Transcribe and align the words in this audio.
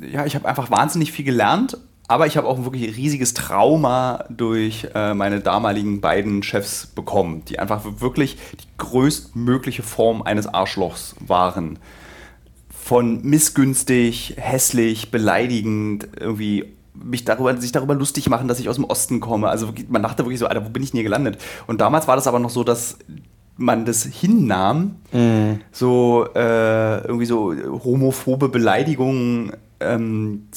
ja, 0.00 0.26
ich 0.26 0.34
habe 0.34 0.48
einfach 0.48 0.70
wahnsinnig 0.70 1.12
viel 1.12 1.24
gelernt, 1.24 1.78
aber 2.08 2.26
ich 2.26 2.36
habe 2.36 2.48
auch 2.48 2.58
ein 2.58 2.64
wirklich 2.64 2.96
riesiges 2.96 3.34
Trauma 3.34 4.24
durch 4.30 4.88
äh, 4.94 5.14
meine 5.14 5.40
damaligen 5.40 6.00
beiden 6.00 6.42
Chefs 6.42 6.86
bekommen, 6.86 7.44
die 7.44 7.58
einfach 7.58 7.82
wirklich 8.00 8.36
die 8.60 8.66
größtmögliche 8.78 9.82
Form 9.82 10.22
eines 10.22 10.46
Arschlochs 10.46 11.14
waren. 11.20 11.78
Von 12.68 13.22
missgünstig, 13.22 14.34
hässlich, 14.38 15.10
beleidigend, 15.10 16.08
irgendwie 16.18 16.74
mich 16.94 17.24
darüber, 17.24 17.56
sich 17.56 17.72
darüber 17.72 17.94
lustig 17.94 18.28
machen, 18.28 18.48
dass 18.48 18.58
ich 18.58 18.68
aus 18.68 18.76
dem 18.76 18.84
Osten 18.84 19.20
komme. 19.20 19.48
Also 19.48 19.72
man 19.88 20.02
dachte 20.02 20.24
wirklich 20.24 20.40
so, 20.40 20.46
Alter, 20.46 20.64
wo 20.64 20.70
bin 20.70 20.82
ich 20.82 20.90
denn 20.90 20.98
hier 20.98 21.04
gelandet? 21.04 21.38
Und 21.66 21.80
damals 21.80 22.08
war 22.08 22.16
das 22.16 22.26
aber 22.26 22.40
noch 22.40 22.50
so, 22.50 22.64
dass 22.64 22.98
man 23.56 23.84
das 23.84 24.04
hinnahm, 24.04 24.96
mm. 25.12 25.60
so 25.70 26.26
äh, 26.34 27.04
irgendwie 27.04 27.26
so 27.26 27.54
homophobe 27.84 28.48
Beleidigungen, 28.48 29.52
ähm, 29.80 30.48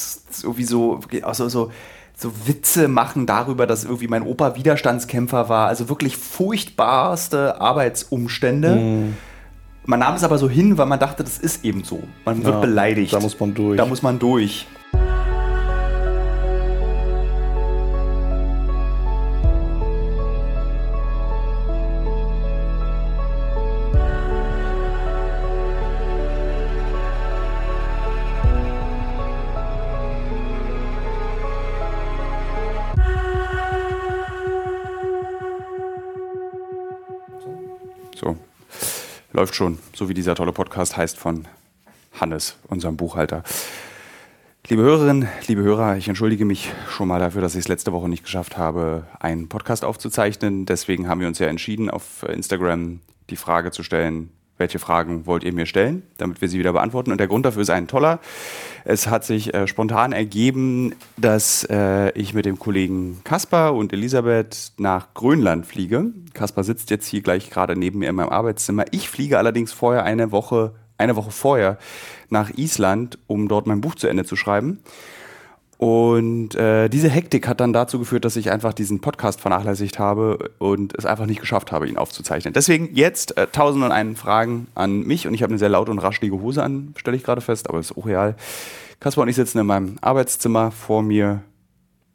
irgendwie 0.42 0.64
so, 0.64 1.00
also 1.24 1.50
so, 1.50 1.72
so 2.16 2.32
Witze 2.46 2.88
machen 2.88 3.26
darüber, 3.26 3.68
dass 3.68 3.84
irgendwie 3.84 4.08
mein 4.08 4.24
Opa 4.24 4.56
Widerstandskämpfer 4.56 5.50
war. 5.50 5.68
Also 5.68 5.90
wirklich 5.90 6.18
furchtbarste 6.18 7.60
Arbeitsumstände. 7.60 8.76
Mm. 8.76 9.18
Man 9.86 10.00
nahm 10.00 10.16
es 10.16 10.24
aber 10.24 10.38
so 10.38 10.50
hin, 10.50 10.78
weil 10.78 10.86
man 10.86 11.00
dachte, 11.00 11.24
das 11.24 11.38
ist 11.38 11.66
eben 11.66 11.84
so. 11.84 12.02
Man 12.24 12.44
wird 12.44 12.56
ja, 12.56 12.62
beleidigt. 12.62 13.14
Da 13.14 13.20
muss 13.20 13.38
man 13.40 13.54
durch. 13.54 13.78
Da 13.78 13.86
muss 13.86 14.02
man 14.02 14.20
durch. 14.20 14.66
Läuft 39.34 39.56
schon, 39.56 39.80
so 39.94 40.08
wie 40.10 40.14
dieser 40.14 40.36
tolle 40.36 40.54
Podcast 40.54 40.96
heißt 40.96 41.18
von 41.18 41.48
Hannes, 42.14 42.56
unserem 42.68 42.96
Buchhalter. 42.96 43.44
Liebe 44.68 44.84
Hörerinnen, 44.84 45.28
liebe 45.48 45.64
Hörer, 45.64 45.98
ich 45.98 46.08
entschuldige 46.08 46.46
mich 46.46 46.72
schon 46.90 47.08
mal 47.08 47.20
dafür, 47.20 47.42
dass 47.42 47.56
ich 47.56 47.62
es 47.62 47.68
letzte 47.68 47.92
Woche 47.92 48.08
nicht 48.08 48.24
geschafft 48.24 48.58
habe, 48.58 49.08
einen 49.20 49.50
Podcast 49.50 49.84
aufzuzeichnen. 49.84 50.66
Deswegen 50.66 51.10
haben 51.10 51.20
wir 51.20 51.28
uns 51.28 51.40
ja 51.40 51.48
entschieden, 51.48 51.90
auf 51.90 52.24
Instagram 52.24 53.02
die 53.30 53.36
Frage 53.36 53.72
zu 53.72 53.84
stellen, 53.84 54.30
welche 54.58 54.80
Fragen 54.80 55.26
wollt 55.26 55.44
ihr 55.44 55.54
mir 55.54 55.66
stellen, 55.66 56.04
damit 56.18 56.42
wir 56.42 56.48
sie 56.48 56.60
wieder 56.60 56.74
beantworten. 56.74 57.12
Und 57.12 57.18
der 57.18 57.28
Grund 57.28 57.46
dafür 57.46 57.62
ist 57.62 57.70
ein 57.70 57.88
toller. 57.88 58.20
Es 58.86 59.08
hat 59.08 59.26
sich 59.26 59.54
äh, 59.54 59.68
spontan 59.68 60.12
ergeben, 60.12 60.96
dass 61.18 61.66
äh, 61.70 62.12
ich 62.12 62.34
mit 62.34 62.46
dem 62.46 62.60
Kollegen 62.60 63.22
Kaspar 63.24 63.76
und 63.76 63.94
Elisabeth 63.94 64.74
nach 64.78 65.14
Grönland 65.14 65.66
fliege. 65.66 66.12
Kaspar 66.34 66.64
sitzt 66.64 66.90
jetzt 66.92 67.08
hier 67.08 67.22
gleich 67.22 67.50
gerade 67.50 67.76
neben 67.76 68.00
mir 68.00 68.10
in 68.10 68.16
meinem 68.16 68.30
Arbeitszimmer. 68.30 68.86
Ich 68.92 69.10
fliege 69.10 69.38
allerdings 69.38 69.72
vorher 69.72 70.04
eine 70.04 70.32
Woche, 70.32 70.76
eine 70.98 71.16
Woche 71.16 71.32
vorher 71.32 71.78
nach 72.30 72.52
Island, 72.56 73.18
um 73.28 73.48
dort 73.48 73.68
mein 73.68 73.82
Buch 73.82 73.96
zu 73.96 74.08
Ende 74.08 74.26
zu 74.26 74.36
schreiben. 74.36 74.80
Und 75.84 76.56
äh, 76.56 76.88
diese 76.88 77.10
Hektik 77.10 77.46
hat 77.46 77.60
dann 77.60 77.74
dazu 77.74 78.00
geführt, 78.00 78.24
dass 78.24 78.38
ich 78.38 78.50
einfach 78.50 78.72
diesen 78.72 79.02
Podcast 79.02 79.42
vernachlässigt 79.42 80.00
habe 80.00 80.52
und 80.58 80.98
es 80.98 81.06
einfach 81.06 81.26
nicht 81.26 81.42
geschafft 81.42 81.74
habe, 81.74 81.90
ihn 81.90 81.98
aufzuzeichnen. 81.98 82.54
Deswegen 82.54 82.96
jetzt 82.96 83.36
äh, 83.36 83.48
tausend 83.48 83.84
und 83.84 83.92
einen 83.92 84.16
Fragen 84.16 84.68
an 84.76 85.02
mich 85.02 85.28
und 85.28 85.34
ich 85.34 85.44
habe 85.44 85.52
eine 85.52 85.60
sehr 85.60 85.68
laute 85.68 85.92
und 85.92 86.00
raschelige 86.00 86.40
Hose 86.40 86.64
an, 86.64 86.94
stelle 86.96 87.18
ich 87.18 87.24
gerade 87.26 87.42
fest, 87.42 87.68
aber 87.68 87.80
ist 87.82 87.98
auch 87.98 88.06
real. 88.06 88.36
Kaspar 89.02 89.24
und 89.24 89.28
ich 89.28 89.36
sitzen 89.36 89.60
in 89.60 89.66
meinem 89.66 89.98
Arbeitszimmer, 90.00 90.72
vor 90.72 91.04
mir 91.04 91.42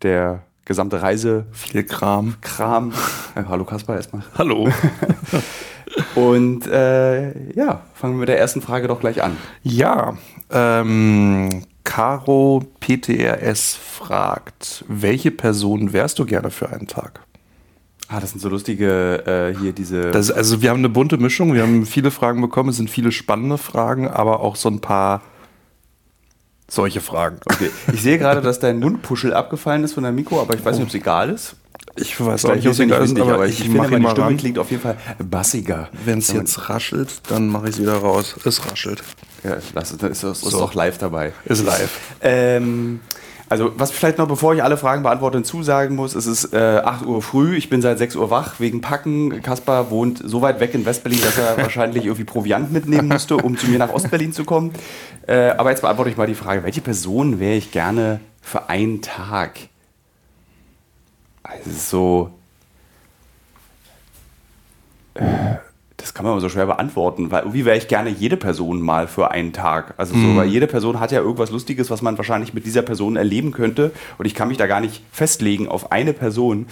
der 0.01 0.45
gesamte 0.65 1.03
Reise. 1.03 1.45
Viel 1.53 1.85
Kram. 1.85 2.37
Kram. 2.41 2.95
Ja, 3.37 3.51
hallo 3.51 3.67
Kaspar 3.67 3.97
erstmal. 3.97 4.23
Hallo. 4.39 4.71
und 6.15 6.67
äh, 6.69 7.53
ja, 7.53 7.83
fangen 7.93 8.15
wir 8.15 8.21
mit 8.21 8.31
der 8.31 8.39
ersten 8.39 8.63
Frage 8.63 8.89
doch 8.89 9.01
gleich 9.01 9.23
an. 9.23 9.37
Ja, 9.63 10.17
ähm, 10.51 11.51
Caro 11.89 12.67
PTRS 12.81 13.75
fragt, 13.75 14.85
welche 14.89 15.31
Person 15.31 15.95
wärst 15.95 16.19
du 16.19 16.27
gerne 16.27 16.51
für 16.51 16.69
einen 16.69 16.87
Tag? 16.87 17.21
Ah, 18.09 18.21
das 18.21 18.33
sind 18.33 18.41
so 18.41 18.51
lustige 18.51 19.25
äh, 19.27 19.59
hier 19.59 19.73
diese. 19.73 20.11
Das, 20.11 20.31
also 20.31 20.61
wir 20.61 20.69
haben 20.69 20.81
eine 20.81 20.91
bunte 20.91 21.17
Mischung. 21.17 21.55
Wir 21.55 21.63
haben 21.63 21.87
viele 21.87 22.11
Fragen 22.11 22.43
bekommen. 22.43 22.69
Es 22.69 22.77
sind 22.77 22.91
viele 22.91 23.11
spannende 23.11 23.57
Fragen, 23.57 24.07
aber 24.07 24.41
auch 24.41 24.57
so 24.57 24.69
ein 24.69 24.81
paar 24.81 25.23
solche 26.69 27.01
Fragen. 27.01 27.41
Okay. 27.47 27.71
Ich 27.95 28.03
sehe 28.03 28.19
gerade, 28.19 28.43
dass 28.43 28.61
dein 28.61 28.81
Mundpuschel 28.81 29.33
abgefallen 29.33 29.83
ist 29.83 29.95
von 29.95 30.05
deinem 30.05 30.17
Mikro, 30.17 30.43
aber 30.43 30.55
ich 30.55 30.65
weiß 30.65 30.77
nicht, 30.77 30.83
ob 30.83 30.89
es 30.91 30.95
egal 30.95 31.31
ist. 31.31 31.57
Ich 31.97 32.21
weiß 32.21 32.45
auch 32.45 32.55
nicht, 32.55 32.67
ob 32.67 32.73
es 32.75 32.81
egal 32.81 33.03
ist, 33.03 33.19
aber 33.19 33.47
ich, 33.47 33.61
ich 33.61 33.65
finde, 33.65 33.79
meine 33.79 34.11
Stimme 34.11 34.27
ran. 34.27 34.37
klingt 34.37 34.59
auf 34.59 34.71
jeden 34.71 34.83
Fall 34.83 34.99
bassiger. 35.19 35.89
Wenn 36.05 36.19
es 36.19 36.31
jetzt 36.33 36.69
raschelt, 36.69 37.23
dann 37.29 37.49
mache 37.49 37.71
ich 37.71 37.77
es 37.77 37.81
wieder 37.81 37.97
raus. 37.97 38.37
Es 38.45 38.71
raschelt. 38.71 39.03
Ja, 39.45 39.57
das 39.75 39.93
ist, 39.93 40.03
ist, 40.03 40.23
ist 40.25 40.41
so. 40.41 40.63
auch 40.63 40.75
live 40.75 40.99
dabei. 40.99 41.33
Ist 41.45 41.65
live. 41.65 41.91
Ähm, 42.23 43.01
also, 43.49 43.73
was 43.77 43.91
vielleicht 43.91 44.19
noch, 44.19 44.29
bevor 44.29 44.55
ich 44.55 44.63
alle 44.63 44.77
Fragen 44.77 45.03
beantworte, 45.03 45.43
zusagen 45.43 45.97
muss, 45.97 46.15
es 46.15 46.27
ist 46.27 46.53
äh, 46.53 46.83
8 46.85 47.07
Uhr 47.07 47.23
früh, 47.23 47.57
ich 47.57 47.71
bin 47.71 47.81
seit 47.81 47.97
6 47.97 48.17
Uhr 48.17 48.31
wach 48.31 48.61
wegen 48.61 48.83
Packen. 48.83 49.41
Kaspar 49.43 49.91
wohnt 49.91 50.21
so 50.23 50.43
weit 50.43 50.61
weg 50.61 50.75
in 50.75 50.85
Westberlin, 50.85 51.21
dass 51.23 51.39
er 51.39 51.57
wahrscheinlich 51.63 52.05
irgendwie 52.05 52.25
Proviant 52.25 52.73
mitnehmen 52.73 53.09
musste, 53.09 53.37
um 53.37 53.57
zu 53.57 53.69
mir 53.69 53.79
nach 53.79 53.93
Ostberlin 53.93 54.33
zu 54.33 54.45
kommen. 54.45 54.73
Äh, 55.27 55.51
aber 55.51 55.71
jetzt 55.71 55.81
beantworte 55.81 56.11
ich 56.11 56.17
mal 56.17 56.27
die 56.27 56.35
Frage, 56.35 56.63
welche 56.63 56.83
Person 56.83 57.41
wäre 57.41 57.55
ich 57.55 57.71
gerne 57.71 58.21
für 58.43 58.69
einen 58.69 59.01
Tag? 59.01 59.59
Also 61.43 61.71
so... 61.71 62.31
Äh, 65.15 65.68
das 66.09 66.15
kann 66.15 66.25
man 66.25 66.33
aber 66.33 66.41
so 66.41 66.49
schwer 66.49 66.65
beantworten, 66.65 67.31
weil 67.31 67.41
irgendwie 67.41 67.67
wäre 67.67 67.77
ich 67.77 67.87
gerne 67.87 68.09
jede 68.09 68.39
Person 68.39 68.81
mal 68.81 69.07
für 69.09 69.31
einen 69.31 69.53
Tag. 69.53 69.93
Also 69.99 70.15
so, 70.15 70.21
mhm. 70.21 70.37
weil 70.39 70.49
jede 70.49 70.67
Person 70.67 71.01
hat 71.01 71.13
ja 71.13 71.21
irgendwas 71.21 71.51
Lustiges, 71.51 71.91
was 71.91 72.01
man 72.01 72.17
wahrscheinlich 72.17 72.55
mit 72.55 72.65
dieser 72.65 72.81
Person 72.81 73.17
erleben 73.17 73.53
könnte. 73.53 73.93
Und 74.17 74.25
ich 74.25 74.35
kann 74.35 74.49
mich 74.49 74.57
da 74.57 74.67
gar 74.67 74.81
nicht 74.81 75.03
festlegen 75.13 75.69
auf 75.69 75.93
eine 75.93 76.15
Person. 76.15 76.67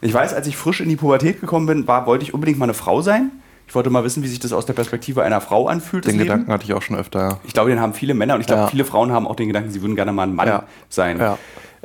Ich 0.00 0.12
weiß, 0.12 0.34
als 0.34 0.48
ich 0.48 0.56
frisch 0.56 0.80
in 0.80 0.88
die 0.88 0.96
Pubertät 0.96 1.40
gekommen 1.40 1.66
bin, 1.66 1.86
war, 1.86 2.06
wollte 2.06 2.24
ich 2.24 2.34
unbedingt 2.34 2.58
mal 2.58 2.64
eine 2.64 2.74
Frau 2.74 3.00
sein. 3.00 3.30
Ich 3.68 3.76
wollte 3.76 3.90
mal 3.90 4.02
wissen, 4.02 4.24
wie 4.24 4.28
sich 4.28 4.40
das 4.40 4.52
aus 4.52 4.66
der 4.66 4.72
Perspektive 4.72 5.22
einer 5.22 5.40
Frau 5.40 5.68
anfühlt. 5.68 6.04
Den 6.04 6.18
Gedanken 6.18 6.52
hatte 6.52 6.64
ich 6.64 6.74
auch 6.74 6.82
schon 6.82 6.96
öfter. 6.96 7.20
Ja. 7.20 7.40
Ich 7.44 7.52
glaube, 7.52 7.70
den 7.70 7.80
haben 7.80 7.94
viele 7.94 8.14
Männer 8.14 8.34
und 8.34 8.40
ich 8.40 8.48
glaube, 8.48 8.62
ja. 8.62 8.66
viele 8.66 8.84
Frauen 8.84 9.12
haben 9.12 9.28
auch 9.28 9.36
den 9.36 9.46
Gedanken, 9.46 9.70
sie 9.70 9.82
würden 9.82 9.94
gerne 9.94 10.10
mal 10.10 10.24
ein 10.24 10.34
Mann 10.34 10.48
ja. 10.48 10.64
sein. 10.88 11.20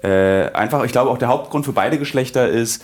Äh, 0.01 0.51
einfach, 0.53 0.83
ich 0.83 0.91
glaube, 0.91 1.11
auch 1.11 1.19
der 1.19 1.27
Hauptgrund 1.27 1.65
für 1.65 1.73
beide 1.73 1.99
Geschlechter 1.99 2.47
ist, 2.49 2.83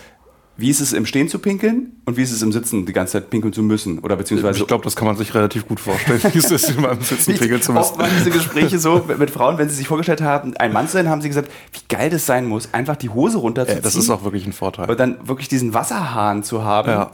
wie 0.62 0.70
ist 0.70 0.80
es 0.80 0.94
im 0.94 1.06
Stehen 1.06 1.28
zu 1.28 1.40
pinkeln 1.40 1.98
und 2.06 2.18
wie 2.18 2.22
ist 2.22 2.32
es 2.32 2.42
im 2.42 2.52
Sitzen 2.52 2.86
die 2.86 2.94
ganze 2.94 3.14
Zeit 3.14 3.30
pinkeln 3.30 3.52
zu 3.52 3.64
müssen? 3.64 4.00
Oder 4.00 4.16
beziehungsweise. 4.16 4.60
Ich 4.60 4.68
glaube, 4.68 4.84
das 4.84 4.96
kann 4.96 5.08
man 5.08 5.18
sich 5.18 5.34
relativ 5.34 5.68
gut 5.68 5.80
vorstellen, 5.80 6.22
wie 6.32 6.38
es 6.38 6.52
ist, 6.52 6.70
immer 6.70 6.92
im 6.92 7.02
Sitzen 7.02 7.36
pinkeln 7.36 7.62
zu 7.62 7.74
müssen. 7.74 7.84
Oft 7.94 8.00
waren 8.00 8.12
diese 8.18 8.30
Gespräche 8.30 8.80
so 8.80 9.04
mit 9.18 9.32
Frauen, 9.32 9.58
wenn 9.58 9.68
sie 9.70 9.76
sich 9.76 9.88
vorgestellt 9.88 10.22
haben, 10.22 10.56
ein 10.58 10.72
Mann 10.72 10.88
zu 10.88 10.94
sein, 10.94 11.10
haben 11.10 11.22
sie 11.22 11.28
gesagt, 11.28 11.52
wie 11.74 11.80
geil 11.90 12.10
das 12.10 12.26
sein 12.26 12.46
muss, 12.46 12.74
einfach 12.74 12.96
die 12.96 13.10
Hose 13.10 13.40
runterzuziehen. 13.40 13.80
Ja, 13.80 13.84
das 13.84 13.96
ist 13.96 14.10
auch 14.10 14.24
wirklich 14.24 14.46
ein 14.46 14.54
Vorteil. 14.54 14.90
Und 14.90 15.00
dann 15.00 15.28
wirklich 15.28 15.50
diesen 15.50 15.74
Wasserhahn 15.74 16.44
zu 16.44 16.64
haben. 16.64 16.90
Ja. 16.90 17.12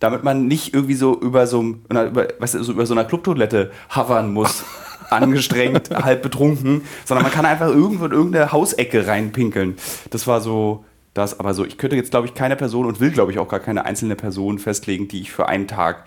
Damit 0.00 0.22
man 0.22 0.46
nicht 0.46 0.74
irgendwie 0.74 0.94
so 0.94 1.18
über 1.18 1.46
so, 1.48 1.62
über, 1.62 2.28
weißt 2.38 2.54
du, 2.54 2.62
so, 2.62 2.72
über 2.72 2.86
so 2.86 2.94
einer 2.94 3.04
Clubtoilette 3.04 3.70
hovern 3.94 4.32
muss. 4.32 4.64
angestrengt, 5.10 5.90
halb 5.90 6.20
betrunken, 6.20 6.82
sondern 7.06 7.22
man 7.22 7.32
kann 7.32 7.46
einfach 7.46 7.68
irgendwo 7.68 8.04
in 8.04 8.12
irgendeine 8.12 8.52
Hausecke 8.52 9.06
reinpinkeln. 9.06 9.76
Das 10.10 10.26
war 10.26 10.42
so, 10.42 10.84
das. 11.14 11.38
Aber 11.38 11.54
so, 11.54 11.64
ich 11.64 11.78
könnte 11.78 11.96
jetzt, 11.96 12.10
glaube 12.10 12.26
ich, 12.26 12.34
keine 12.34 12.56
Person 12.56 12.86
und 12.86 13.00
will, 13.00 13.10
glaube 13.10 13.32
ich, 13.32 13.38
auch 13.38 13.48
gar 13.48 13.60
keine 13.60 13.84
einzelne 13.84 14.16
Person 14.16 14.58
festlegen, 14.58 15.08
die 15.08 15.20
ich 15.20 15.32
für 15.32 15.48
einen 15.48 15.66
Tag 15.66 16.04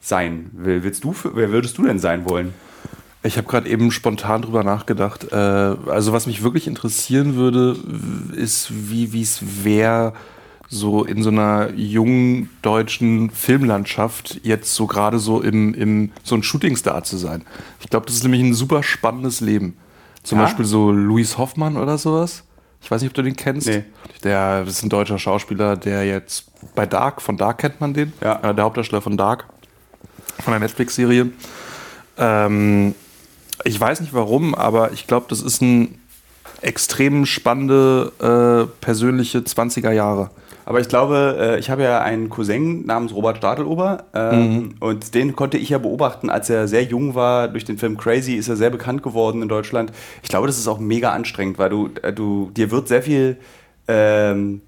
sein 0.00 0.50
will. 0.52 0.82
Willst 0.82 1.04
du, 1.04 1.12
für, 1.12 1.36
wer 1.36 1.50
würdest 1.50 1.78
du 1.78 1.84
denn 1.84 1.98
sein 1.98 2.28
wollen? 2.28 2.54
Ich 3.22 3.36
habe 3.36 3.46
gerade 3.46 3.68
eben 3.68 3.90
spontan 3.90 4.42
drüber 4.42 4.64
nachgedacht. 4.64 5.30
Äh, 5.30 5.34
also 5.34 6.12
was 6.12 6.26
mich 6.26 6.42
wirklich 6.42 6.66
interessieren 6.66 7.36
würde, 7.36 7.76
ist, 8.34 8.68
wie 8.70 9.20
es 9.20 9.64
wäre, 9.64 10.14
so 10.70 11.04
in 11.04 11.22
so 11.22 11.30
einer 11.30 11.72
jungen 11.74 12.48
deutschen 12.62 13.30
Filmlandschaft 13.30 14.40
jetzt 14.44 14.72
so 14.72 14.86
gerade 14.86 15.18
so 15.18 15.42
im, 15.42 15.74
im 15.74 16.12
so 16.22 16.36
ein 16.36 16.44
Shootingstar 16.44 17.02
zu 17.02 17.16
sein. 17.16 17.44
Ich 17.80 17.90
glaube, 17.90 18.06
das 18.06 18.14
ist 18.14 18.22
nämlich 18.22 18.40
ein 18.40 18.54
super 18.54 18.84
spannendes 18.84 19.40
Leben. 19.40 19.76
Zum 20.22 20.38
ja? 20.38 20.44
Beispiel 20.44 20.64
so 20.64 20.92
Louis 20.92 21.38
Hoffmann 21.38 21.76
oder 21.76 21.98
sowas. 21.98 22.44
Ich 22.82 22.90
weiß 22.90 23.02
nicht, 23.02 23.10
ob 23.10 23.14
du 23.14 23.22
den 23.22 23.36
kennst. 23.36 23.68
Nee. 23.68 23.84
Der 24.24 24.64
ist 24.66 24.82
ein 24.82 24.88
deutscher 24.88 25.18
Schauspieler, 25.18 25.76
der 25.76 26.04
jetzt 26.04 26.46
bei 26.74 26.86
Dark, 26.86 27.22
von 27.22 27.36
Dark 27.36 27.58
kennt 27.58 27.80
man 27.80 27.94
den. 27.94 28.12
Ja. 28.20 28.40
Äh, 28.42 28.54
der 28.54 28.64
Hauptdarsteller 28.64 29.02
von 29.02 29.16
Dark, 29.16 29.46
von 30.42 30.52
der 30.52 30.60
Netflix-Serie. 30.60 31.30
Ähm, 32.18 32.94
ich 33.64 33.78
weiß 33.78 34.00
nicht 34.00 34.14
warum, 34.14 34.54
aber 34.54 34.92
ich 34.92 35.06
glaube, 35.06 35.26
das 35.28 35.42
ist 35.42 35.60
ein 35.62 35.98
extrem 36.62 37.26
spannende 37.26 38.12
äh, 38.18 38.70
persönliche 38.80 39.38
20er 39.38 39.92
Jahre. 39.92 40.30
Aber 40.70 40.78
ich 40.78 40.86
glaube, 40.88 41.36
äh, 41.36 41.58
ich 41.58 41.68
habe 41.68 41.82
ja 41.82 42.00
einen 42.00 42.28
Cousin 42.28 42.86
namens 42.86 43.12
Robert 43.12 43.38
Stadelober 43.38 44.04
ähm, 44.14 44.38
Mhm. 44.38 44.74
und 44.78 45.14
den 45.16 45.34
konnte 45.34 45.58
ich 45.58 45.70
ja 45.70 45.78
beobachten, 45.78 46.30
als 46.30 46.48
er 46.48 46.68
sehr 46.68 46.84
jung 46.84 47.16
war. 47.16 47.48
Durch 47.48 47.64
den 47.64 47.76
Film 47.76 47.96
Crazy 47.96 48.34
ist 48.34 48.46
er 48.48 48.54
sehr 48.54 48.70
bekannt 48.70 49.02
geworden 49.02 49.42
in 49.42 49.48
Deutschland. 49.48 49.90
Ich 50.22 50.28
glaube, 50.28 50.46
das 50.46 50.58
ist 50.58 50.68
auch 50.68 50.78
mega 50.78 51.10
anstrengend, 51.10 51.58
weil 51.58 51.70
du, 51.70 51.88
äh, 52.02 52.12
du 52.12 52.52
dir 52.56 52.70
wird 52.70 52.86
sehr 52.86 53.02
viel 53.02 53.38
ähm, 53.88 54.60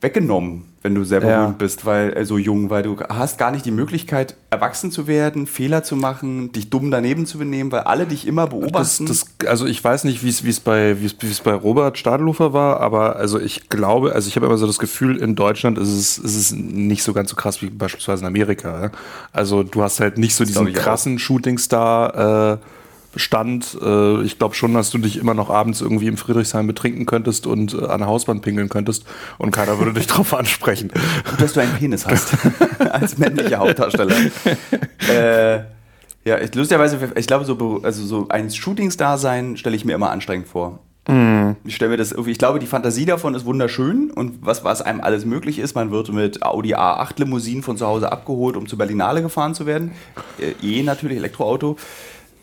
weggenommen, 0.00 0.71
wenn 0.82 0.94
du 0.94 1.04
sehr 1.04 1.22
Ja. 1.22 1.40
berühmt 1.40 1.58
bist, 1.58 1.86
weil 1.86 2.16
äh, 2.16 2.24
so 2.24 2.38
jung, 2.38 2.68
weil 2.70 2.82
du 2.82 2.96
hast 3.08 3.38
gar 3.38 3.50
nicht 3.50 3.64
die 3.64 3.70
Möglichkeit, 3.70 4.36
erwachsen 4.50 4.90
zu 4.90 5.06
werden, 5.06 5.46
Fehler 5.46 5.82
zu 5.82 5.96
machen, 5.96 6.52
dich 6.52 6.70
dumm 6.70 6.90
daneben 6.90 7.24
zu 7.26 7.38
benehmen, 7.38 7.70
weil 7.72 7.80
alle 7.80 8.06
dich 8.06 8.26
immer 8.26 8.46
Das, 8.46 8.50
beobachten. 8.50 9.06
das, 9.06 9.26
also 9.46 9.66
ich 9.66 9.82
weiß 9.82 10.04
nicht, 10.04 10.22
wie 10.24 10.28
es 10.28 10.60
bei 10.60 11.00
wie 11.00 11.06
es 11.06 11.16
wie 11.20 11.26
es 11.30 11.40
bei 11.40 11.54
Robert 11.54 11.98
Stadelhofer 11.98 12.52
war, 12.52 12.80
aber 12.80 13.16
also 13.16 13.38
ich 13.40 13.68
glaube, 13.68 14.12
also 14.12 14.28
ich 14.28 14.36
habe 14.36 14.46
immer 14.46 14.58
so 14.58 14.66
das 14.66 14.78
Gefühl, 14.78 15.16
in 15.16 15.34
Deutschland 15.34 15.78
ist 15.78 15.88
es, 15.88 16.18
ist 16.18 16.36
es 16.36 16.52
nicht 16.52 17.02
so 17.02 17.12
ganz 17.12 17.30
so 17.30 17.36
krass 17.36 17.62
wie 17.62 17.70
beispielsweise 17.70 18.22
in 18.22 18.26
Amerika. 18.26 18.82
ja. 18.84 18.90
Also 19.32 19.62
du 19.62 19.82
hast 19.82 20.00
halt 20.00 20.18
nicht 20.18 20.34
so 20.34 20.44
diesen 20.44 20.72
krassen 20.72 21.18
Shootingstar. 21.18 22.52
Äh, 22.54 22.58
Stand. 23.16 23.76
Äh, 23.80 24.22
ich 24.22 24.38
glaube 24.38 24.54
schon, 24.54 24.74
dass 24.74 24.90
du 24.90 24.98
dich 24.98 25.18
immer 25.18 25.34
noch 25.34 25.50
abends 25.50 25.80
irgendwie 25.80 26.06
im 26.06 26.16
Friedrichshain 26.16 26.66
betrinken 26.66 27.06
könntest 27.06 27.46
und 27.46 27.74
äh, 27.74 27.86
an 27.86 28.00
der 28.00 28.08
Hauswand 28.08 28.42
pingeln 28.42 28.68
könntest 28.68 29.04
und 29.38 29.50
keiner 29.50 29.78
würde 29.78 29.92
dich 29.92 30.06
drauf 30.08 30.34
ansprechen. 30.34 30.90
Gut, 31.28 31.40
dass 31.40 31.52
du 31.52 31.60
einen 31.60 31.74
Penis 31.74 32.06
hast. 32.06 32.34
als 32.78 33.18
männlicher 33.18 33.58
Hauptdarsteller. 33.58 34.14
äh, 35.08 35.60
ja, 36.24 36.38
ich, 36.38 36.54
lustigerweise, 36.54 36.98
ich 37.16 37.26
glaube, 37.26 37.44
so, 37.44 37.80
also 37.82 38.04
so 38.04 38.28
ein 38.28 38.50
Shootingstar 38.50 39.18
sein 39.18 39.56
stelle 39.56 39.76
ich 39.76 39.84
mir 39.84 39.94
immer 39.94 40.10
anstrengend 40.10 40.48
vor. 40.48 40.78
Ich 41.64 41.74
stelle 41.74 41.90
mir 41.90 41.96
das 41.96 42.12
irgendwie, 42.12 42.30
ich 42.30 42.38
glaube, 42.38 42.60
die 42.60 42.66
Fantasie 42.66 43.04
davon 43.04 43.34
ist 43.34 43.44
wunderschön 43.44 44.12
und 44.12 44.46
was, 44.46 44.62
was 44.62 44.82
einem 44.82 45.00
alles 45.00 45.24
möglich 45.24 45.58
ist. 45.58 45.74
Man 45.74 45.90
wird 45.90 46.12
mit 46.12 46.44
Audi 46.44 46.76
A8 46.76 47.14
Limousinen 47.18 47.64
von 47.64 47.76
zu 47.76 47.86
Hause 47.86 48.12
abgeholt, 48.12 48.56
um 48.56 48.68
zur 48.68 48.78
Berlinale 48.78 49.20
gefahren 49.20 49.54
zu 49.54 49.66
werden. 49.66 49.90
Äh, 50.38 50.52
eh 50.64 50.82
natürlich, 50.84 51.18
Elektroauto. 51.18 51.76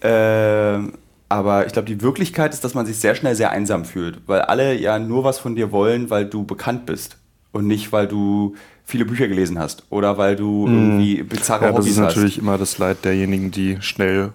Ähm, 0.01 0.93
aber 1.29 1.67
ich 1.67 1.73
glaube, 1.73 1.87
die 1.87 2.01
Wirklichkeit 2.01 2.53
ist, 2.53 2.63
dass 2.63 2.73
man 2.73 2.85
sich 2.85 2.97
sehr 2.97 3.15
schnell 3.15 3.35
sehr 3.35 3.51
einsam 3.51 3.85
fühlt, 3.85 4.21
weil 4.27 4.41
alle 4.41 4.73
ja 4.73 4.97
nur 4.97 5.23
was 5.23 5.37
von 5.37 5.55
dir 5.55 5.71
wollen, 5.71 6.09
weil 6.09 6.25
du 6.25 6.43
bekannt 6.43 6.85
bist 6.85 7.17
und 7.51 7.67
nicht, 7.67 7.91
weil 7.91 8.07
du 8.07 8.55
viele 8.83 9.05
Bücher 9.05 9.27
gelesen 9.27 9.59
hast 9.59 9.83
oder 9.91 10.17
weil 10.17 10.35
du 10.35 10.65
irgendwie 10.67 11.21
bizarre 11.21 11.65
Ja, 11.65 11.71
das 11.71 11.79
Hobbys 11.79 11.91
ist 11.91 11.97
natürlich 11.99 12.33
hast. 12.37 12.41
immer 12.41 12.57
das 12.57 12.77
Leid 12.79 13.05
derjenigen, 13.05 13.51
die 13.51 13.77
schnell 13.81 14.31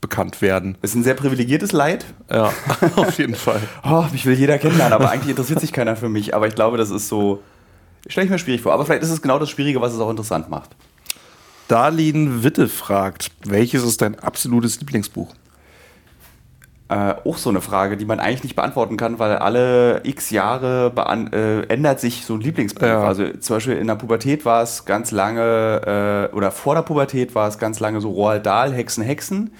bekannt 0.00 0.42
werden. 0.42 0.76
Das 0.82 0.90
ist 0.90 0.96
ein 0.96 1.04
sehr 1.04 1.14
privilegiertes 1.14 1.70
Leid. 1.70 2.04
Ja, 2.28 2.52
auf 2.96 3.16
jeden 3.18 3.36
Fall. 3.36 3.60
Oh, 3.84 4.04
mich 4.10 4.26
will 4.26 4.34
jeder 4.34 4.58
kennenlernen, 4.58 4.92
aber 4.92 5.10
eigentlich 5.10 5.30
interessiert 5.30 5.60
sich 5.60 5.72
keiner 5.72 5.94
für 5.94 6.08
mich. 6.08 6.34
Aber 6.34 6.48
ich 6.48 6.56
glaube, 6.56 6.76
das 6.76 6.90
ist 6.90 7.08
so, 7.08 7.40
stelle 8.08 8.24
ich 8.24 8.30
mir 8.32 8.38
schwierig 8.40 8.62
vor. 8.62 8.72
Aber 8.72 8.84
vielleicht 8.84 9.04
ist 9.04 9.10
es 9.10 9.22
genau 9.22 9.38
das 9.38 9.48
Schwierige, 9.48 9.80
was 9.80 9.94
es 9.94 10.00
auch 10.00 10.10
interessant 10.10 10.50
macht. 10.50 10.70
Darlene 11.68 12.42
Witte 12.42 12.68
fragt, 12.68 13.30
welches 13.44 13.82
ist 13.82 14.02
dein 14.02 14.18
absolutes 14.18 14.80
Lieblingsbuch? 14.80 15.34
Äh, 16.92 17.14
auch 17.24 17.38
so 17.38 17.48
eine 17.48 17.62
Frage, 17.62 17.96
die 17.96 18.04
man 18.04 18.20
eigentlich 18.20 18.42
nicht 18.42 18.54
beantworten 18.54 18.98
kann, 18.98 19.18
weil 19.18 19.36
alle 19.36 20.02
x 20.04 20.28
Jahre 20.28 20.92
äh, 21.32 21.72
ändert 21.72 22.00
sich 22.00 22.26
so 22.26 22.34
ein 22.34 22.42
Lieblingsbuch. 22.42 22.82
Ja. 22.82 23.04
Also 23.04 23.28
zum 23.40 23.56
Beispiel 23.56 23.78
in 23.78 23.86
der 23.86 23.94
Pubertät 23.94 24.44
war 24.44 24.62
es 24.62 24.84
ganz 24.84 25.10
lange, 25.10 26.28
äh, 26.30 26.36
oder 26.36 26.50
vor 26.50 26.74
der 26.74 26.82
Pubertät 26.82 27.34
war 27.34 27.48
es 27.48 27.58
ganz 27.58 27.80
lange 27.80 28.02
so 28.02 28.10
Roald 28.10 28.44
Dahl, 28.44 28.74
Hexen, 28.74 29.02
Hexen. 29.02 29.54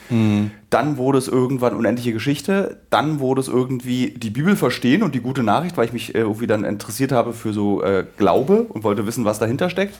Dann 0.69 0.99
wurde 0.99 1.17
es 1.17 1.27
irgendwann 1.27 1.75
unendliche 1.75 2.13
Geschichte. 2.13 2.83
Dann 2.91 3.19
wurde 3.19 3.41
es 3.41 3.49
irgendwie 3.49 4.11
die 4.11 4.31
Bibel 4.31 4.55
verstehen 4.55 5.03
und 5.03 5.15
die 5.15 5.21
gute 5.21 5.43
Nachricht, 5.43 5.79
weil 5.79 5.87
ich 5.87 5.95
mich 5.95 6.15
äh, 6.15 6.19
irgendwie 6.19 6.47
dann 6.47 6.65
interessiert 6.65 7.13
habe 7.13 7.33
für 7.33 7.55
so 7.55 7.83
äh, 7.83 8.05
Glaube 8.19 8.67
und 8.69 8.85
wollte 8.85 9.07
wissen, 9.07 9.25
was 9.25 9.39
dahinter 9.39 9.71
steckt. 9.71 9.95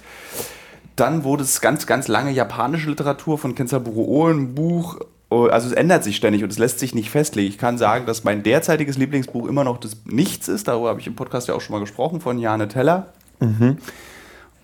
Dann 0.97 1.25
wurde 1.25 1.43
es 1.43 1.61
ganz, 1.61 1.87
ganz 1.87 2.09
lange 2.09 2.31
japanische 2.31 2.91
Literatur 2.91 3.39
von 3.39 3.55
Kensaburo 3.55 4.29
ein 4.29 4.55
Buch. 4.55 4.99
Oh, 5.31 5.47
Also 5.47 5.69
es 5.69 5.73
ändert 5.73 6.05
sich 6.05 6.17
ständig 6.17 6.45
und 6.45 6.53
es 6.53 6.59
lässt 6.59 6.79
sich 6.79 6.95
nicht 6.95 7.11
festlegen. 7.11 7.49
Ich 7.49 7.59
kann 7.59 7.79
sagen, 7.79 8.05
dass 8.05 8.25
mein 8.25 8.43
derzeitiges 8.43 8.99
Lieblingsbuch 8.99 9.47
immer 9.49 9.65
noch 9.65 9.79
das 9.79 9.97
Nichts 10.05 10.49
ist. 10.49 10.69
Darüber 10.69 10.91
habe 10.91 11.01
ich 11.01 11.07
im 11.07 11.15
Podcast 11.15 11.49
ja 11.49 11.55
auch 11.55 11.61
schon 11.61 11.73
mal 11.73 11.81
gesprochen, 11.81 12.21
von 12.21 12.39
Jane 12.39 12.69
Teller. 12.69 13.07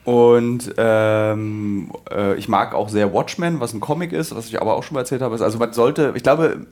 Und 0.04 0.74
ähm, 0.78 1.90
äh, 2.10 2.34
ich 2.36 2.48
mag 2.48 2.74
auch 2.74 2.88
sehr 2.88 3.12
Watchmen, 3.12 3.60
was 3.60 3.74
ein 3.74 3.80
Comic 3.80 4.12
ist, 4.12 4.34
was 4.34 4.46
ich 4.46 4.60
aber 4.60 4.74
auch 4.76 4.82
schon 4.82 4.94
mal 4.94 5.00
erzählt 5.00 5.20
habe. 5.20 5.42
Also 5.42 5.58
man 5.58 5.72
sollte, 5.74 6.12
ich 6.16 6.22
glaube, 6.22 6.66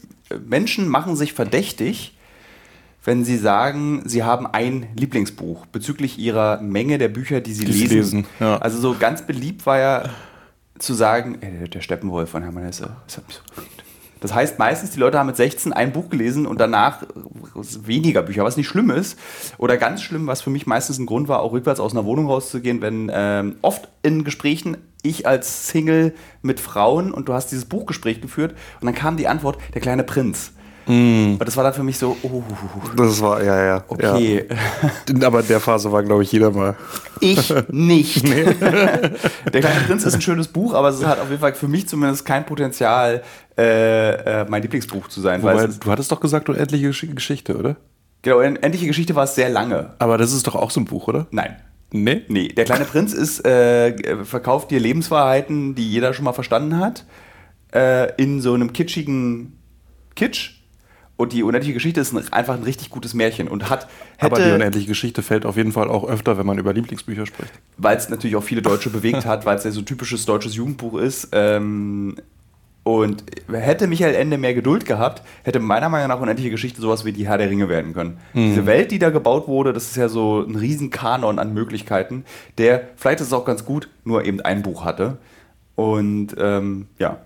Menschen 0.46 0.88
machen 0.88 1.16
sich 1.16 1.34
verdächtig, 1.34 2.15
wenn 3.06 3.24
sie 3.24 3.38
sagen, 3.38 4.02
sie 4.04 4.24
haben 4.24 4.46
ein 4.46 4.88
Lieblingsbuch 4.96 5.66
bezüglich 5.66 6.18
ihrer 6.18 6.60
Menge 6.60 6.98
der 6.98 7.08
Bücher, 7.08 7.40
die 7.40 7.54
sie 7.54 7.64
Die 7.64 7.72
lesen. 7.72 7.96
lesen, 7.96 8.26
ja. 8.40 8.58
Also 8.58 8.78
so 8.78 8.96
ganz 8.98 9.22
beliebt 9.22 9.64
war 9.64 9.78
ja 9.78 10.04
zu 10.78 10.92
sagen, 10.92 11.40
äh, 11.40 11.68
der 11.68 11.80
Steppenwolf 11.80 12.28
von 12.28 12.42
Hermann 12.42 12.64
Hesse. 12.64 12.96
Das 13.06 13.16
hat 13.16 13.26
mich 13.28 13.36
so 13.36 13.42
geliebt. 13.54 13.84
Das 14.20 14.34
heißt, 14.34 14.58
meistens 14.58 14.90
die 14.90 14.98
Leute 14.98 15.18
haben 15.18 15.26
mit 15.28 15.36
16 15.36 15.72
ein 15.72 15.92
Buch 15.92 16.08
gelesen 16.08 16.46
und 16.46 16.58
danach 16.58 17.04
weniger 17.54 18.22
Bücher, 18.22 18.44
was 18.44 18.56
nicht 18.56 18.66
schlimm 18.66 18.90
ist. 18.90 19.18
Oder 19.58 19.76
ganz 19.76 20.02
schlimm, 20.02 20.26
was 20.26 20.40
für 20.40 20.50
mich 20.50 20.66
meistens 20.66 20.98
ein 20.98 21.06
Grund 21.06 21.28
war, 21.28 21.40
auch 21.40 21.52
rückwärts 21.52 21.80
aus 21.80 21.92
einer 21.92 22.04
Wohnung 22.06 22.26
rauszugehen, 22.26 22.80
wenn 22.80 23.10
ähm, 23.14 23.56
oft 23.62 23.88
in 24.02 24.24
Gesprächen 24.24 24.78
ich 25.02 25.26
als 25.26 25.68
Single 25.68 26.14
mit 26.42 26.58
Frauen 26.60 27.12
und 27.12 27.28
du 27.28 27.34
hast 27.34 27.52
dieses 27.52 27.66
Buchgespräch 27.66 28.20
geführt 28.20 28.56
und 28.80 28.86
dann 28.86 28.94
kam 28.94 29.16
die 29.16 29.28
Antwort, 29.28 29.58
der 29.74 29.80
kleine 29.80 30.02
Prinz. 30.02 30.52
Und 30.86 31.38
das 31.44 31.56
war 31.56 31.64
dann 31.64 31.74
für 31.74 31.82
mich 31.82 31.98
so, 31.98 32.16
oh, 32.22 32.42
Das 32.96 33.20
war, 33.20 33.42
ja, 33.42 33.64
ja. 33.64 33.84
okay, 33.88 34.46
Ja. 34.48 35.26
Aber 35.26 35.40
in 35.40 35.48
der 35.48 35.58
Phase 35.58 35.90
war, 35.90 36.02
glaube 36.04 36.22
ich, 36.22 36.30
jeder 36.30 36.50
mal. 36.52 36.76
ich 37.20 37.52
nicht. 37.70 38.22
der 38.28 39.60
kleine 39.60 39.80
Prinz 39.86 40.04
ist 40.04 40.14
ein 40.14 40.20
schönes 40.20 40.46
Buch, 40.48 40.74
aber 40.74 40.90
es 40.90 41.04
hat 41.04 41.18
auf 41.18 41.28
jeden 41.28 41.40
Fall 41.40 41.54
für 41.54 41.66
mich 41.66 41.88
zumindest 41.88 42.24
kein 42.24 42.46
Potenzial, 42.46 43.22
äh, 43.58 44.42
äh, 44.42 44.46
mein 44.48 44.62
Lieblingsbuch 44.62 45.08
zu 45.08 45.20
sein. 45.20 45.42
weil 45.42 45.56
Wobei, 45.56 45.74
du 45.80 45.90
hattest 45.90 46.12
doch 46.12 46.20
gesagt, 46.20 46.48
unendliche 46.48 46.88
Gesch- 46.88 47.14
Geschichte, 47.14 47.56
oder? 47.56 47.76
genau, 48.22 48.40
in 48.40 48.56
Endliche 48.56 48.86
Geschichte 48.86 49.14
war 49.14 49.24
es 49.24 49.34
sehr 49.34 49.48
lange. 49.48 49.94
Aber 49.98 50.18
das 50.18 50.32
ist 50.32 50.46
doch 50.46 50.54
auch 50.54 50.70
so 50.70 50.80
ein 50.80 50.84
Buch, 50.84 51.08
oder? 51.08 51.26
Nein. 51.32 51.56
Nee. 51.92 52.22
Nee, 52.28 52.48
der 52.48 52.64
kleine 52.64 52.84
Prinz 52.84 53.12
ist, 53.12 53.44
äh, 53.44 54.24
verkauft 54.24 54.70
dir 54.70 54.78
Lebenswahrheiten, 54.80 55.74
die 55.74 55.88
jeder 55.90 56.12
schon 56.14 56.24
mal 56.24 56.32
verstanden 56.32 56.78
hat, 56.80 57.04
äh, 57.74 58.12
in 58.20 58.40
so 58.40 58.54
einem 58.54 58.72
kitschigen 58.72 59.58
Kitsch. 60.16 60.55
Und 61.16 61.32
die 61.32 61.42
unendliche 61.42 61.72
Geschichte 61.72 62.00
ist 62.00 62.12
ein, 62.12 62.30
einfach 62.32 62.54
ein 62.54 62.62
richtig 62.62 62.90
gutes 62.90 63.14
Märchen 63.14 63.48
und 63.48 63.70
hat 63.70 63.88
Aber 64.20 64.36
die 64.36 64.50
unendliche 64.50 64.86
Geschichte 64.86 65.22
fällt 65.22 65.46
auf 65.46 65.56
jeden 65.56 65.72
Fall 65.72 65.88
auch 65.88 66.06
öfter, 66.06 66.36
wenn 66.36 66.44
man 66.44 66.58
über 66.58 66.74
Lieblingsbücher 66.74 67.24
spricht. 67.24 67.52
weil 67.78 67.96
es 67.96 68.10
natürlich 68.10 68.36
auch 68.36 68.44
viele 68.44 68.60
Deutsche 68.60 68.90
bewegt 68.90 69.24
hat, 69.24 69.46
weil 69.46 69.56
es 69.56 69.64
ja 69.64 69.70
so 69.70 69.80
ein 69.80 69.86
typisches 69.86 70.26
deutsches 70.26 70.54
Jugendbuch 70.56 70.98
ist. 70.98 71.28
Ähm, 71.32 72.16
und 72.82 73.24
hätte 73.50 73.88
Michael 73.88 74.14
Ende 74.14 74.38
mehr 74.38 74.54
Geduld 74.54 74.84
gehabt, 74.86 75.22
hätte 75.42 75.58
meiner 75.58 75.88
Meinung 75.88 76.06
nach 76.06 76.20
unendliche 76.20 76.50
Geschichte 76.50 76.80
sowas 76.80 77.04
wie 77.04 77.12
die 77.12 77.26
Herr 77.26 77.36
der 77.36 77.50
Ringe 77.50 77.68
werden 77.68 77.94
können. 77.94 78.18
Diese 78.32 78.64
Welt, 78.66 78.92
die 78.92 79.00
da 79.00 79.10
gebaut 79.10 79.48
wurde, 79.48 79.72
das 79.72 79.86
ist 79.86 79.96
ja 79.96 80.08
so 80.08 80.44
ein 80.46 80.54
riesen 80.54 80.90
Kanon 80.90 81.40
an 81.40 81.52
Möglichkeiten, 81.52 82.24
der, 82.58 82.88
vielleicht 82.94 83.20
ist 83.20 83.26
es 83.28 83.32
auch 83.32 83.44
ganz 83.44 83.64
gut, 83.64 83.88
nur 84.04 84.24
eben 84.24 84.40
ein 84.40 84.62
Buch 84.62 84.84
hatte. 84.84 85.18
Und 85.74 86.36
ähm, 86.38 86.86
ja. 87.00 87.18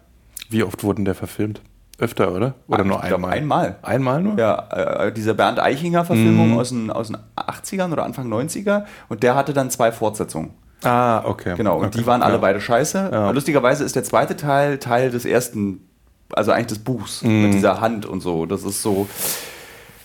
Wie 0.48 0.62
oft 0.62 0.82
wurden 0.82 1.04
der 1.04 1.14
verfilmt? 1.14 1.60
Öfter, 2.00 2.32
oder? 2.32 2.54
Oder 2.66 2.80
Ich 2.80 2.86
nur 2.86 3.02
einmal? 3.02 3.32
einmal. 3.32 3.76
Einmal 3.82 4.22
nur? 4.22 4.38
Ja, 4.38 4.68
äh, 5.04 5.12
diese 5.12 5.34
Bernd 5.34 5.60
Eichinger-Verfilmung 5.60 6.58
aus, 6.58 6.70
den, 6.70 6.90
aus 6.90 7.08
den 7.08 7.18
80ern 7.36 7.92
oder 7.92 8.04
Anfang 8.04 8.26
90er 8.32 8.84
und 9.08 9.22
der 9.22 9.34
hatte 9.34 9.52
dann 9.52 9.70
zwei 9.70 9.92
Fortsetzungen. 9.92 10.50
Ah, 10.82 11.22
okay. 11.26 11.54
Genau, 11.56 11.76
und 11.78 11.86
okay. 11.88 11.98
die 11.98 12.06
waren 12.06 12.22
alle 12.22 12.34
ja. 12.34 12.40
beide 12.40 12.60
scheiße. 12.60 13.10
Ja. 13.12 13.30
Lustigerweise 13.32 13.84
ist 13.84 13.96
der 13.96 14.04
zweite 14.04 14.34
Teil 14.36 14.78
Teil 14.78 15.10
des 15.10 15.26
ersten, 15.26 15.86
also 16.32 16.52
eigentlich 16.52 16.68
des 16.68 16.78
Buchs 16.78 17.22
Mhm. 17.22 17.42
mit 17.42 17.54
dieser 17.54 17.80
Hand 17.82 18.06
und 18.06 18.20
so. 18.22 18.46
Das 18.46 18.64
ist 18.64 18.80
so. 18.80 19.06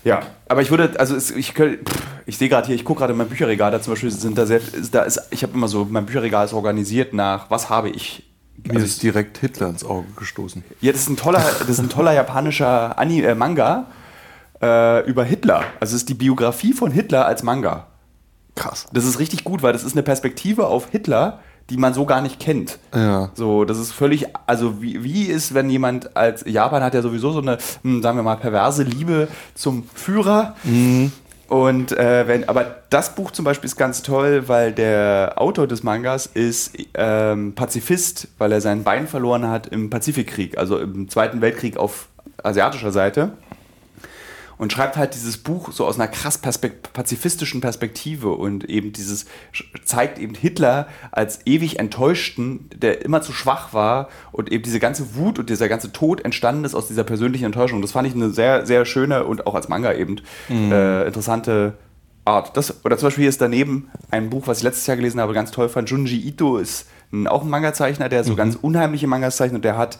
Ja, 0.03 0.19
aber 0.49 0.61
ich 0.61 0.69
würde, 0.69 0.91
also 0.99 1.15
es, 1.15 1.31
ich, 1.31 1.53
pff, 1.53 1.81
ich 2.25 2.37
sehe 2.37 2.49
gerade 2.49 2.67
hier, 2.67 2.75
ich 2.75 2.83
gucke 2.85 2.99
gerade 2.99 3.13
in 3.13 3.17
mein 3.17 3.27
Bücherregal, 3.29 3.71
da 3.71 3.81
zum 3.81 3.93
Beispiel 3.93 4.11
sind 4.11 4.37
da 4.37 4.45
sehr, 4.45 4.59
da 4.91 5.01
ist, 5.03 5.19
ich 5.31 5.41
habe 5.43 5.53
immer 5.53 5.67
so, 5.67 5.87
mein 5.89 6.05
Bücherregal 6.05 6.45
ist 6.45 6.53
organisiert 6.53 7.13
nach, 7.13 7.49
was 7.49 7.69
habe 7.69 7.89
ich? 7.89 8.23
Mir 8.63 8.79
ist 8.79 9.03
direkt 9.03 9.37
Hitler 9.37 9.69
ins 9.69 9.83
Auge 9.83 10.07
gestoßen. 10.15 10.63
Ja, 10.81 10.91
das 10.91 11.01
ist 11.01 11.09
ein 11.09 11.17
toller, 11.17 11.43
das 11.59 11.69
ist 11.69 11.79
ein 11.79 11.89
toller 11.89 12.13
japanischer 12.13 12.97
Ani 12.97 13.21
äh, 13.21 13.35
Manga 13.35 13.87
äh, 14.61 15.07
über 15.07 15.23
Hitler. 15.23 15.63
Also 15.79 15.95
es 15.95 16.01
ist 16.01 16.09
die 16.09 16.15
Biografie 16.15 16.73
von 16.73 16.91
Hitler 16.91 17.25
als 17.25 17.43
Manga. 17.43 17.87
Krass. 18.55 18.87
Das 18.93 19.05
ist 19.05 19.19
richtig 19.19 19.43
gut, 19.43 19.61
weil 19.61 19.73
das 19.73 19.83
ist 19.83 19.93
eine 19.93 20.03
Perspektive 20.03 20.67
auf 20.67 20.89
Hitler, 20.89 21.39
die 21.69 21.77
man 21.77 21.93
so 21.93 22.05
gar 22.05 22.21
nicht 22.21 22.39
kennt. 22.39 22.79
Ja. 22.93 23.31
So, 23.33 23.65
das 23.65 23.79
ist 23.79 23.91
völlig, 23.91 24.27
also 24.45 24.81
wie, 24.81 25.03
wie 25.03 25.23
ist, 25.23 25.53
wenn 25.53 25.69
jemand 25.69 26.15
als 26.15 26.45
Japan 26.47 26.83
hat 26.83 26.93
ja 26.93 27.01
sowieso 27.01 27.31
so 27.31 27.41
eine, 27.41 27.57
hm, 27.81 28.01
sagen 28.01 28.17
wir 28.17 28.23
mal, 28.23 28.37
perverse 28.37 28.83
Liebe 28.83 29.27
zum 29.55 29.87
Führer. 29.93 30.55
Und 31.47 31.91
äh, 31.91 32.27
wenn, 32.27 32.49
aber 32.49 32.77
das 32.89 33.13
Buch 33.13 33.31
zum 33.31 33.45
Beispiel 33.45 33.67
ist 33.67 33.75
ganz 33.75 34.01
toll, 34.01 34.47
weil 34.47 34.71
der 34.71 35.33
Autor 35.35 35.67
des 35.67 35.83
Mangas 35.83 36.25
ist 36.25 36.75
ähm, 36.95 37.53
Pazifist, 37.53 38.29
weil 38.39 38.51
er 38.51 38.61
sein 38.61 38.83
Bein 38.83 39.07
verloren 39.07 39.47
hat 39.47 39.67
im 39.67 39.89
Pazifikkrieg, 39.89 40.57
also 40.57 40.79
im 40.79 41.07
Zweiten 41.07 41.41
Weltkrieg 41.41 41.77
auf 41.77 42.07
asiatischer 42.41 42.91
Seite. 42.91 43.31
Und 44.57 44.71
schreibt 44.71 44.97
halt 44.97 45.13
dieses 45.13 45.37
Buch 45.37 45.71
so 45.71 45.85
aus 45.85 45.99
einer 45.99 46.07
krass 46.07 46.37
perspekt 46.37 46.93
pazifistischen 46.93 47.61
Perspektive 47.61 48.29
und 48.31 48.63
eben 48.65 48.93
dieses 48.93 49.25
zeigt 49.83 50.19
eben 50.19 50.35
Hitler 50.35 50.87
als 51.11 51.39
ewig 51.45 51.79
enttäuschten, 51.79 52.69
der 52.75 53.03
immer 53.03 53.21
zu 53.21 53.33
schwach 53.33 53.73
war 53.73 54.09
und 54.31 54.51
eben 54.51 54.63
diese 54.63 54.79
ganze 54.79 55.15
Wut 55.15 55.39
und 55.39 55.49
dieser 55.49 55.67
ganze 55.67 55.91
Tod 55.91 56.23
entstanden 56.23 56.63
ist 56.63 56.75
aus 56.75 56.87
dieser 56.87 57.03
persönlichen 57.03 57.45
Enttäuschung. 57.45 57.81
Das 57.81 57.91
fand 57.91 58.07
ich 58.07 58.15
eine 58.15 58.29
sehr, 58.29 58.65
sehr 58.65 58.85
schöne 58.85 59.25
und 59.25 59.47
auch 59.47 59.55
als 59.55 59.67
Manga 59.67 59.93
eben 59.93 60.21
mhm. 60.49 60.71
äh, 60.71 61.05
interessante 61.05 61.73
Art. 62.25 62.57
Das, 62.57 62.83
oder 62.83 62.97
zum 62.97 63.07
Beispiel 63.07 63.23
hier 63.23 63.29
ist 63.29 63.41
daneben 63.41 63.89
ein 64.09 64.29
Buch, 64.29 64.47
was 64.47 64.59
ich 64.59 64.63
letztes 64.63 64.87
Jahr 64.87 64.97
gelesen 64.97 65.21
habe, 65.21 65.33
ganz 65.33 65.51
toll 65.51 65.69
fand. 65.69 65.89
Junji 65.89 66.17
Ito 66.27 66.57
ist 66.57 66.87
ein, 67.11 67.27
auch 67.27 67.43
ein 67.43 67.49
Manga-Zeichner, 67.49 68.09
der 68.09 68.23
so 68.23 68.33
mhm. 68.33 68.37
ganz 68.37 68.55
unheimliche 68.55 69.07
Mangas 69.07 69.37
zeichnet 69.37 69.57
und 69.57 69.65
der 69.65 69.77
hat 69.77 69.99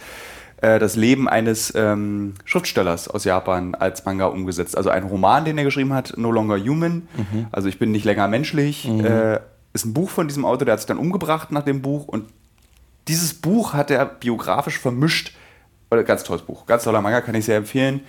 äh, 0.61 0.79
das 0.79 0.95
Leben 0.95 1.27
eines 1.27 1.73
ähm, 1.75 2.33
Schriftstellers 2.45 3.07
aus 3.07 3.23
Japan 3.23 3.75
als 3.75 4.05
Manga 4.05 4.25
umgesetzt. 4.25 4.77
Also 4.77 4.89
ein 4.89 5.03
Roman, 5.03 5.45
den 5.45 5.57
er 5.57 5.63
geschrieben 5.63 5.93
hat, 5.93 6.13
No 6.17 6.31
Longer 6.31 6.57
Human, 6.57 7.07
mhm. 7.15 7.47
also 7.51 7.67
ich 7.67 7.79
bin 7.79 7.91
nicht 7.91 8.05
länger 8.05 8.27
menschlich, 8.27 8.87
mhm. 8.87 9.05
äh, 9.05 9.39
ist 9.73 9.85
ein 9.85 9.93
Buch 9.93 10.09
von 10.09 10.27
diesem 10.27 10.45
Autor, 10.45 10.65
der 10.65 10.73
hat 10.73 10.79
sich 10.79 10.87
dann 10.87 10.97
umgebracht 10.97 11.51
nach 11.51 11.63
dem 11.63 11.81
Buch 11.81 12.07
und 12.07 12.29
dieses 13.07 13.33
Buch 13.33 13.73
hat 13.73 13.91
er 13.91 14.05
biografisch 14.05 14.79
vermischt. 14.79 15.35
Ganz 16.05 16.23
tolles 16.23 16.41
Buch, 16.41 16.65
ganz 16.65 16.83
toller 16.83 17.01
Manga, 17.01 17.21
kann 17.21 17.35
ich 17.35 17.45
sehr 17.45 17.57
empfehlen. 17.57 18.01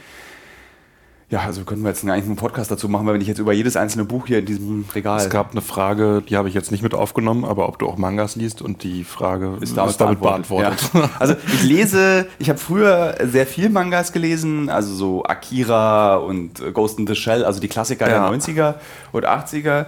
Ja, 1.28 1.40
also 1.40 1.64
können 1.64 1.82
wir 1.82 1.88
jetzt 1.88 2.04
eigentlich 2.04 2.24
einen 2.26 2.36
Podcast 2.36 2.70
dazu 2.70 2.88
machen, 2.88 3.04
weil 3.04 3.14
wenn 3.14 3.20
ich 3.20 3.26
jetzt 3.26 3.40
über 3.40 3.52
jedes 3.52 3.76
einzelne 3.76 4.04
Buch 4.04 4.28
hier 4.28 4.38
in 4.38 4.46
diesem 4.46 4.84
Regal. 4.94 5.18
Es 5.18 5.28
gab 5.28 5.50
eine 5.50 5.60
Frage, 5.60 6.22
die 6.22 6.36
habe 6.36 6.48
ich 6.48 6.54
jetzt 6.54 6.70
nicht 6.70 6.84
mit 6.84 6.94
aufgenommen, 6.94 7.44
aber 7.44 7.68
ob 7.68 7.80
du 7.80 7.88
auch 7.88 7.96
Mangas 7.96 8.36
liest 8.36 8.62
und 8.62 8.84
die 8.84 9.02
Frage 9.02 9.58
ist 9.60 9.76
damit, 9.76 9.90
ist 9.90 10.00
damit 10.00 10.20
beantwortet. 10.20 10.88
Ja. 10.94 11.10
Also 11.18 11.34
ich 11.48 11.64
lese, 11.64 12.28
ich 12.38 12.48
habe 12.48 12.60
früher 12.60 13.16
sehr 13.24 13.46
viel 13.46 13.70
Mangas 13.70 14.12
gelesen, 14.12 14.68
also 14.68 14.94
so 14.94 15.24
Akira 15.24 16.14
und 16.14 16.62
Ghost 16.72 17.00
in 17.00 17.08
the 17.08 17.16
Shell, 17.16 17.44
also 17.44 17.58
die 17.58 17.68
Klassiker 17.68 18.08
ja. 18.08 18.30
der 18.30 18.38
90er 18.38 18.74
und 19.10 19.26
80er 19.26 19.86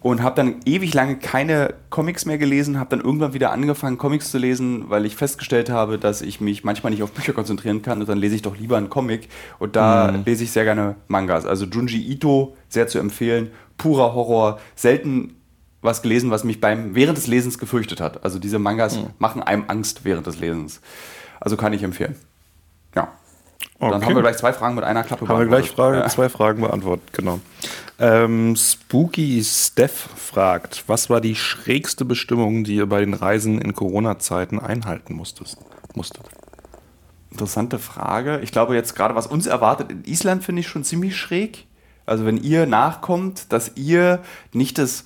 und 0.00 0.22
habe 0.22 0.36
dann 0.36 0.56
ewig 0.64 0.94
lange 0.94 1.16
keine 1.16 1.74
Comics 1.90 2.24
mehr 2.24 2.38
gelesen, 2.38 2.78
habe 2.78 2.90
dann 2.90 3.00
irgendwann 3.00 3.34
wieder 3.34 3.50
angefangen, 3.50 3.98
Comics 3.98 4.30
zu 4.30 4.38
lesen, 4.38 4.88
weil 4.88 5.04
ich 5.04 5.16
festgestellt 5.16 5.70
habe, 5.70 5.98
dass 5.98 6.22
ich 6.22 6.40
mich 6.40 6.62
manchmal 6.64 6.92
nicht 6.92 7.02
auf 7.02 7.12
Bücher 7.12 7.32
konzentrieren 7.32 7.82
kann 7.82 8.00
und 8.00 8.08
dann 8.08 8.18
lese 8.18 8.36
ich 8.36 8.42
doch 8.42 8.56
lieber 8.56 8.76
einen 8.76 8.90
Comic 8.90 9.28
und 9.58 9.76
da 9.76 10.12
mhm. 10.12 10.22
lese 10.24 10.44
ich 10.44 10.52
sehr 10.52 10.64
gerne 10.64 10.96
Mangas. 11.08 11.46
Also 11.46 11.64
Junji 11.66 12.00
Ito, 12.12 12.56
sehr 12.68 12.86
zu 12.86 12.98
empfehlen, 12.98 13.50
purer 13.76 14.14
Horror, 14.14 14.60
selten 14.76 15.34
was 15.80 16.02
gelesen, 16.02 16.30
was 16.30 16.44
mich 16.44 16.60
beim 16.60 16.94
während 16.94 17.18
des 17.18 17.26
Lesens 17.26 17.58
gefürchtet 17.58 18.00
hat. 18.00 18.24
Also 18.24 18.38
diese 18.38 18.58
Mangas 18.58 18.96
mhm. 18.96 19.10
machen 19.18 19.42
einem 19.42 19.64
Angst 19.68 20.04
während 20.04 20.26
des 20.26 20.38
Lesens. 20.38 20.80
Also 21.40 21.56
kann 21.56 21.72
ich 21.72 21.82
empfehlen. 21.82 22.16
Ja. 22.94 23.08
Okay. 23.78 23.92
Dann 23.92 24.04
haben 24.04 24.14
wir 24.14 24.22
gleich 24.22 24.36
zwei 24.36 24.52
Fragen 24.52 24.74
mit 24.74 24.84
einer 24.84 25.04
Klappe 25.04 25.24
beantwortet. 25.24 25.52
Haben 25.52 25.52
wir 25.52 25.60
gleich 25.60 25.74
Frage, 25.74 25.98
ja. 25.98 26.08
zwei 26.08 26.28
Fragen 26.28 26.62
beantwortet, 26.62 27.12
genau. 27.12 27.38
Ähm, 28.00 28.54
Spooky 28.54 29.42
Steph 29.42 30.08
fragt, 30.16 30.84
was 30.86 31.10
war 31.10 31.20
die 31.20 31.34
schrägste 31.34 32.04
Bestimmung, 32.04 32.62
die 32.62 32.76
ihr 32.76 32.86
bei 32.86 33.00
den 33.00 33.14
Reisen 33.14 33.60
in 33.60 33.74
Corona-Zeiten 33.74 34.60
einhalten 34.60 35.14
musstest, 35.14 35.58
musstet? 35.94 36.22
Interessante 37.30 37.78
Frage. 37.78 38.40
Ich 38.42 38.52
glaube 38.52 38.74
jetzt 38.74 38.94
gerade, 38.94 39.14
was 39.14 39.26
uns 39.26 39.46
erwartet 39.46 39.90
in 39.90 40.04
Island, 40.04 40.44
finde 40.44 40.60
ich 40.60 40.68
schon 40.68 40.84
ziemlich 40.84 41.16
schräg. 41.16 41.66
Also 42.06 42.24
wenn 42.24 42.38
ihr 42.38 42.66
nachkommt, 42.66 43.52
dass 43.52 43.72
ihr 43.74 44.20
nicht 44.52 44.78
das 44.78 45.04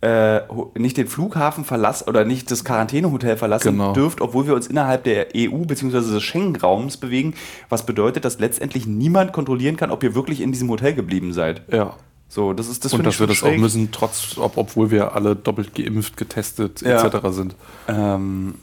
äh, 0.00 0.42
nicht 0.76 0.96
den 0.96 1.08
Flughafen 1.08 1.64
verlassen 1.64 2.08
oder 2.08 2.24
nicht 2.24 2.52
das 2.52 2.64
Quarantänehotel 2.64 3.36
verlassen 3.36 3.72
genau. 3.72 3.92
dürft, 3.92 4.20
obwohl 4.20 4.46
wir 4.46 4.54
uns 4.54 4.68
innerhalb 4.68 5.02
der 5.02 5.28
EU 5.36 5.64
bzw. 5.64 6.14
des 6.14 6.22
Schengen-Raums 6.22 6.98
bewegen, 6.98 7.34
was 7.68 7.84
bedeutet, 7.84 8.24
dass 8.24 8.38
letztendlich 8.38 8.86
niemand 8.86 9.32
kontrollieren 9.32 9.76
kann, 9.76 9.90
ob 9.90 10.04
ihr 10.04 10.14
wirklich 10.14 10.40
in 10.40 10.52
diesem 10.52 10.70
Hotel 10.70 10.94
geblieben 10.94 11.32
seid. 11.32 11.62
Ja. 11.72 11.96
So, 12.28 12.52
das 12.52 12.68
ist 12.68 12.84
das 12.84 12.92
Und 12.92 13.04
dass 13.04 13.18
wir 13.18 13.26
das 13.26 13.38
schräg. 13.38 13.56
auch 13.56 13.60
müssen, 13.60 13.90
trotz, 13.90 14.36
ob, 14.36 14.58
obwohl 14.58 14.90
wir 14.90 15.14
alle 15.14 15.34
doppelt 15.34 15.74
geimpft, 15.74 16.16
getestet 16.16 16.82
ja. 16.82 17.02
etc. 17.02 17.28
sind. 17.30 17.56
Ähm, 17.88 18.56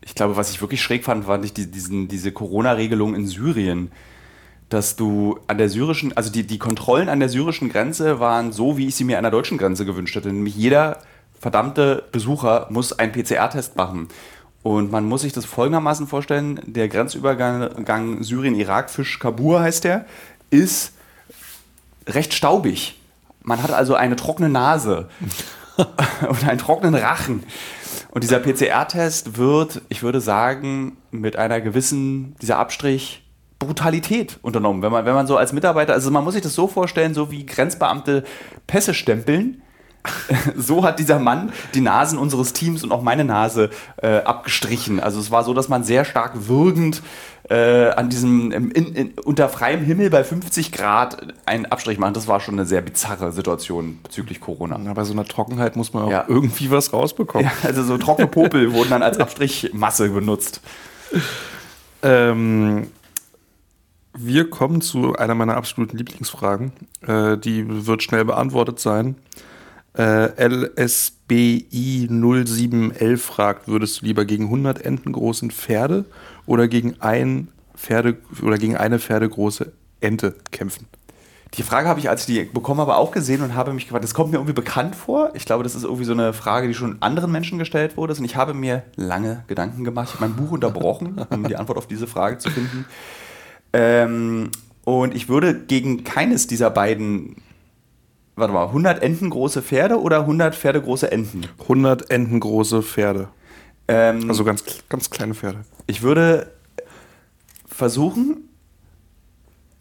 ich 0.00 0.14
glaube, 0.14 0.36
was 0.36 0.50
ich 0.50 0.60
wirklich 0.62 0.80
schräg 0.80 1.04
fand, 1.04 1.26
war 1.26 1.36
nicht 1.38 1.56
die, 1.56 1.70
diesen, 1.70 2.08
diese 2.08 2.32
Corona-Regelung 2.32 3.14
in 3.14 3.26
Syrien 3.26 3.90
dass 4.70 4.94
du 4.94 5.38
an 5.48 5.58
der 5.58 5.68
syrischen, 5.68 6.16
also 6.16 6.30
die, 6.30 6.46
die 6.46 6.58
Kontrollen 6.58 7.08
an 7.08 7.18
der 7.18 7.28
syrischen 7.28 7.68
Grenze 7.68 8.20
waren 8.20 8.52
so, 8.52 8.78
wie 8.78 8.86
ich 8.86 8.94
sie 8.94 9.04
mir 9.04 9.18
an 9.18 9.24
der 9.24 9.32
deutschen 9.32 9.58
Grenze 9.58 9.84
gewünscht 9.84 10.14
hätte. 10.14 10.32
Nämlich 10.32 10.56
jeder 10.56 10.98
verdammte 11.38 12.04
Besucher 12.12 12.68
muss 12.70 12.92
einen 12.92 13.12
PCR-Test 13.12 13.76
machen. 13.76 14.08
Und 14.62 14.92
man 14.92 15.04
muss 15.04 15.22
sich 15.22 15.32
das 15.32 15.44
folgendermaßen 15.44 16.06
vorstellen: 16.06 16.60
Der 16.66 16.88
Grenzübergang 16.88 18.22
Syrien-Irak, 18.22 18.90
Fisch 18.90 19.18
Kabur 19.18 19.60
heißt 19.60 19.84
der, 19.84 20.06
ist 20.50 20.92
recht 22.06 22.34
staubig. 22.34 22.96
Man 23.42 23.62
hat 23.62 23.72
also 23.72 23.94
eine 23.94 24.16
trockene 24.16 24.48
Nase 24.48 25.08
und 26.28 26.46
einen 26.46 26.58
trockenen 26.58 26.94
Rachen. 26.94 27.44
Und 28.10 28.24
dieser 28.24 28.40
PCR-Test 28.40 29.36
wird, 29.36 29.82
ich 29.88 30.02
würde 30.02 30.20
sagen, 30.20 30.96
mit 31.10 31.36
einer 31.36 31.60
gewissen, 31.60 32.34
dieser 32.42 32.58
Abstrich 32.58 33.22
Brutalität 33.60 34.38
unternommen. 34.42 34.82
Wenn 34.82 34.90
man, 34.90 35.04
wenn 35.04 35.14
man 35.14 35.26
so 35.26 35.36
als 35.36 35.52
Mitarbeiter, 35.52 35.92
also 35.92 36.10
man 36.10 36.24
muss 36.24 36.34
sich 36.34 36.42
das 36.42 36.54
so 36.54 36.66
vorstellen, 36.66 37.14
so 37.14 37.30
wie 37.30 37.46
Grenzbeamte 37.46 38.24
Pässe 38.66 38.94
stempeln. 38.94 39.62
so 40.56 40.82
hat 40.82 40.98
dieser 40.98 41.18
Mann 41.18 41.52
die 41.74 41.82
Nasen 41.82 42.18
unseres 42.18 42.54
Teams 42.54 42.82
und 42.82 42.90
auch 42.90 43.02
meine 43.02 43.24
Nase 43.24 43.68
äh, 43.98 44.20
abgestrichen. 44.20 44.98
Also 44.98 45.20
es 45.20 45.30
war 45.30 45.44
so, 45.44 45.52
dass 45.52 45.68
man 45.68 45.84
sehr 45.84 46.06
stark 46.06 46.48
würgend 46.48 47.02
äh, 47.50 47.90
an 47.90 48.08
diesem 48.10 48.52
in, 48.52 48.70
in, 48.70 49.10
unter 49.24 49.48
freiem 49.48 49.82
Himmel 49.82 50.08
bei 50.08 50.22
50 50.22 50.70
Grad 50.70 51.34
einen 51.46 51.66
Abstrich 51.66 51.98
macht. 51.98 52.14
Das 52.14 52.28
war 52.28 52.38
schon 52.38 52.54
eine 52.54 52.64
sehr 52.64 52.80
bizarre 52.80 53.32
Situation 53.32 53.98
bezüglich 54.04 54.40
Corona. 54.40 54.80
Ja, 54.84 54.92
bei 54.94 55.02
so 55.02 55.12
einer 55.12 55.24
Trockenheit 55.24 55.74
muss 55.74 55.92
man 55.92 56.04
auch 56.04 56.10
ja. 56.10 56.24
irgendwie 56.28 56.70
was 56.70 56.92
rausbekommen. 56.92 57.46
Ja, 57.46 57.68
also 57.68 57.82
so 57.82 57.98
trockene 57.98 58.28
Popel 58.28 58.72
wurden 58.72 58.90
dann 58.90 59.02
als 59.02 59.18
Abstrichmasse 59.18 60.10
benutzt. 60.10 60.60
Ähm, 62.02 62.86
wir 64.16 64.48
kommen 64.48 64.80
zu 64.80 65.16
einer 65.16 65.34
meiner 65.34 65.56
absoluten 65.56 65.96
Lieblingsfragen. 65.96 66.70
Äh, 67.04 67.36
die 67.36 67.84
wird 67.84 68.04
schnell 68.04 68.24
beantwortet 68.24 68.78
sein. 68.78 69.16
Äh, 69.98 70.46
LSBI 70.46 72.06
0711 72.08 73.20
fragt, 73.20 73.66
würdest 73.66 74.00
du 74.02 74.06
lieber 74.06 74.24
gegen 74.24 74.44
100 74.44 74.82
Enten 74.82 75.10
großen 75.10 75.50
Pferde 75.50 76.04
oder 76.50 76.66
gegen 76.66 76.96
ein 77.00 77.46
Pferde 77.76 78.16
oder 78.42 78.58
gegen 78.58 78.76
eine 78.76 78.98
Pferdegroße 78.98 79.72
Ente 80.00 80.34
kämpfen? 80.50 80.86
Die 81.54 81.62
Frage 81.62 81.88
habe 81.88 82.00
ich, 82.00 82.10
als 82.10 82.28
ich 82.28 82.34
die 82.34 82.44
bekommen 82.44 82.80
habe, 82.80 82.96
auch 82.96 83.12
gesehen 83.12 83.42
und 83.42 83.54
habe 83.54 83.72
mich 83.72 83.84
gefragt, 83.84 84.02
das 84.02 84.14
kommt 84.14 84.32
mir 84.32 84.38
irgendwie 84.38 84.52
bekannt 84.52 84.96
vor. 84.96 85.30
Ich 85.34 85.44
glaube, 85.44 85.62
das 85.62 85.76
ist 85.76 85.84
irgendwie 85.84 86.04
so 86.04 86.12
eine 86.12 86.32
Frage, 86.32 86.66
die 86.66 86.74
schon 86.74 87.00
anderen 87.00 87.30
Menschen 87.30 87.58
gestellt 87.58 87.96
wurde. 87.96 88.14
Und 88.14 88.24
ich 88.24 88.34
habe 88.34 88.52
mir 88.52 88.82
lange 88.96 89.44
Gedanken 89.46 89.84
gemacht. 89.84 90.08
Ich 90.08 90.20
habe 90.20 90.28
mein 90.28 90.36
Buch 90.36 90.50
unterbrochen, 90.52 91.24
um 91.30 91.44
die 91.44 91.56
Antwort 91.56 91.78
auf 91.78 91.86
diese 91.86 92.08
Frage 92.08 92.38
zu 92.38 92.50
finden. 92.50 92.84
Ähm, 93.72 94.50
und 94.84 95.14
ich 95.14 95.28
würde 95.28 95.54
gegen 95.54 96.02
keines 96.02 96.48
dieser 96.48 96.70
beiden, 96.70 97.36
warte 98.34 98.52
mal, 98.52 98.66
100 98.66 99.02
Enten 99.02 99.30
große 99.30 99.62
Pferde 99.62 100.00
oder 100.00 100.20
100 100.20 100.56
Pferde 100.56 100.82
große 100.82 101.10
Enten? 101.12 101.46
100 101.62 102.10
Enten 102.10 102.40
große 102.40 102.82
Pferde. 102.82 103.28
Ähm, 103.90 104.30
also 104.30 104.44
ganz, 104.44 104.64
ganz 104.88 105.10
kleine 105.10 105.34
Pferde. 105.34 105.64
Ich 105.88 106.02
würde 106.02 106.52
versuchen, 107.66 108.48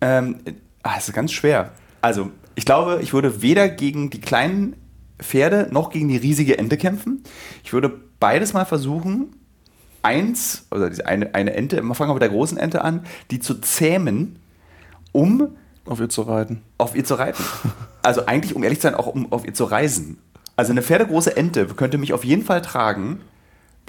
ähm, 0.02 0.40
ach, 0.82 0.96
das 0.96 1.10
ist 1.10 1.14
ganz 1.14 1.32
schwer. 1.32 1.74
Also, 2.02 2.32
ich 2.56 2.66
glaube, 2.66 3.00
ich 3.04 3.14
würde 3.14 3.44
weder 3.44 3.70
gegen 3.70 4.10
die 4.10 4.20
kleinen 4.20 4.76
Pferde 5.20 5.68
noch 5.72 5.92
gegen 5.92 6.08
die 6.08 6.18
riesige 6.18 6.58
Ente 6.58 6.76
kämpfen. 6.76 7.24
Ich 7.64 7.72
würde 7.72 7.92
beides 8.20 8.54
mal 8.54 8.66
versuchen, 8.66 9.36
eins, 10.02 10.66
oder 10.72 10.90
eine, 11.06 11.36
eine 11.36 11.54
Ente, 11.54 11.80
wir 11.80 11.94
fangen 11.94 12.10
wir 12.10 12.16
mit 12.16 12.24
der 12.24 12.30
großen 12.30 12.58
Ente 12.58 12.84
an, 12.84 13.06
die 13.30 13.40
zu 13.40 13.62
zähmen, 13.62 14.40
um 15.12 15.56
auf 15.86 16.00
ihr 16.00 16.10
zu 16.10 16.24
reiten. 16.24 16.64
Auf 16.80 16.96
ihr 16.96 17.06
zu 17.06 17.16
reiten. 17.16 17.44
Also 18.02 18.26
eigentlich, 18.28 18.56
um 18.56 18.64
ehrlich 18.64 18.80
zu 18.80 18.84
sein, 18.84 18.96
auch 18.96 19.08
um 19.08 19.30
auf 19.34 19.46
ihr 19.46 19.54
zu 19.54 19.66
reisen. 19.66 20.20
Also 20.56 20.72
eine 20.72 20.82
pferdegroße 20.82 21.36
Ente 21.36 21.66
könnte 21.66 21.98
mich 21.98 22.14
auf 22.14 22.24
jeden 22.24 22.46
Fall 22.46 22.62
tragen 22.62 23.20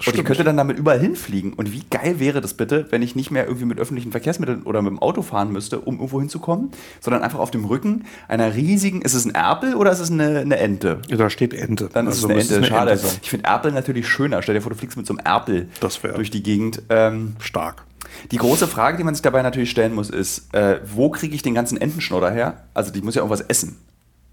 Stimmt. 0.01 0.17
Und 0.17 0.21
ich 0.21 0.27
könnte 0.27 0.45
dann 0.45 0.57
damit 0.57 0.79
überall 0.79 0.99
hinfliegen. 0.99 1.53
Und 1.53 1.73
wie 1.73 1.83
geil 1.91 2.19
wäre 2.19 2.41
das 2.41 2.55
bitte, 2.55 2.87
wenn 2.91 3.03
ich 3.03 3.15
nicht 3.15 3.31
mehr 3.31 3.45
irgendwie 3.47 3.67
mit 3.67 3.79
öffentlichen 3.79 4.11
Verkehrsmitteln 4.11 4.63
oder 4.63 4.83
mit 4.83 4.91
dem 4.91 4.99
Auto 4.99 5.23
fahren 5.23 5.53
müsste, 5.53 5.81
um 5.81 5.97
irgendwo 5.97 6.21
hinzukommen, 6.21 6.71
sondern 7.01 7.23
einfach 7.23 7.39
auf 7.39 7.51
dem 7.51 7.65
Rücken 7.65 8.05
einer 8.27 8.55
riesigen, 8.55 9.03
ist 9.03 9.15
es 9.15 9.25
ein 9.25 9.35
Erpel 9.35 9.75
oder 9.75 9.93
ist 9.93 10.01
es 10.01 10.11
eine, 10.11 10.41
eine 10.41 10.57
Ente? 10.57 11.01
Ja, 11.09 11.17
da 11.17 11.29
steht 11.29 11.53
Ente. 11.53 11.91
Dann 11.93 12.07
also 12.07 12.29
ist 12.29 12.45
es 12.45 12.51
eine 12.51 12.59
Ente, 12.59 12.69
schade. 12.69 12.93
Ente 12.93 13.07
ich 13.23 13.31
finde 13.31 13.45
Erpel 13.47 13.73
natürlich 13.73 14.09
schöner. 14.09 14.43
Stell 14.43 14.55
dir 14.55 14.63
vor, 14.63 14.73
du 14.73 14.79
fliegst 14.79 14.97
mit 14.97 15.07
so 15.07 15.15
einem 15.15 15.21
Erpel 15.25 15.69
durch 15.81 16.31
die 16.31 16.43
Gegend. 16.43 16.83
Ähm, 16.89 17.37
Stark. 17.41 17.85
Die 18.31 18.39
große 18.39 18.67
Frage, 18.67 18.97
die 18.97 19.05
man 19.05 19.15
sich 19.15 19.23
dabei 19.23 19.43
natürlich 19.43 19.71
stellen 19.71 19.95
muss, 19.95 20.11
ist, 20.11 20.53
äh, 20.55 20.81
wo 20.85 21.11
kriege 21.11 21.35
ich 21.35 21.43
den 21.43 21.55
ganzen 21.55 21.81
Entenschnodder 21.81 22.31
her? 22.31 22.65
Also 22.75 22.91
die 22.91 23.03
muss 23.03 23.15
ja 23.15 23.21
irgendwas 23.23 23.43
essen. 23.43 23.77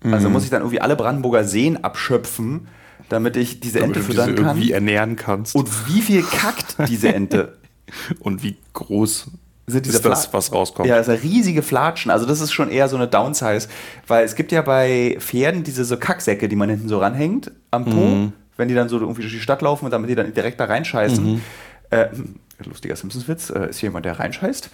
Also 0.03 0.27
mhm. 0.27 0.33
muss 0.33 0.43
ich 0.43 0.50
dann 0.50 0.62
irgendwie 0.62 0.79
alle 0.79 0.95
Brandenburger 0.95 1.43
Seen 1.43 1.83
abschöpfen 1.83 2.67
damit 3.10 3.38
ich 3.38 3.60
diese 3.60 3.80
Ente 3.80 4.01
füttern 4.01 4.36
kann. 4.36 4.58
Wie 4.58 4.72
ernähren 4.72 5.16
kannst. 5.16 5.56
Und 5.56 5.70
wie 5.88 6.01
viel 6.01 6.24
kackt 6.24 6.75
diese 6.88 7.13
Ente? 7.13 7.58
Und 8.20 8.44
wie 8.44 8.58
groß 8.74 9.32
sind 9.70 9.86
diese 9.86 9.98
ist 9.98 10.06
das, 10.06 10.32
was 10.34 10.51
rauskommt. 10.54 10.88
Ja, 10.88 10.96
das 10.98 11.08
sind 11.08 11.24
riesige 11.24 11.62
Flatschen. 11.62 12.10
Also 12.10 12.25
das 12.25 12.39
ist 12.39 12.54
schon 12.54 12.70
eher 12.70 12.88
so 12.88 12.96
eine 12.96 13.08
Downsize, 13.08 13.68
weil 14.08 14.24
es 14.24 14.36
gibt 14.36 14.51
ja 14.54 14.62
bei 14.62 15.18
Pferden 15.20 15.63
diese 15.63 15.84
so 15.84 15.98
Kacksäcke, 15.98 16.48
die 16.48 16.56
man 16.56 16.70
hinten 16.70 16.88
so 16.88 17.00
ranhängt 17.00 17.51
am 17.72 17.84
Po, 17.86 17.92
Mhm. 17.92 18.34
wenn 18.56 18.70
die 18.70 18.75
dann 18.75 18.88
so 18.88 18.98
irgendwie 19.00 19.22
durch 19.22 19.34
die 19.34 19.39
Stadt 19.42 19.62
laufen 19.62 19.84
und 19.86 19.92
damit 19.92 20.10
die 20.10 20.16
dann 20.16 20.34
direkt 20.34 20.60
da 20.60 20.66
reinscheißen. 20.66 21.42
Äh, 21.89 22.10
hm, 22.12 22.36
lustiger 22.66 22.96
Simpsons-Witz, 22.96 23.50
äh, 23.50 23.70
ist 23.70 23.80
hier 23.80 23.88
jemand, 23.89 24.06
der 24.06 24.20
reinscheißt. 24.20 24.70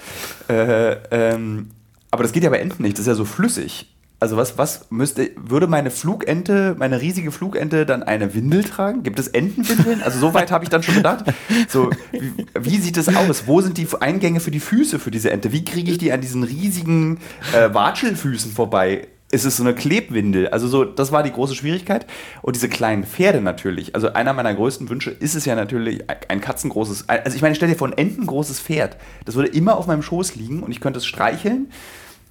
Äh, 0.50 0.92
ähm, 1.12 1.70
aber 2.12 2.22
das 2.24 2.32
geht 2.32 2.44
ja 2.44 2.50
bei 2.52 2.60
Enten 2.60 2.84
nicht, 2.84 2.94
das 2.98 3.02
ist 3.02 3.08
ja 3.08 3.16
so 3.16 3.26
flüssig. 3.26 3.93
Also 4.24 4.38
was, 4.38 4.58
was 4.58 4.86
müsste, 4.90 5.32
würde 5.36 5.68
meine 5.68 5.92
Flugente, 5.92 6.78
meine 6.80 7.02
riesige 7.02 7.30
Flugente 7.30 7.86
dann 7.86 8.04
eine 8.04 8.34
Windel 8.34 8.64
tragen? 8.64 9.04
Gibt 9.04 9.20
es 9.20 9.28
Entenwindeln? 9.28 10.02
Also 10.02 10.18
so 10.18 10.34
weit 10.34 10.50
habe 10.50 10.64
ich 10.64 10.70
dann 10.70 10.82
schon 10.82 10.96
gedacht. 10.96 11.26
So, 11.68 11.90
wie, 12.14 12.46
wie 12.58 12.78
sieht 12.78 12.96
es 12.96 13.14
aus? 13.14 13.48
Wo 13.48 13.60
sind 13.60 13.78
die 13.78 13.86
Eingänge 14.00 14.40
für 14.40 14.50
die 14.50 14.62
Füße 14.62 14.98
für 15.00 15.12
diese 15.12 15.30
Ente? 15.30 15.52
Wie 15.52 15.66
kriege 15.66 15.92
ich 15.92 15.98
die 15.98 16.14
an 16.14 16.22
diesen 16.22 16.44
riesigen 16.44 17.20
äh, 17.54 17.74
Watschelfüßen 17.74 18.54
vorbei? 18.54 19.10
Ist 19.30 19.44
es 19.44 19.58
so 19.58 19.64
eine 19.64 19.76
Klebwindel? 19.76 20.48
Also 20.48 20.70
so, 20.70 20.86
das 20.86 21.12
war 21.12 21.22
die 21.22 21.32
große 21.34 21.56
Schwierigkeit. 21.56 22.06
Und 22.42 22.56
diese 22.56 22.70
kleinen 22.70 23.04
Pferde 23.04 23.42
natürlich. 23.42 23.94
Also 23.94 24.14
einer 24.14 24.32
meiner 24.32 24.54
größten 24.54 24.88
Wünsche 24.88 25.12
ist 25.12 25.36
es 25.36 25.44
ja 25.44 25.56
natürlich 25.56 26.02
ein 26.30 26.40
katzengroßes, 26.40 27.10
also 27.10 27.36
ich 27.36 27.42
meine, 27.42 27.56
stell 27.56 27.68
dir 27.68 27.76
vor, 27.76 27.90
ein 27.90 27.98
entengroßes 27.98 28.62
Pferd. 28.62 28.96
Das 29.26 29.36
würde 29.36 29.50
immer 29.50 29.76
auf 29.76 29.86
meinem 29.88 30.02
Schoß 30.02 30.36
liegen 30.36 30.64
und 30.64 30.72
ich 30.72 30.80
könnte 30.80 31.00
es 31.00 31.06
streicheln 31.06 31.68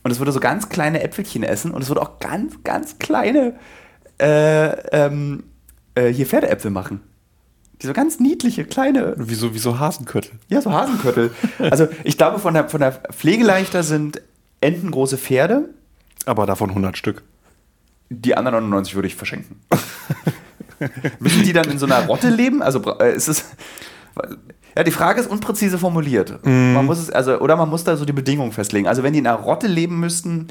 und 0.03 0.11
es 0.11 0.19
würde 0.19 0.33
so 0.33 0.41
ganz 0.41 0.69
kleine 0.69 1.03
Äpfelchen 1.03 1.43
essen 1.43 1.71
und 1.73 1.83
es 1.83 1.89
würde 1.89 2.03
auch 2.03 2.19
ganz, 2.19 2.63
ganz 2.65 2.99
kleine 2.99 3.55
äh, 4.21 4.71
ähm, 4.91 5.45
äh, 5.95 6.09
hier 6.09 6.27
Pferdeäpfel 6.27 6.71
machen. 6.71 7.01
Die 7.81 7.87
so 7.87 7.93
ganz 7.93 8.21
niedliche, 8.21 8.65
kleine, 8.65 9.15
Wieso, 9.17 9.55
wieso 9.55 9.79
Hasenköttel? 9.79 10.33
ja, 10.49 10.61
so 10.61 10.73
Hasenköttel. 10.73 11.33
Also 11.59 11.89
ich 12.05 12.17
glaube, 12.17 12.39
von 12.39 12.55
der, 12.55 12.69
von 12.69 12.81
der 12.81 12.93
Pflegeleichter 12.93 13.83
sind 13.83 14.23
Enten 14.61 14.93
große 14.93 15.19
Pferde. 15.19 15.69
Aber 16.25 16.47
davon 16.47 16.71
100 16.71 16.97
Stück. 16.97 17.25
Die 18.09 18.37
anderen 18.37 18.55
99 18.55 18.95
würde 18.95 19.09
ich 19.09 19.17
verschenken. 19.17 19.61
Müssen 21.19 21.43
die 21.43 21.53
dann 21.53 21.69
in 21.71 21.79
so 21.79 21.87
einer 21.87 22.07
Rotte 22.07 22.29
leben? 22.29 22.63
Also 22.63 22.81
äh, 23.01 23.15
ist 23.15 23.29
es. 23.29 23.45
Ja, 24.77 24.85
die 24.85 24.91
Frage 24.91 25.21
ist 25.21 25.31
unpräzise 25.31 25.79
formuliert. 25.79 26.39
Man 26.45 26.87
muss 26.87 26.99
es, 26.99 27.11
also, 27.11 27.39
oder 27.41 27.57
man 27.57 27.69
muss 27.69 27.85
da 27.85 27.97
so 27.97 28.05
die 28.05 28.13
Bedingungen 28.13 28.53
festlegen. 28.53 28.87
Also, 28.87 29.03
wenn 29.03 29.13
die 29.13 29.19
in 29.19 29.27
einer 29.27 29.39
Rotte 29.39 29.67
leben 29.67 30.01
müssten, 30.01 30.49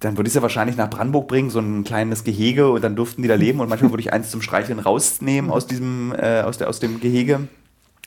dann 0.00 0.16
würde 0.16 0.28
ich 0.28 0.34
sie 0.34 0.42
wahrscheinlich 0.42 0.76
nach 0.76 0.90
Brandenburg 0.90 1.26
bringen, 1.26 1.50
so 1.50 1.58
ein 1.58 1.84
kleines 1.84 2.22
Gehege, 2.22 2.70
und 2.70 2.84
dann 2.84 2.96
durften 2.96 3.22
die 3.22 3.28
da 3.28 3.34
leben. 3.34 3.60
Und 3.60 3.68
manchmal 3.68 3.90
würde 3.90 4.02
ich 4.02 4.12
eins 4.12 4.30
zum 4.30 4.42
Streicheln 4.42 4.78
rausnehmen 4.78 5.50
aus, 5.50 5.66
diesem, 5.66 6.14
äh, 6.16 6.42
aus, 6.42 6.58
der, 6.58 6.68
aus 6.68 6.80
dem 6.80 7.00
Gehege. 7.00 7.48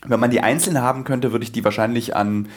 Wenn 0.06 0.20
man 0.20 0.32
die 0.32 0.42
einzeln 0.42 0.82
haben 0.82 1.04
könnte, 1.04 1.32
würde 1.32 1.44
ich 1.44 1.52
die 1.52 1.64
wahrscheinlich 1.64 2.16
an 2.16 2.48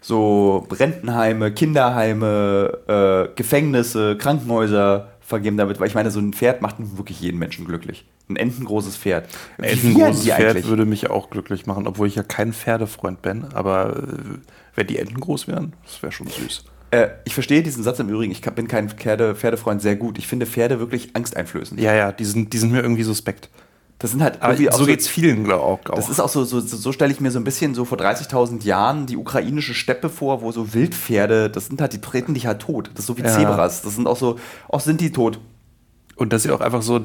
so 0.00 0.66
Rentenheime, 0.70 1.52
Kinderheime, 1.52 2.78
äh, 2.86 3.34
Gefängnisse, 3.34 4.16
Krankenhäuser 4.16 5.08
vergeben 5.20 5.56
damit, 5.56 5.80
weil 5.80 5.88
ich 5.88 5.94
meine, 5.94 6.10
so 6.10 6.20
ein 6.20 6.34
Pferd 6.34 6.60
macht 6.60 6.76
wirklich 6.96 7.20
jeden 7.20 7.38
Menschen 7.38 7.64
glücklich. 7.66 8.04
Ein 8.28 8.36
entengroßes 8.36 8.96
Pferd. 8.96 9.28
Ein 9.58 9.82
wiehern 9.82 10.10
großes 10.10 10.24
die 10.24 10.30
Pferd 10.30 10.50
eigentlich? 10.56 10.66
würde 10.66 10.86
mich 10.86 11.10
auch 11.10 11.28
glücklich 11.30 11.66
machen, 11.66 11.86
obwohl 11.86 12.08
ich 12.08 12.14
ja 12.14 12.22
kein 12.22 12.52
Pferdefreund 12.52 13.20
bin. 13.20 13.44
Aber 13.52 13.96
äh, 13.96 14.38
wenn 14.74 14.86
die 14.86 14.98
Enten 14.98 15.20
groß 15.20 15.46
wären, 15.46 15.74
das 15.84 16.02
wäre 16.02 16.12
schon 16.12 16.28
süß. 16.28 16.64
Äh, 16.90 17.08
ich 17.24 17.34
verstehe 17.34 17.62
diesen 17.62 17.82
Satz 17.82 17.98
im 17.98 18.08
Übrigen. 18.08 18.32
Ich 18.32 18.40
bin 18.40 18.68
kein 18.68 18.88
Pferde, 18.88 19.34
Pferdefreund 19.34 19.82
sehr 19.82 19.96
gut. 19.96 20.16
Ich 20.18 20.26
finde 20.26 20.46
Pferde 20.46 20.78
wirklich 20.78 21.14
angsteinflößend. 21.14 21.80
Ja, 21.80 21.94
ja, 21.94 22.12
die 22.12 22.24
sind, 22.24 22.52
die 22.52 22.58
sind 22.58 22.72
mir 22.72 22.80
irgendwie 22.80 23.02
suspekt. 23.02 23.50
Das 23.98 24.10
sind 24.10 24.22
halt 24.22 24.42
Aber 24.42 24.54
auch 24.54 24.78
so 24.78 24.86
geht's 24.86 25.06
vielen, 25.06 25.44
glaube 25.44 25.78
ich, 25.82 25.90
auch. 25.90 25.94
Das 25.94 26.08
ist 26.08 26.20
auch 26.20 26.28
so, 26.28 26.44
so, 26.44 26.60
so 26.60 26.92
stelle 26.92 27.12
ich 27.12 27.20
mir 27.20 27.30
so 27.30 27.38
ein 27.38 27.44
bisschen 27.44 27.74
so 27.74 27.84
vor 27.84 27.98
30.000 27.98 28.64
Jahren 28.64 29.06
die 29.06 29.16
ukrainische 29.16 29.72
Steppe 29.72 30.08
vor, 30.08 30.42
wo 30.42 30.50
so 30.52 30.74
Wildpferde, 30.74 31.48
das 31.48 31.66
sind 31.66 31.80
halt, 31.80 31.92
die 31.92 32.00
treten 32.00 32.34
dich 32.34 32.46
halt 32.46 32.60
tot. 32.60 32.90
Das 32.94 33.00
ist 33.00 33.06
so 33.06 33.16
wie 33.16 33.22
Ja. 33.22 33.28
Zebras. 33.28 33.82
Das 33.82 33.94
sind 33.94 34.06
auch 34.06 34.16
so, 34.16 34.38
auch 34.68 34.80
sind 34.80 35.00
die 35.00 35.12
tot. 35.12 35.40
Und 36.16 36.32
dass 36.32 36.44
sie 36.44 36.50
auch 36.50 36.60
einfach 36.60 36.82
so, 36.82 37.00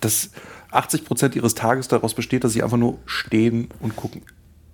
dass 0.00 0.30
80 0.70 1.04
Prozent 1.04 1.36
ihres 1.36 1.54
Tages 1.54 1.88
daraus 1.88 2.14
besteht, 2.14 2.44
dass 2.44 2.52
sie 2.52 2.62
einfach 2.62 2.76
nur 2.76 2.98
stehen 3.06 3.68
und 3.80 3.96
gucken. 3.96 4.22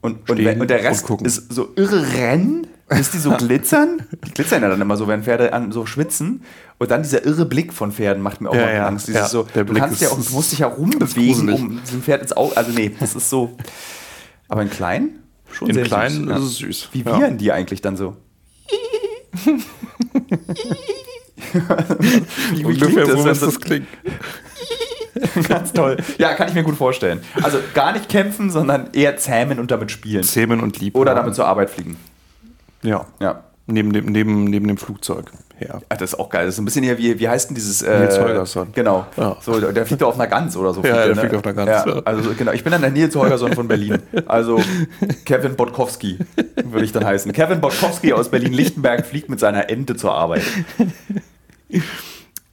Und, 0.01 0.31
und, 0.31 0.39
wenn, 0.45 0.61
und 0.61 0.71
der 0.71 0.79
und 0.79 0.87
Rest 0.87 1.05
gucken. 1.05 1.27
ist 1.27 1.53
so 1.53 1.71
irre 1.75 2.13
rennen, 2.13 2.69
bis 2.89 3.11
die 3.11 3.19
so 3.19 3.31
glitzern. 3.33 4.03
Die 4.25 4.31
glitzern 4.31 4.63
ja 4.63 4.69
dann 4.69 4.81
immer 4.81 4.97
so, 4.97 5.09
wenn 5.09 5.25
Pferde 5.25 5.53
an, 5.53 5.73
so 5.73 5.87
schwitzen. 5.87 6.43
Und 6.79 6.91
dann 6.93 7.03
dieser 7.03 7.27
irre 7.27 7.45
Blick 7.47 7.73
von 7.73 7.91
Pferden 7.91 8.23
macht 8.23 8.41
mir 8.41 8.51
auch 8.51 8.55
Ja, 8.55 8.63
mal 8.63 8.75
ja, 8.75 8.87
Angst. 8.87 9.09
Dieses 9.09 9.21
ja, 9.21 9.29
so, 9.29 9.42
du 9.42 9.64
kannst 9.75 10.01
ja 10.01 10.09
auch, 10.11 10.23
du 10.23 10.33
musst 10.33 10.53
dich 10.53 10.61
ja 10.61 10.69
rumbewegen, 10.69 11.53
um 11.53 11.81
diesem 11.83 12.03
Pferd 12.03 12.23
ins 12.23 12.33
Auge. 12.33 12.57
Also 12.57 12.71
nee, 12.71 12.92
das 12.99 13.16
ist 13.16 13.29
so. 13.29 13.57
Aber 14.49 14.62
in 14.62 14.71
klein? 14.71 15.19
Schon 15.51 15.69
In 15.69 15.75
sehr 15.75 15.85
klein 15.85 16.12
süß, 16.12 16.31
ist 16.31 16.42
es 16.45 16.57
süß. 16.59 16.88
Wie 16.92 17.05
wiehern 17.05 17.38
die 17.38 17.51
eigentlich 17.53 17.83
dann 17.83 17.97
so? 17.97 18.16
wie, 22.53 22.68
wie 22.68 22.79
klingt 22.79 22.96
das, 22.98 23.24
wenn 23.24 23.35
so- 23.35 23.46
das 23.46 23.61
klingt. 23.61 23.87
Ganz 25.48 25.72
toll. 25.72 25.96
Ja, 26.18 26.35
kann 26.35 26.48
ich 26.48 26.55
mir 26.55 26.62
gut 26.62 26.77
vorstellen. 26.77 27.20
Also 27.42 27.59
gar 27.74 27.92
nicht 27.92 28.09
kämpfen, 28.09 28.51
sondern 28.51 28.90
eher 28.92 29.16
zähmen 29.16 29.59
und 29.59 29.70
damit 29.70 29.90
spielen. 29.90 30.22
Zähmen 30.22 30.61
und 30.61 30.79
lieb. 30.79 30.94
Oder 30.96 31.14
damit 31.14 31.35
zur 31.35 31.46
Arbeit 31.46 31.70
fliegen. 31.70 31.96
Ja. 32.83 33.07
Ja. 33.20 33.42
Neben 33.66 33.92
dem, 33.92 34.07
neben, 34.07 34.44
neben 34.44 34.66
dem 34.68 34.77
Flugzeug 34.79 35.31
her. 35.57 35.83
Ach, 35.88 35.96
das 35.96 36.12
ist 36.14 36.18
auch 36.18 36.31
geil. 36.31 36.46
Das 36.46 36.55
ist 36.55 36.61
ein 36.61 36.64
bisschen 36.64 36.85
hier, 36.85 36.96
wie, 36.98 37.18
wie 37.18 37.29
heißt 37.29 37.51
denn 37.51 37.55
dieses. 37.55 37.83
Äh, 37.83 37.98
Nils 37.98 38.18
Holgersson. 38.18 38.68
Genau. 38.72 39.07
Ja. 39.16 39.37
So, 39.42 39.61
der 39.61 39.85
fliegt 39.85 40.01
doch 40.01 40.09
auf 40.09 40.14
einer 40.14 40.27
Gans 40.29 40.57
oder 40.57 40.72
so. 40.72 40.83
Ja, 40.83 41.05
der 41.07 41.16
fliegt 41.16 41.35
auf 41.35 41.44
einer 41.44 41.53
Gans, 41.53 41.68
Ja, 41.68 41.96
ja. 41.96 42.03
also 42.05 42.22
so, 42.22 42.35
genau. 42.35 42.53
Ich 42.53 42.62
bin 42.62 42.70
dann 42.70 42.81
der 42.81 42.90
Nils 42.90 43.14
Holgersson 43.16 43.53
von 43.55 43.66
Berlin. 43.68 43.98
Also 44.27 44.61
Kevin 45.24 45.57
Botkowski 45.57 46.18
würde 46.64 46.85
ich 46.85 46.92
dann 46.92 47.05
heißen. 47.05 47.33
Kevin 47.33 47.61
Botkowski 47.61 48.12
aus 48.12 48.31
Berlin-Lichtenberg 48.31 49.05
fliegt 49.07 49.29
mit 49.29 49.40
seiner 49.40 49.68
Ente 49.68 49.96
zur 49.96 50.14
Arbeit. 50.14 50.42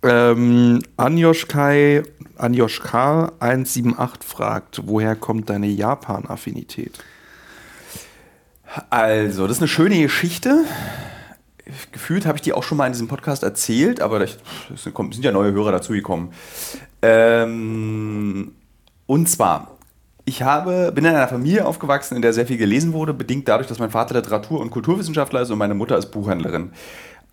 Ähm, 0.04 0.82
Anjoschkai, 0.98 2.04
Anjoschka 2.38 3.32
178 3.40 4.24
fragt, 4.24 4.82
woher 4.86 5.16
kommt 5.16 5.50
deine 5.50 5.68
Japan-Affinität? 5.68 7.00
Also, 8.90 9.48
das 9.48 9.58
ist 9.58 9.62
eine 9.62 9.68
schöne 9.68 10.02
Geschichte. 10.02 10.66
Gefühlt 11.92 12.26
habe 12.26 12.38
ich 12.38 12.42
die 12.44 12.54
auch 12.54 12.62
schon 12.62 12.78
mal 12.78 12.86
in 12.86 12.94
diesem 12.94 13.08
Podcast 13.08 13.42
erzählt, 13.42 14.00
aber 14.00 14.22
es 14.22 14.38
sind 14.76 14.96
sind 14.96 15.26
ja 15.26 15.32
neue 15.32 15.52
Hörer 15.54 15.72
dazugekommen. 15.72 16.30
Ähm, 17.02 18.52
und 19.08 19.30
zwar, 19.30 19.76
ich 20.26 20.44
habe, 20.44 20.92
bin 20.92 21.06
in 21.06 21.16
einer 21.16 21.28
Familie 21.28 21.66
aufgewachsen, 21.66 22.16
in 22.16 22.22
der 22.22 22.34
sehr 22.34 22.46
viel 22.46 22.58
gelesen 22.58 22.94
wurde, 22.94 23.14
bedingt 23.14 23.48
dadurch, 23.48 23.68
dass 23.68 23.80
mein 23.80 23.92
Vater 23.92 24.16
Literatur- 24.16 24.60
und 24.60 24.70
Kulturwissenschaftler 24.72 25.42
ist 25.42 25.50
und 25.50 25.58
meine 25.58 25.74
Mutter 25.74 25.98
ist 25.98 26.08
Buchhändlerin. 26.08 26.72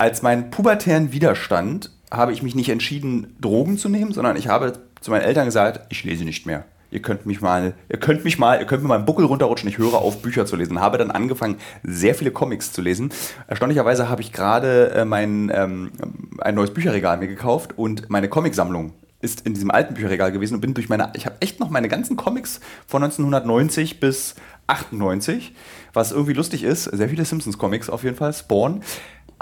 Als 0.02 0.20
mein 0.20 0.50
pubertären 0.50 1.12
Widerstand 1.12 1.92
habe 2.10 2.32
ich 2.32 2.42
mich 2.42 2.56
nicht 2.56 2.70
entschieden, 2.70 3.36
Drogen 3.40 3.78
zu 3.78 3.88
nehmen, 3.88 4.12
sondern 4.12 4.36
ich 4.36 4.48
habe 4.48 4.72
zu 5.00 5.12
meinen 5.12 5.22
Eltern 5.22 5.44
gesagt, 5.44 5.86
ich 5.90 6.02
lese 6.02 6.24
nicht 6.24 6.44
mehr. 6.44 6.64
Ihr 6.90 7.00
könnt 7.00 7.24
mich 7.24 7.40
mal, 7.40 7.74
ihr 7.88 8.00
könnt 8.00 8.24
mich 8.24 8.36
mal, 8.36 8.58
ihr 8.58 8.66
könnt 8.66 8.82
mir 8.82 8.88
mal 8.88 8.96
einen 8.96 9.04
Buckel 9.04 9.26
runterrutschen, 9.26 9.68
ich 9.68 9.78
höre 9.78 9.94
auf, 9.94 10.20
Bücher 10.20 10.44
zu 10.44 10.56
lesen. 10.56 10.80
Habe 10.80 10.98
dann 10.98 11.12
angefangen, 11.12 11.58
sehr 11.84 12.16
viele 12.16 12.32
Comics 12.32 12.72
zu 12.72 12.82
lesen. 12.82 13.12
Erstaunlicherweise 13.46 14.08
habe 14.08 14.22
ich 14.22 14.32
gerade 14.32 14.90
äh, 14.90 15.04
mein, 15.04 15.52
ähm, 15.54 15.92
ein 16.38 16.56
neues 16.56 16.74
Bücherregal 16.74 17.18
mir 17.18 17.28
gekauft 17.28 17.78
und 17.78 18.10
meine 18.10 18.28
Comicsammlung 18.28 18.94
ist 19.20 19.46
in 19.46 19.54
diesem 19.54 19.70
alten 19.70 19.94
Bücherregal 19.94 20.32
gewesen 20.32 20.54
und 20.54 20.60
bin 20.62 20.74
durch 20.74 20.88
meine, 20.88 21.12
ich 21.14 21.26
habe 21.26 21.36
echt 21.38 21.60
noch 21.60 21.70
meine 21.70 21.88
ganzen 21.88 22.16
Comics 22.16 22.60
von 22.88 23.04
1990 23.04 24.00
bis 24.00 24.34
98, 24.66 25.54
was 25.92 26.10
irgendwie 26.10 26.32
lustig 26.32 26.64
ist, 26.64 26.84
sehr 26.84 27.08
viele 27.08 27.24
Simpsons-Comics 27.24 27.88
auf 27.88 28.02
jeden 28.02 28.16
Fall, 28.16 28.32
Spawn, 28.32 28.82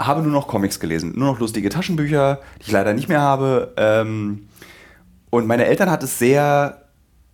habe 0.05 0.21
nur 0.21 0.31
noch 0.31 0.47
Comics 0.47 0.79
gelesen, 0.79 1.13
nur 1.15 1.31
noch 1.31 1.39
lustige 1.39 1.69
Taschenbücher, 1.69 2.39
die 2.59 2.67
ich 2.67 2.71
leider 2.71 2.93
nicht 2.93 3.09
mehr 3.09 3.21
habe. 3.21 3.73
Ähm, 3.77 4.47
und 5.29 5.47
meine 5.47 5.65
Eltern 5.65 5.89
hat 5.89 6.03
es 6.03 6.19
sehr, 6.19 6.81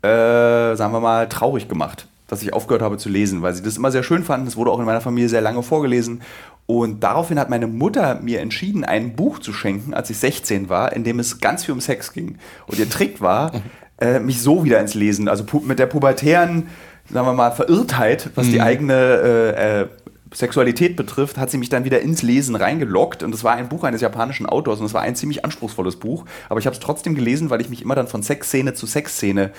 äh, 0.02 0.76
sagen 0.76 0.94
wir 0.94 1.00
mal, 1.00 1.28
traurig 1.30 1.68
gemacht, 1.68 2.08
dass 2.28 2.42
ich 2.42 2.54
aufgehört 2.54 2.82
habe 2.82 2.98
zu 2.98 3.10
lesen, 3.10 3.42
weil 3.42 3.54
sie 3.54 3.64
das 3.64 3.78
immer 3.78 3.92
sehr 3.92 4.04
schön 4.04 4.24
fanden. 4.24 4.48
Es 4.48 4.56
wurde 4.56 4.72
auch 4.72 4.80
in 4.80 4.86
meiner 4.86 5.02
Familie 5.02 5.30
sehr 5.30 5.42
lange 5.42 5.64
vorgelesen. 5.64 6.22
Und 6.66 7.02
daraufhin 7.02 7.40
hat 7.40 7.50
meine 7.50 7.68
Mutter 7.68 8.20
mir 8.22 8.42
entschieden, 8.42 8.84
ein 8.84 9.16
Buch 9.16 9.40
zu 9.40 9.54
schenken, 9.54 9.94
als 9.94 10.10
ich 10.10 10.18
16 10.18 10.70
war, 10.70 10.94
in 10.94 11.04
dem 11.04 11.20
es 11.20 11.40
ganz 11.40 11.64
viel 11.64 11.74
um 11.74 11.82
Sex 11.82 12.12
ging. 12.12 12.38
Und 12.68 12.78
ihr 12.78 12.90
Trick 12.90 13.22
war, 13.22 13.52
äh, 14.00 14.20
mich 14.20 14.42
so 14.42 14.64
wieder 14.64 14.80
ins 14.80 14.94
Lesen, 14.94 15.28
also 15.30 15.46
mit 15.62 15.80
der 15.80 15.86
pubertären, 15.86 16.68
sagen 17.10 17.26
wir 17.26 17.34
mal, 17.34 17.52
Verirrtheit, 17.52 18.32
was 18.36 18.48
die 18.48 18.62
eigene 18.62 18.94
äh, 18.94 19.82
äh, 19.82 19.88
Sexualität 20.34 20.96
betrifft, 20.96 21.38
hat 21.38 21.52
sie 21.52 21.58
mich 21.58 21.70
dann 21.70 21.86
wieder 21.86 22.02
ins 22.02 22.22
Lesen 22.22 22.56
reingelockt. 22.56 23.24
Und 23.24 23.34
es 23.34 23.44
war 23.44 23.54
ein 23.56 23.70
Buch 23.70 23.84
eines 23.84 24.02
japanischen 24.02 24.46
Autors 24.46 24.80
und 24.80 24.86
es 24.86 24.94
war 24.94 25.02
ein 25.02 25.16
ziemlich 25.16 25.46
anspruchsvolles 25.46 25.98
Buch. 25.98 26.26
Aber 26.50 26.60
ich 26.60 26.66
habe 26.66 26.74
es 26.74 26.80
trotzdem 26.80 27.16
gelesen, 27.16 27.50
weil 27.50 27.62
ich 27.62 27.70
mich 27.70 27.82
immer 27.82 27.96
dann 27.96 28.08
von 28.08 28.24
Sexszene 28.24 28.74
zu 28.74 28.86
Sexszene 28.86 29.52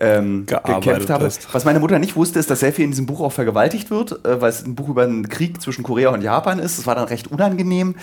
ähm, 0.00 0.46
gekämpft 0.46 1.10
habe. 1.10 1.24
hast. 1.24 1.52
Was 1.52 1.64
meine 1.64 1.80
Mutter 1.80 1.98
nicht 1.98 2.16
wusste, 2.16 2.38
ist, 2.38 2.50
dass 2.50 2.60
sehr 2.60 2.72
viel 2.72 2.84
in 2.84 2.90
diesem 2.90 3.06
Buch 3.06 3.20
auch 3.20 3.32
vergewaltigt 3.32 3.90
wird, 3.90 4.24
äh, 4.24 4.40
weil 4.40 4.50
es 4.50 4.64
ein 4.64 4.74
Buch 4.74 4.88
über 4.88 5.04
einen 5.04 5.28
Krieg 5.28 5.60
zwischen 5.60 5.82
Korea 5.82 6.10
und 6.10 6.22
Japan 6.22 6.58
ist. 6.58 6.78
Das 6.78 6.86
war 6.86 6.94
dann 6.94 7.08
recht 7.08 7.28
unangenehm. 7.30 7.96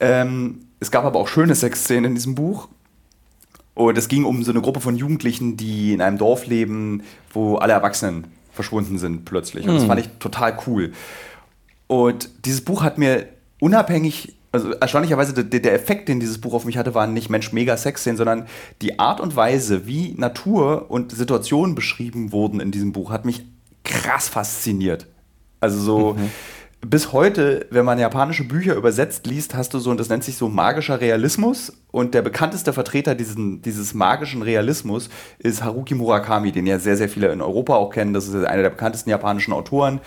Ähm, 0.00 0.66
es 0.80 0.90
gab 0.90 1.04
aber 1.04 1.18
auch 1.18 1.28
schöne 1.28 1.54
Sexszenen 1.54 2.06
in 2.06 2.14
diesem 2.14 2.34
Buch. 2.34 2.68
Und 3.74 3.98
es 3.98 4.08
ging 4.08 4.24
um 4.24 4.42
so 4.42 4.52
eine 4.52 4.62
Gruppe 4.62 4.80
von 4.80 4.96
Jugendlichen, 4.96 5.56
die 5.58 5.92
in 5.92 6.00
einem 6.00 6.16
Dorf 6.16 6.46
leben, 6.46 7.02
wo 7.32 7.56
alle 7.56 7.74
Erwachsenen 7.74 8.24
verschwunden 8.52 8.98
sind 8.98 9.26
plötzlich. 9.26 9.68
Und 9.68 9.74
das 9.74 9.84
fand 9.84 10.00
ich 10.00 10.08
total 10.18 10.56
cool. 10.66 10.92
Und 11.86 12.30
dieses 12.44 12.62
Buch 12.62 12.82
hat 12.82 12.98
mir 12.98 13.28
unabhängig 13.60 14.36
also 14.56 14.72
erstaunlicherweise 14.72 15.44
der, 15.44 15.60
der, 15.60 15.74
Effekt, 15.74 16.08
den 16.08 16.18
dieses 16.18 16.40
Buch 16.40 16.54
auf 16.54 16.64
mich 16.64 16.78
hatte, 16.78 16.94
war 16.94 17.06
nicht 17.06 17.28
Mensch 17.28 17.52
mega 17.52 17.76
Sex-Szenen, 17.76 18.16
sondern 18.16 18.46
die 18.80 18.98
Art 18.98 19.20
und 19.20 19.36
Weise, 19.36 19.86
wie 19.86 20.14
Natur 20.16 20.90
und 20.90 21.12
Situationen 21.12 21.74
beschrieben 21.74 22.32
wurden 22.32 22.60
in 22.60 22.70
diesem 22.70 22.92
Buch, 22.92 23.10
hat 23.10 23.24
mich 23.24 23.44
krass 23.84 24.28
fasziniert. 24.28 25.06
Also 25.60 25.78
so 25.78 26.12
mhm. 26.14 26.30
bis 26.88 27.12
heute, 27.12 27.66
wenn 27.70 27.84
man 27.84 27.98
japanische 27.98 28.44
Bücher 28.44 28.74
übersetzt 28.74 29.26
liest, 29.26 29.54
hast 29.54 29.74
du 29.74 29.78
so, 29.78 29.90
und 29.90 30.00
das 30.00 30.08
nennt 30.08 30.24
sich 30.24 30.36
so 30.36 30.48
magischer 30.48 31.00
Realismus. 31.00 31.72
Und 31.90 32.14
der 32.14 32.22
bekannteste 32.22 32.72
Vertreter 32.72 33.14
diesen, 33.14 33.62
dieses 33.62 33.94
magischen 33.94 34.42
Realismus 34.42 35.08
ist 35.38 35.62
Haruki 35.62 35.94
Murakami, 35.94 36.52
den 36.52 36.66
ja 36.66 36.78
sehr, 36.78 36.96
sehr 36.96 37.08
viele 37.08 37.32
in 37.32 37.40
Europa 37.40 37.74
auch 37.74 37.90
kennen. 37.90 38.14
Das 38.14 38.26
ist 38.26 38.34
einer 38.34 38.62
der 38.62 38.70
bekanntesten 38.70 39.10
japanischen 39.10 39.52
Autoren. 39.52 40.00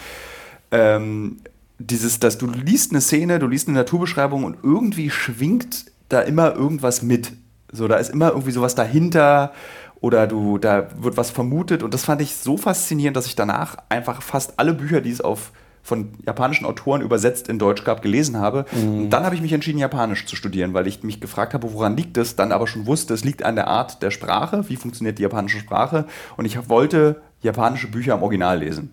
Ähm, 0.71 1.37
dieses, 1.79 2.19
dass 2.19 2.37
du 2.37 2.47
liest 2.47 2.91
eine 2.91 3.01
Szene, 3.01 3.39
du 3.39 3.47
liest 3.47 3.67
eine 3.67 3.77
Naturbeschreibung 3.77 4.43
und 4.43 4.57
irgendwie 4.63 5.09
schwingt 5.09 5.85
da 6.09 6.21
immer 6.21 6.53
irgendwas 6.53 7.01
mit. 7.01 7.33
So, 7.71 7.87
da 7.87 7.95
ist 7.95 8.09
immer 8.09 8.29
irgendwie 8.29 8.51
sowas 8.51 8.75
dahinter 8.75 9.53
oder 10.01 10.27
du, 10.27 10.57
da 10.57 10.87
wird 10.97 11.17
was 11.17 11.29
vermutet 11.31 11.83
und 11.83 11.93
das 11.93 12.03
fand 12.03 12.21
ich 12.21 12.35
so 12.35 12.57
faszinierend, 12.57 13.15
dass 13.15 13.27
ich 13.27 13.35
danach 13.35 13.77
einfach 13.89 14.21
fast 14.21 14.59
alle 14.59 14.73
Bücher, 14.73 15.01
die 15.01 15.11
es 15.11 15.21
auf 15.21 15.51
von 15.81 16.09
japanischen 16.25 16.65
Autoren 16.65 17.01
übersetzt 17.01 17.47
in 17.47 17.57
Deutsch 17.57 17.83
gab, 17.83 18.01
gelesen 18.01 18.37
habe. 18.37 18.65
Mhm. 18.71 19.03
Und 19.03 19.09
dann 19.09 19.23
habe 19.23 19.33
ich 19.33 19.41
mich 19.41 19.53
entschieden, 19.53 19.79
Japanisch 19.79 20.25
zu 20.25 20.35
studieren, 20.35 20.73
weil 20.73 20.87
ich 20.87 21.03
mich 21.03 21.21
gefragt 21.21 21.53
habe, 21.53 21.73
woran 21.73 21.95
liegt 21.95 22.17
es, 22.17 22.35
dann 22.35 22.51
aber 22.51 22.67
schon 22.67 22.85
wusste, 22.85 23.13
es 23.13 23.23
liegt 23.23 23.43
an 23.43 23.55
der 23.55 23.67
Art 23.67 24.03
der 24.03 24.11
Sprache, 24.11 24.67
wie 24.69 24.75
funktioniert 24.75 25.17
die 25.17 25.23
japanische 25.23 25.59
Sprache 25.59 26.05
und 26.37 26.45
ich 26.45 26.69
wollte 26.69 27.21
japanische 27.41 27.87
Bücher 27.87 28.15
im 28.15 28.21
Original 28.21 28.59
lesen. 28.59 28.91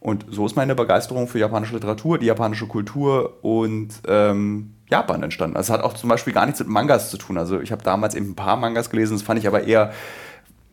Und 0.00 0.24
so 0.30 0.46
ist 0.46 0.56
meine 0.56 0.74
Begeisterung 0.74 1.28
für 1.28 1.38
japanische 1.38 1.74
Literatur, 1.74 2.18
die 2.18 2.26
japanische 2.26 2.66
Kultur 2.66 3.44
und 3.44 3.88
ähm, 4.08 4.74
Japan 4.88 5.22
entstanden. 5.22 5.56
Also 5.56 5.72
es 5.72 5.78
hat 5.78 5.84
auch 5.84 5.92
zum 5.92 6.08
Beispiel 6.08 6.32
gar 6.32 6.46
nichts 6.46 6.58
mit 6.60 6.68
Mangas 6.68 7.10
zu 7.10 7.18
tun. 7.18 7.36
Also 7.36 7.60
ich 7.60 7.70
habe 7.70 7.82
damals 7.82 8.14
eben 8.14 8.30
ein 8.30 8.34
paar 8.34 8.56
Mangas 8.56 8.88
gelesen, 8.88 9.12
das 9.12 9.22
fand 9.22 9.38
ich 9.38 9.46
aber 9.46 9.64
eher 9.64 9.92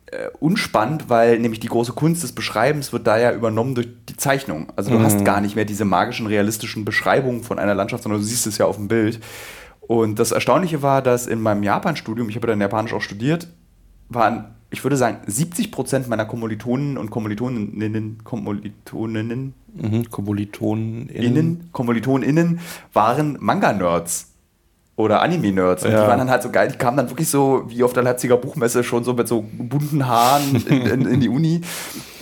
äh, 0.06 0.28
unspannend, 0.40 1.10
weil 1.10 1.38
nämlich 1.38 1.60
die 1.60 1.68
große 1.68 1.92
Kunst 1.92 2.22
des 2.22 2.32
Beschreibens 2.32 2.92
wird 2.94 3.06
da 3.06 3.18
ja 3.18 3.32
übernommen 3.32 3.74
durch 3.74 3.88
die 4.08 4.16
Zeichnung. 4.16 4.72
Also 4.76 4.90
du 4.90 4.98
mhm. 4.98 5.04
hast 5.04 5.22
gar 5.26 5.42
nicht 5.42 5.56
mehr 5.56 5.66
diese 5.66 5.84
magischen, 5.84 6.26
realistischen 6.26 6.86
Beschreibungen 6.86 7.42
von 7.42 7.58
einer 7.58 7.74
Landschaft, 7.74 8.04
sondern 8.04 8.22
du 8.22 8.26
siehst 8.26 8.46
es 8.46 8.56
ja 8.56 8.64
auf 8.64 8.76
dem 8.76 8.88
Bild. 8.88 9.20
Und 9.80 10.18
das 10.18 10.32
Erstaunliche 10.32 10.82
war, 10.82 11.02
dass 11.02 11.26
in 11.26 11.40
meinem 11.42 11.62
Japan-Studium, 11.62 12.30
ich 12.30 12.36
habe 12.36 12.46
dann 12.46 12.60
Japanisch 12.60 12.94
auch 12.94 13.02
studiert, 13.02 13.48
waren 14.08 14.54
ich 14.70 14.84
würde 14.84 14.96
sagen, 14.96 15.18
70 15.26 15.72
Prozent 15.72 16.08
meiner 16.08 16.26
Kommilitonen 16.26 16.98
und 16.98 17.10
Kommilitoninnen, 17.10 18.22
Kommilitoninnen, 18.22 19.54
mhm, 19.74 20.10
Kommilitoninnen, 20.10 21.70
Kommilitoninnen 21.72 22.60
waren 22.92 23.36
Manga-Nerds 23.40 24.28
oder 24.96 25.22
Anime-Nerds. 25.22 25.84
Und 25.84 25.92
ja. 25.92 26.02
die 26.02 26.08
waren 26.08 26.18
dann 26.18 26.30
halt 26.30 26.42
so 26.42 26.50
geil, 26.50 26.68
die 26.70 26.76
kamen 26.76 26.96
dann 26.96 27.08
wirklich 27.08 27.30
so 27.30 27.64
wie 27.68 27.82
auf 27.82 27.94
der 27.94 28.02
Leipziger 28.02 28.36
Buchmesse 28.36 28.84
schon 28.84 29.04
so 29.04 29.14
mit 29.14 29.28
so 29.28 29.44
bunten 29.56 30.06
Haaren 30.06 30.62
in, 30.68 30.82
in, 30.82 31.06
in 31.06 31.20
die 31.20 31.28
Uni. 31.28 31.62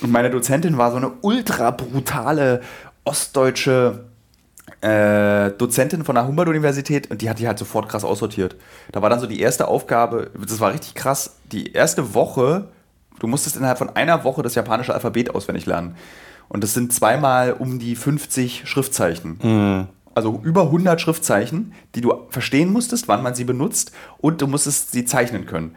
Und 0.02 0.12
meine 0.12 0.30
Dozentin 0.30 0.78
war 0.78 0.90
so 0.92 0.98
eine 0.98 1.12
ultra 1.22 1.72
brutale 1.72 2.60
ostdeutsche 3.04 4.04
äh, 4.86 5.50
Dozentin 5.50 6.04
von 6.04 6.14
der 6.14 6.26
Humboldt-Universität 6.28 7.10
und 7.10 7.20
die 7.20 7.28
hat 7.28 7.40
die 7.40 7.48
halt 7.48 7.58
sofort 7.58 7.88
krass 7.88 8.04
aussortiert. 8.04 8.54
Da 8.92 9.02
war 9.02 9.10
dann 9.10 9.18
so 9.18 9.26
die 9.26 9.40
erste 9.40 9.66
Aufgabe, 9.66 10.30
das 10.38 10.60
war 10.60 10.72
richtig 10.72 10.94
krass, 10.94 11.36
die 11.50 11.72
erste 11.72 12.14
Woche, 12.14 12.68
du 13.18 13.26
musstest 13.26 13.56
innerhalb 13.56 13.78
von 13.78 13.90
einer 13.96 14.22
Woche 14.22 14.42
das 14.42 14.54
japanische 14.54 14.94
Alphabet 14.94 15.34
auswendig 15.34 15.66
lernen. 15.66 15.96
Und 16.48 16.62
das 16.62 16.74
sind 16.74 16.92
zweimal 16.92 17.52
um 17.52 17.80
die 17.80 17.96
50 17.96 18.68
Schriftzeichen. 18.68 19.40
Mhm. 19.42 19.86
Also 20.14 20.40
über 20.44 20.62
100 20.62 21.00
Schriftzeichen, 21.00 21.74
die 21.96 22.00
du 22.00 22.14
verstehen 22.30 22.72
musstest, 22.72 23.08
wann 23.08 23.24
man 23.24 23.34
sie 23.34 23.44
benutzt 23.44 23.90
und 24.18 24.40
du 24.40 24.46
musstest 24.46 24.92
sie 24.92 25.04
zeichnen 25.04 25.46
können. 25.46 25.74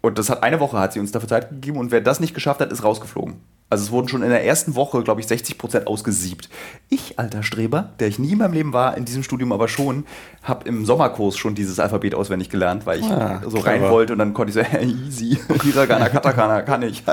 Und 0.00 0.18
das 0.18 0.30
hat 0.30 0.42
eine 0.42 0.60
Woche 0.60 0.78
hat 0.78 0.92
sie 0.92 1.00
uns 1.00 1.12
dafür 1.12 1.28
Zeit 1.28 1.50
gegeben 1.50 1.78
und 1.78 1.90
wer 1.90 2.00
das 2.00 2.20
nicht 2.20 2.34
geschafft 2.34 2.60
hat, 2.60 2.70
ist 2.70 2.84
rausgeflogen. 2.84 3.36
Also 3.70 3.84
es 3.84 3.90
wurden 3.90 4.08
schon 4.08 4.22
in 4.22 4.30
der 4.30 4.44
ersten 4.44 4.76
Woche, 4.76 5.02
glaube 5.02 5.20
ich, 5.20 5.26
60 5.26 5.58
Prozent 5.58 5.86
ausgesiebt. 5.86 6.48
Ich, 6.88 7.18
alter 7.18 7.42
Streber, 7.42 7.90
der 8.00 8.08
ich 8.08 8.18
nie 8.18 8.32
in 8.32 8.38
meinem 8.38 8.54
Leben 8.54 8.72
war, 8.72 8.96
in 8.96 9.04
diesem 9.04 9.22
Studium 9.22 9.52
aber 9.52 9.68
schon, 9.68 10.06
habe 10.42 10.66
im 10.66 10.86
Sommerkurs 10.86 11.36
schon 11.36 11.54
dieses 11.54 11.78
Alphabet 11.78 12.14
auswendig 12.14 12.48
gelernt, 12.48 12.86
weil 12.86 13.00
ich 13.00 13.06
ah, 13.06 13.42
so 13.44 13.58
clever. 13.58 13.66
rein 13.66 13.90
wollte 13.90 14.14
und 14.14 14.20
dann 14.20 14.32
konnte 14.32 14.58
ich 14.58 14.66
so, 14.66 14.78
easy, 14.80 15.38
Hiragana, 15.62 16.08
Katakana, 16.08 16.62
kann 16.62 16.82
ich. 16.82 17.02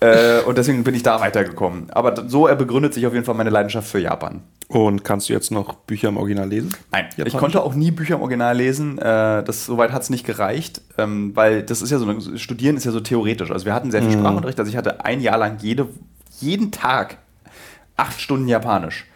Äh, 0.00 0.40
und 0.42 0.58
deswegen 0.58 0.84
bin 0.84 0.94
ich 0.94 1.02
da 1.02 1.20
weitergekommen. 1.20 1.86
Aber 1.90 2.28
so 2.28 2.44
begründet 2.44 2.94
sich 2.94 3.06
auf 3.06 3.14
jeden 3.14 3.24
Fall 3.24 3.34
meine 3.34 3.50
Leidenschaft 3.50 3.88
für 3.88 3.98
Japan. 3.98 4.42
Und 4.68 5.04
kannst 5.04 5.28
du 5.28 5.32
jetzt 5.32 5.50
noch 5.50 5.74
Bücher 5.74 6.08
im 6.08 6.16
Original 6.16 6.48
lesen? 6.48 6.74
Nein, 6.90 7.06
Japanisch? 7.10 7.34
ich 7.34 7.38
konnte 7.38 7.62
auch 7.62 7.74
nie 7.74 7.90
Bücher 7.90 8.16
im 8.16 8.22
Original 8.22 8.56
lesen. 8.56 8.98
Äh, 8.98 9.42
das, 9.44 9.66
soweit 9.66 9.92
hat 9.92 10.02
es 10.02 10.10
nicht 10.10 10.24
gereicht, 10.24 10.80
ähm, 10.98 11.32
weil 11.34 11.62
das 11.62 11.82
ist 11.82 11.90
ja 11.90 11.98
so, 11.98 12.36
Studieren 12.36 12.76
ist 12.76 12.84
ja 12.84 12.92
so 12.92 13.00
theoretisch. 13.00 13.50
Also 13.50 13.66
wir 13.66 13.74
hatten 13.74 13.90
sehr 13.90 14.02
viel 14.02 14.16
mhm. 14.16 14.20
Sprachunterricht. 14.20 14.58
Also 14.58 14.70
ich 14.70 14.76
hatte 14.76 15.04
ein 15.04 15.20
Jahr 15.20 15.38
lang 15.38 15.58
jede, 15.60 15.88
jeden 16.40 16.70
Tag 16.70 17.18
acht 17.96 18.20
Stunden 18.20 18.48
Japanisch. 18.48 19.06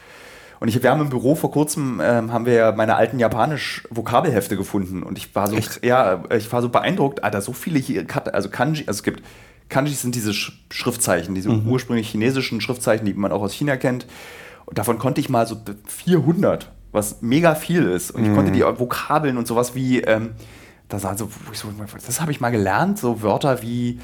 Und 0.61 0.69
ich, 0.69 0.83
wir 0.83 0.91
haben 0.91 1.01
im 1.01 1.09
Büro 1.09 1.35
vor 1.35 1.51
kurzem 1.51 2.01
ähm, 2.03 2.33
haben 2.33 2.45
wir 2.45 2.73
meine 2.73 2.97
alten 2.97 3.19
Japanisch-Vokabelhefte 3.19 4.57
gefunden 4.57 5.05
und 5.05 5.17
ich 5.17 5.35
war 5.35 5.47
so, 5.47 5.57
Echt? 5.57 5.85
ja, 5.85 6.25
ich 6.37 6.53
war 6.53 6.63
so 6.63 6.69
beeindruckt, 6.69 7.23
Alter, 7.23 7.41
so 7.41 7.53
viele 7.53 7.79
hier, 7.79 8.05
also 8.33 8.49
Kanji, 8.49 8.81
also 8.89 8.99
es 8.99 9.03
gibt 9.05 9.23
Kanjis 9.69 10.03
sind 10.03 10.15
diese 10.15 10.33
Schriftzeichen, 10.33 11.35
diese 11.35 11.51
mhm. 11.51 11.69
ursprünglich 11.69 12.09
chinesischen 12.09 12.61
Schriftzeichen, 12.61 13.05
die 13.07 13.15
man 13.15 13.33
auch 13.33 13.43
aus 13.43 13.53
China 13.53 13.77
kennt. 13.77 14.07
Und 14.65 14.79
davon 14.79 14.99
konnte 14.99 15.21
ich 15.21 15.29
mal 15.29 15.47
so 15.47 15.57
400, 15.87 16.71
was 16.93 17.23
mega 17.23 17.55
viel 17.55 17.85
ist. 17.85 18.11
Und 18.11 18.25
ich 18.25 18.35
konnte 18.35 18.51
mhm. 18.51 18.55
die 18.55 18.63
Vokabeln 18.63 19.37
und 19.37 19.47
sowas 19.47 19.75
wie, 19.75 20.01
ähm, 20.01 20.31
das, 20.89 21.05
also, 21.05 21.29
so, 21.53 21.69
das 22.07 22.21
habe 22.21 22.33
ich 22.33 22.41
mal 22.41 22.51
gelernt, 22.51 22.99
so 22.99 23.23
Wörter 23.23 23.63
wie 23.63 24.01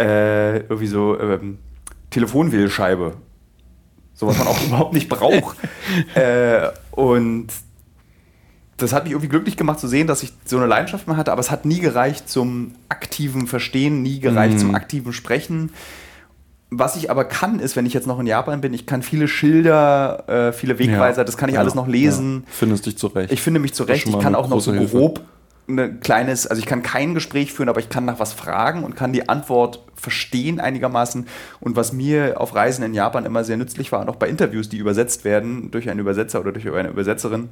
äh, 0.00 0.58
irgendwie 0.60 0.86
so 0.86 1.18
ähm, 1.20 1.58
Telefonwählscheibe. 2.10 3.16
So 4.14 4.26
was 4.26 4.38
man 4.38 4.48
auch 4.48 4.60
überhaupt 4.66 4.94
nicht 4.94 5.08
braucht. 5.08 5.56
äh, 6.14 6.68
und 6.92 7.48
das 8.78 8.92
hat 8.92 9.04
mich 9.04 9.12
irgendwie 9.12 9.28
glücklich 9.28 9.56
gemacht 9.56 9.80
zu 9.80 9.88
sehen, 9.88 10.06
dass 10.06 10.22
ich 10.22 10.32
so 10.44 10.56
eine 10.56 10.66
Leidenschaft 10.66 11.06
mal 11.06 11.16
hatte, 11.16 11.32
aber 11.32 11.40
es 11.40 11.50
hat 11.50 11.64
nie 11.64 11.80
gereicht 11.80 12.28
zum 12.28 12.74
aktiven 12.88 13.46
Verstehen, 13.46 14.02
nie 14.02 14.20
gereicht 14.20 14.56
mm. 14.56 14.58
zum 14.58 14.74
aktiven 14.74 15.12
Sprechen. 15.12 15.72
Was 16.70 16.96
ich 16.96 17.10
aber 17.10 17.24
kann, 17.24 17.60
ist, 17.60 17.76
wenn 17.76 17.86
ich 17.86 17.94
jetzt 17.94 18.06
noch 18.06 18.20
in 18.20 18.26
Japan 18.26 18.60
bin, 18.60 18.72
ich 18.74 18.86
kann 18.86 19.02
viele 19.02 19.26
Schilder, 19.26 20.24
äh, 20.28 20.52
viele 20.52 20.78
Wegweiser, 20.78 21.22
ja. 21.22 21.24
das 21.24 21.36
kann 21.36 21.48
ich 21.48 21.56
ja. 21.56 21.60
alles 21.60 21.74
noch 21.74 21.88
lesen. 21.88 22.44
Ja. 22.46 22.52
Findest 22.52 22.86
dich 22.86 22.96
zurecht. 22.96 23.32
Ich 23.32 23.42
finde 23.42 23.58
mich 23.58 23.74
zurecht. 23.74 24.06
Ich 24.06 24.18
kann 24.18 24.34
auch 24.34 24.48
noch 24.48 24.60
so 24.60 24.72
grob 24.72 25.22
ein 25.68 26.00
kleines, 26.00 26.46
also 26.46 26.60
ich 26.60 26.66
kann 26.66 26.82
kein 26.82 27.14
Gespräch 27.14 27.52
führen, 27.52 27.68
aber 27.68 27.80
ich 27.80 27.88
kann 27.88 28.04
nach 28.04 28.18
was 28.18 28.32
fragen 28.32 28.84
und 28.84 28.96
kann 28.96 29.12
die 29.12 29.28
Antwort 29.28 29.84
verstehen 29.94 30.60
einigermaßen. 30.60 31.26
Und 31.60 31.76
was 31.76 31.92
mir 31.92 32.40
auf 32.40 32.54
Reisen 32.54 32.84
in 32.84 32.94
Japan 32.94 33.26
immer 33.26 33.44
sehr 33.44 33.56
nützlich 33.56 33.92
war, 33.92 34.00
und 34.00 34.08
auch 34.08 34.16
bei 34.16 34.28
Interviews, 34.28 34.68
die 34.68 34.78
übersetzt 34.78 35.24
werden 35.24 35.70
durch 35.70 35.90
einen 35.90 36.00
Übersetzer 36.00 36.40
oder 36.40 36.52
durch 36.52 36.66
eine 36.72 36.88
Übersetzerin, 36.88 37.50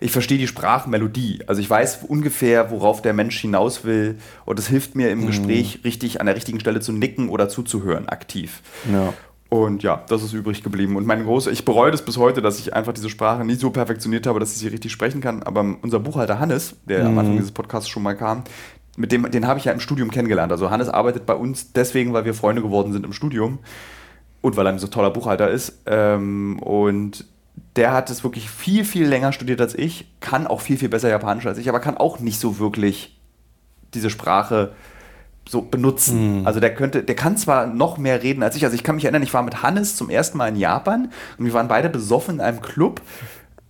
ich 0.00 0.12
verstehe 0.12 0.38
die 0.38 0.46
Sprachmelodie. 0.46 1.40
Also 1.46 1.60
ich 1.60 1.68
weiß 1.68 2.00
ungefähr, 2.06 2.70
worauf 2.70 3.02
der 3.02 3.12
Mensch 3.12 3.38
hinaus 3.38 3.84
will. 3.84 4.18
Und 4.44 4.58
es 4.58 4.68
hilft 4.68 4.94
mir 4.94 5.10
im 5.10 5.22
mhm. 5.22 5.26
Gespräch 5.26 5.80
richtig 5.84 6.20
an 6.20 6.26
der 6.26 6.36
richtigen 6.36 6.60
Stelle 6.60 6.80
zu 6.80 6.92
nicken 6.92 7.28
oder 7.28 7.48
zuzuhören, 7.48 8.08
aktiv. 8.08 8.62
Ja. 8.92 9.12
Und 9.48 9.82
ja, 9.82 10.02
das 10.08 10.22
ist 10.22 10.32
übrig 10.32 10.62
geblieben. 10.62 10.96
Und 10.96 11.06
mein 11.06 11.24
große, 11.24 11.50
ich 11.50 11.64
bereue 11.64 11.92
das 11.92 12.04
bis 12.04 12.16
heute, 12.16 12.42
dass 12.42 12.58
ich 12.58 12.74
einfach 12.74 12.92
diese 12.92 13.08
Sprache 13.08 13.44
nie 13.44 13.54
so 13.54 13.70
perfektioniert 13.70 14.26
habe, 14.26 14.40
dass 14.40 14.52
ich 14.52 14.58
sie 14.58 14.68
richtig 14.68 14.90
sprechen 14.90 15.20
kann. 15.20 15.42
Aber 15.44 15.64
unser 15.82 16.00
Buchhalter 16.00 16.40
Hannes, 16.40 16.76
der 16.84 17.00
mhm. 17.00 17.06
am 17.06 17.18
Anfang 17.18 17.36
dieses 17.36 17.52
Podcasts 17.52 17.88
schon 17.88 18.02
mal 18.02 18.16
kam, 18.16 18.42
mit 18.96 19.12
dem, 19.12 19.30
den 19.30 19.46
habe 19.46 19.58
ich 19.58 19.66
ja 19.66 19.72
im 19.72 19.80
Studium 19.80 20.10
kennengelernt. 20.10 20.50
Also 20.50 20.70
Hannes 20.70 20.88
arbeitet 20.88 21.26
bei 21.26 21.34
uns 21.34 21.72
deswegen, 21.72 22.12
weil 22.12 22.24
wir 22.24 22.34
Freunde 22.34 22.62
geworden 22.62 22.92
sind 22.92 23.04
im 23.04 23.12
Studium 23.12 23.58
und 24.40 24.56
weil 24.56 24.66
er 24.66 24.72
ein 24.72 24.78
so 24.78 24.88
toller 24.88 25.10
Buchhalter 25.10 25.50
ist. 25.50 25.82
Ähm, 25.86 26.58
und 26.60 27.24
der 27.76 27.92
hat 27.92 28.10
es 28.10 28.24
wirklich 28.24 28.50
viel, 28.50 28.84
viel 28.84 29.06
länger 29.06 29.32
studiert 29.32 29.60
als 29.60 29.74
ich, 29.74 30.06
kann 30.20 30.46
auch 30.46 30.60
viel, 30.60 30.78
viel 30.78 30.88
besser 30.88 31.08
Japanisch 31.08 31.46
als 31.46 31.58
ich, 31.58 31.68
aber 31.68 31.80
kann 31.80 31.96
auch 31.96 32.20
nicht 32.20 32.40
so 32.40 32.58
wirklich 32.58 33.18
diese 33.94 34.10
Sprache 34.10 34.72
so 35.48 35.62
benutzen. 35.62 36.40
Mhm. 36.40 36.46
Also 36.46 36.60
der 36.60 36.74
könnte, 36.74 37.02
der 37.02 37.14
kann 37.14 37.36
zwar 37.36 37.66
noch 37.66 37.98
mehr 37.98 38.22
reden 38.22 38.42
als 38.42 38.56
ich. 38.56 38.64
Also 38.64 38.74
ich 38.74 38.82
kann 38.82 38.96
mich 38.96 39.04
erinnern, 39.04 39.22
ich 39.22 39.34
war 39.34 39.42
mit 39.42 39.62
Hannes 39.62 39.96
zum 39.96 40.10
ersten 40.10 40.38
Mal 40.38 40.48
in 40.48 40.56
Japan 40.56 41.10
und 41.38 41.44
wir 41.44 41.52
waren 41.52 41.68
beide 41.68 41.88
besoffen 41.88 42.36
in 42.36 42.40
einem 42.40 42.60
Club 42.60 43.00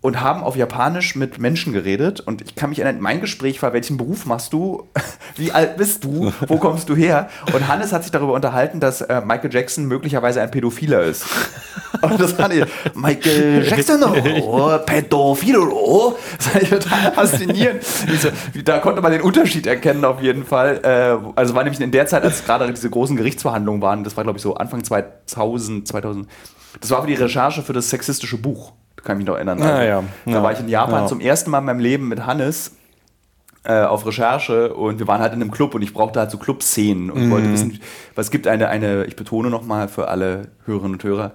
und 0.06 0.20
haben 0.20 0.44
auf 0.44 0.54
Japanisch 0.54 1.16
mit 1.16 1.40
Menschen 1.40 1.72
geredet. 1.72 2.20
Und 2.20 2.40
ich 2.40 2.54
kann 2.54 2.70
mich 2.70 2.78
erinnern, 2.78 3.02
mein 3.02 3.20
Gespräch 3.20 3.60
war, 3.60 3.72
welchen 3.72 3.96
Beruf 3.96 4.24
machst 4.24 4.52
du? 4.52 4.86
Wie 5.36 5.50
alt 5.50 5.76
bist 5.78 6.04
du? 6.04 6.32
Wo 6.46 6.58
kommst 6.60 6.88
du 6.88 6.94
her? 6.94 7.28
Und 7.52 7.66
Hannes 7.66 7.92
hat 7.92 8.04
sich 8.04 8.12
darüber 8.12 8.34
unterhalten, 8.34 8.78
dass 8.78 9.00
äh, 9.00 9.20
Michael 9.22 9.52
Jackson 9.52 9.86
möglicherweise 9.86 10.40
ein 10.40 10.52
Pädophiler 10.52 11.02
ist. 11.02 11.26
Und 12.02 12.20
das 12.20 12.34
fand 12.34 12.54
ich, 12.54 12.64
Michael 12.94 13.66
Jackson, 13.66 14.00
oh, 14.04 14.78
Pädophilo. 14.86 16.16
Das 16.36 16.46
fand 16.46 16.62
ich 16.62 16.70
total 16.70 17.12
faszinierend. 17.12 17.82
Diese, 18.08 18.32
da 18.62 18.78
konnte 18.78 19.02
man 19.02 19.10
den 19.10 19.22
Unterschied 19.22 19.66
erkennen 19.66 20.04
auf 20.04 20.22
jeden 20.22 20.44
Fall. 20.44 20.80
Äh, 20.84 21.30
also 21.34 21.54
war 21.54 21.64
nämlich 21.64 21.80
in 21.80 21.90
der 21.90 22.06
Zeit, 22.06 22.22
als 22.22 22.44
gerade 22.44 22.70
diese 22.72 22.90
großen 22.90 23.16
Gerichtsverhandlungen 23.16 23.82
waren, 23.82 24.04
das 24.04 24.16
war 24.16 24.22
glaube 24.22 24.36
ich 24.36 24.42
so 24.42 24.54
Anfang 24.54 24.84
2000, 24.84 25.88
2000, 25.88 26.28
das 26.80 26.90
war 26.90 27.00
für 27.00 27.08
die 27.08 27.14
Recherche 27.14 27.62
für 27.62 27.72
das 27.72 27.90
sexistische 27.90 28.36
Buch 28.36 28.72
kann 29.06 29.16
mich 29.16 29.26
noch 29.26 29.36
erinnern. 29.36 29.62
Ah, 29.62 29.82
ja. 29.84 30.04
Da 30.26 30.30
Ja. 30.32 30.42
war 30.42 30.52
ich 30.52 30.60
in 30.60 30.68
Japan 30.68 31.02
Ja. 31.04 31.06
zum 31.06 31.20
ersten 31.20 31.50
Mal 31.50 31.60
in 31.60 31.64
meinem 31.64 31.80
Leben 31.80 32.08
mit 32.08 32.26
Hannes 32.26 32.72
äh, 33.64 33.82
auf 33.82 34.06
Recherche 34.06 34.74
und 34.74 34.98
wir 35.00 35.08
waren 35.08 35.20
halt 35.20 35.32
in 35.32 35.40
einem 35.40 35.50
Club 35.50 35.74
und 35.74 35.82
ich 35.82 35.92
brauchte 35.92 36.20
halt 36.20 36.30
so 36.30 36.38
Clubszenen 36.38 37.10
und 37.10 37.26
Mhm. 37.26 37.30
wollte 37.30 37.52
wissen, 37.52 37.80
was 38.14 38.30
gibt 38.30 38.46
eine, 38.46 38.68
eine, 38.68 39.04
ich 39.06 39.16
betone 39.16 39.50
nochmal 39.50 39.88
für 39.88 40.06
alle 40.08 40.48
Hörerinnen 40.66 40.92
und 40.94 41.02
Hörer, 41.04 41.32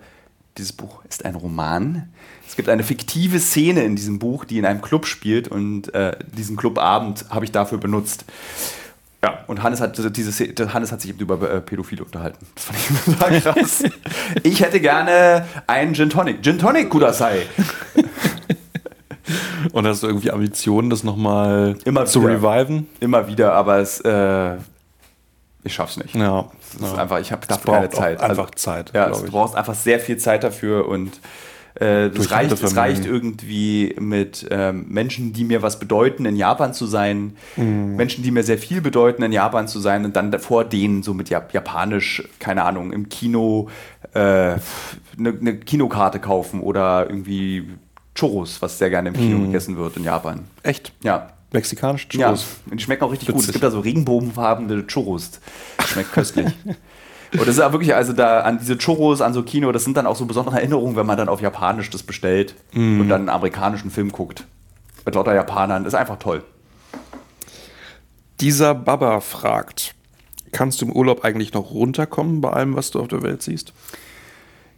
dieses 0.57 0.71
Buch 0.73 1.03
ist 1.09 1.25
ein 1.25 1.35
Roman. 1.35 2.09
Es 2.47 2.55
gibt 2.55 2.69
eine 2.69 2.83
fiktive 2.83 3.39
Szene 3.39 3.83
in 3.83 3.95
diesem 3.95 4.19
Buch, 4.19 4.45
die 4.45 4.57
in 4.59 4.65
einem 4.65 4.81
Club 4.81 5.05
spielt 5.07 5.47
und 5.49 5.93
äh, 5.93 6.17
diesen 6.37 6.55
Clubabend 6.57 7.25
habe 7.29 7.43
ich 7.45 7.51
dafür 7.51 7.77
benutzt. 7.79 8.25
Ja, 9.23 9.39
und 9.45 9.61
Hannes 9.61 9.81
hat, 9.81 9.95
diese, 10.15 10.73
Hannes 10.73 10.91
hat 10.91 11.01
sich 11.01 11.11
eben 11.11 11.19
über 11.19 11.49
äh, 11.49 11.61
Pädophile 11.61 12.03
unterhalten. 12.03 12.43
Das 12.55 12.65
fand 12.65 13.35
ich 13.35 13.43
krass. 13.43 13.83
ich 14.43 14.61
hätte 14.61 14.79
gerne 14.79 15.45
einen 15.67 15.93
Gin 15.93 16.09
Tonic. 16.09 16.41
Gin 16.41 16.57
Tonic, 16.57 16.89
Kudasai. 16.89 17.43
Und 19.73 19.87
hast 19.87 20.03
du 20.03 20.07
irgendwie 20.07 20.31
Ambitionen, 20.31 20.89
das 20.89 21.03
nochmal 21.03 21.77
zu 22.05 22.21
wieder. 22.23 22.41
reviven? 22.41 22.87
Immer 22.99 23.27
wieder, 23.27 23.53
aber 23.53 23.77
es, 23.77 24.01
äh, 24.01 24.55
ich 25.63 25.73
schaff's 25.73 25.97
nicht. 25.97 26.15
Ja. 26.15 26.45
Es 26.75 26.81
ist 26.81 26.93
ja. 26.95 27.01
einfach, 27.01 27.19
ich 27.19 27.31
habe 27.31 27.45
dafür 27.47 27.73
keine 27.73 27.89
Zeit. 27.91 28.21
einfach 28.21 28.45
Also, 28.45 28.55
Zeit, 28.55 28.91
Ja, 28.93 29.11
ich. 29.11 29.31
brauchst 29.31 29.55
einfach 29.55 29.75
sehr 29.75 29.99
viel 29.99 30.17
Zeit 30.17 30.43
dafür 30.43 30.87
und 30.87 31.19
äh, 31.81 32.09
Durch 32.09 32.29
reicht, 32.31 32.51
es 32.51 32.75
reicht 32.75 33.05
irgendwie 33.05 33.95
mit 33.99 34.47
ähm, 34.51 34.85
Menschen, 34.89 35.33
die 35.33 35.43
mir 35.43 35.61
was 35.61 35.79
bedeuten, 35.79 36.25
in 36.25 36.35
Japan 36.35 36.73
zu 36.73 36.85
sein, 36.85 37.35
Mhm. 37.57 37.95
Menschen, 37.95 38.23
die 38.23 38.31
mir 38.31 38.43
sehr 38.43 38.57
viel 38.57 38.81
bedeuten, 38.81 39.23
in 39.23 39.31
Japan 39.31 39.67
zu 39.67 39.79
sein 39.79 40.05
und 40.05 40.15
dann 40.15 40.31
vor 40.39 40.63
denen 40.63 41.01
so 41.03 41.13
mit 41.13 41.29
Jap 41.29 41.53
Japanisch, 41.53 42.23
keine 42.39 42.63
Ahnung, 42.63 42.93
im 42.93 43.09
Kino 43.09 43.69
eine 44.13 44.59
äh, 45.17 45.31
ne 45.41 45.55
Kinokarte 45.57 46.19
kaufen 46.19 46.59
oder 46.61 47.07
irgendwie 47.09 47.67
Churros, 48.15 48.61
was 48.61 48.77
sehr 48.77 48.89
gerne 48.89 49.09
im 49.09 49.15
Kino 49.15 49.37
Mhm. 49.39 49.45
gegessen 49.47 49.77
wird 49.77 49.97
in 49.97 50.03
Japan. 50.03 50.41
Echt? 50.63 50.93
Ja, 51.03 51.29
Mexikanisch 51.53 52.07
ja, 52.13 52.27
Churros? 52.27 52.45
und 52.69 52.79
die 52.79 52.83
schmecken 52.83 53.03
auch 53.03 53.11
richtig 53.11 53.27
gut. 53.27 53.35
Es 53.37 53.41
Witzig. 53.43 53.53
gibt 53.53 53.63
da 53.65 53.71
so 53.71 53.79
regenbogenfarbene 53.81 54.85
Churros. 54.87 55.39
Schmeckt 55.87 56.13
köstlich. 56.13 56.47
Und 57.33 57.41
das 57.41 57.49
ist 57.49 57.61
auch 57.61 57.71
wirklich, 57.71 57.95
also 57.95 58.13
da 58.13 58.41
an 58.41 58.59
diese 58.59 58.77
Churros, 58.77 59.21
an 59.21 59.33
so 59.33 59.43
Kino, 59.43 59.71
das 59.71 59.83
sind 59.83 59.95
dann 59.95 60.05
auch 60.05 60.15
so 60.15 60.25
besondere 60.25 60.57
Erinnerungen, 60.57 60.95
wenn 60.95 61.05
man 61.05 61.17
dann 61.17 61.29
auf 61.29 61.41
Japanisch 61.41 61.89
das 61.89 62.03
bestellt 62.03 62.55
und 62.73 63.07
dann 63.09 63.21
einen 63.21 63.29
amerikanischen 63.29 63.89
Film 63.89 64.11
guckt. 64.11 64.45
Mit 65.05 65.15
lauter 65.15 65.33
Japanern. 65.33 65.83
Das 65.83 65.93
ist 65.93 65.99
einfach 65.99 66.19
toll. 66.19 66.43
Dieser 68.41 68.75
Baba 68.75 69.19
fragt, 69.19 69.95
kannst 70.51 70.81
du 70.81 70.85
im 70.85 70.91
Urlaub 70.91 71.23
eigentlich 71.23 71.53
noch 71.53 71.71
runterkommen 71.71 72.41
bei 72.41 72.51
allem, 72.51 72.75
was 72.75 72.91
du 72.91 72.99
auf 72.99 73.07
der 73.07 73.21
Welt 73.23 73.41
siehst? 73.41 73.73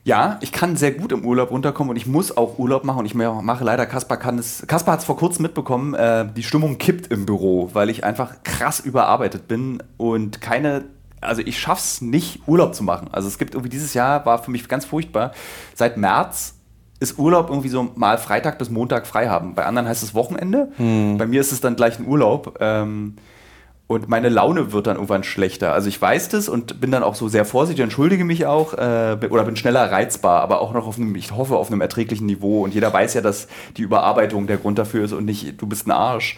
Ja, 0.06 0.38
ich 0.42 0.52
kann 0.52 0.76
sehr 0.76 0.92
gut 0.92 1.14
im 1.14 1.26
Urlaub 1.26 1.50
runterkommen 1.50 1.92
und 1.92 1.96
ich 1.96 2.06
muss 2.06 2.36
auch 2.36 2.60
Urlaub 2.60 2.84
machen 2.84 3.00
und 3.00 3.06
ich 3.06 3.16
mache 3.16 3.64
leider, 3.64 3.86
Kaspar 3.86 4.18
kann 4.18 4.38
es, 4.38 4.66
Kaspar 4.68 4.94
hat 4.94 5.00
es 5.00 5.06
vor 5.06 5.16
kurzem 5.16 5.44
mitbekommen, 5.44 5.94
äh, 5.94 6.28
die 6.36 6.44
Stimmung 6.44 6.78
kippt 6.78 7.08
im 7.08 7.26
Büro, 7.26 7.70
weil 7.72 7.90
ich 7.90 8.04
einfach 8.04 8.44
krass 8.44 8.82
überarbeitet 8.82 9.48
bin 9.48 9.82
und 9.96 10.42
keine, 10.42 10.84
also 11.24 11.42
ich 11.44 11.60
schaff's 11.60 12.02
nicht, 12.02 12.42
Urlaub 12.48 12.76
zu 12.76 12.84
machen. 12.84 13.10
Also 13.12 13.28
es 13.28 13.38
gibt 13.38 13.54
irgendwie 13.56 13.70
dieses 13.70 13.94
Jahr, 13.94 14.26
war 14.26 14.42
für 14.42 14.52
mich 14.52 14.68
ganz 14.68 14.86
furchtbar, 14.86 15.32
seit 15.76 15.98
März 15.98 16.56
ist 17.00 17.20
Urlaub 17.20 17.50
irgendwie 17.50 17.70
so 17.70 17.92
mal 17.96 18.18
Freitag 18.18 18.58
bis 18.58 18.70
Montag 18.70 19.08
frei 19.08 19.28
haben. 19.28 19.56
Bei 19.56 19.66
anderen 19.66 19.88
heißt 19.88 20.04
es 20.04 20.14
Wochenende, 20.14 20.72
bei 21.18 21.28
mir 21.28 21.42
ist 21.42 21.52
es 21.52 21.60
dann 21.60 21.76
gleich 21.76 22.00
ein 22.00 22.08
Urlaub. 22.08 22.58
Ähm, 22.62 23.16
und 23.86 24.08
meine 24.08 24.30
Laune 24.30 24.72
wird 24.72 24.88
dann 24.88 24.96
irgendwann 24.96 25.24
schlechter. 25.24 25.74
Also 25.74 25.90
ich 25.90 26.02
weiß 26.02 26.30
das 26.30 26.48
und 26.48 26.80
bin 26.80 26.90
dann 26.90 27.04
auch 27.04 27.16
so 27.16 27.28
sehr 27.28 27.44
vorsichtig, 27.46 27.84
entschuldige 27.84 28.24
mich 28.24 28.46
auch 28.46 28.74
äh, 28.74 29.18
oder 29.30 29.44
bin 29.44 29.56
schneller 29.56 29.92
reizbar, 29.92 30.42
aber 30.42 30.62
auch 30.62 30.74
noch 30.74 30.88
auf 30.88 30.98
einem, 30.98 31.16
ich 31.16 31.32
hoffe, 31.34 31.58
auf 31.58 31.70
einem 31.70 31.82
erträglichen 31.82 32.26
Niveau. 32.26 32.64
Und 32.64 32.74
jeder 32.74 32.92
weiß 32.94 33.14
ja, 33.14 33.22
dass 33.22 33.48
die 33.76 33.82
Überarbeitung 33.82 34.48
der 34.48 34.58
Grund 34.58 34.80
dafür 34.80 35.04
ist 35.04 35.12
und 35.12 35.26
nicht, 35.26 35.62
du 35.62 35.68
bist 35.68 35.86
ein 35.86 35.92
Arsch. 35.92 36.38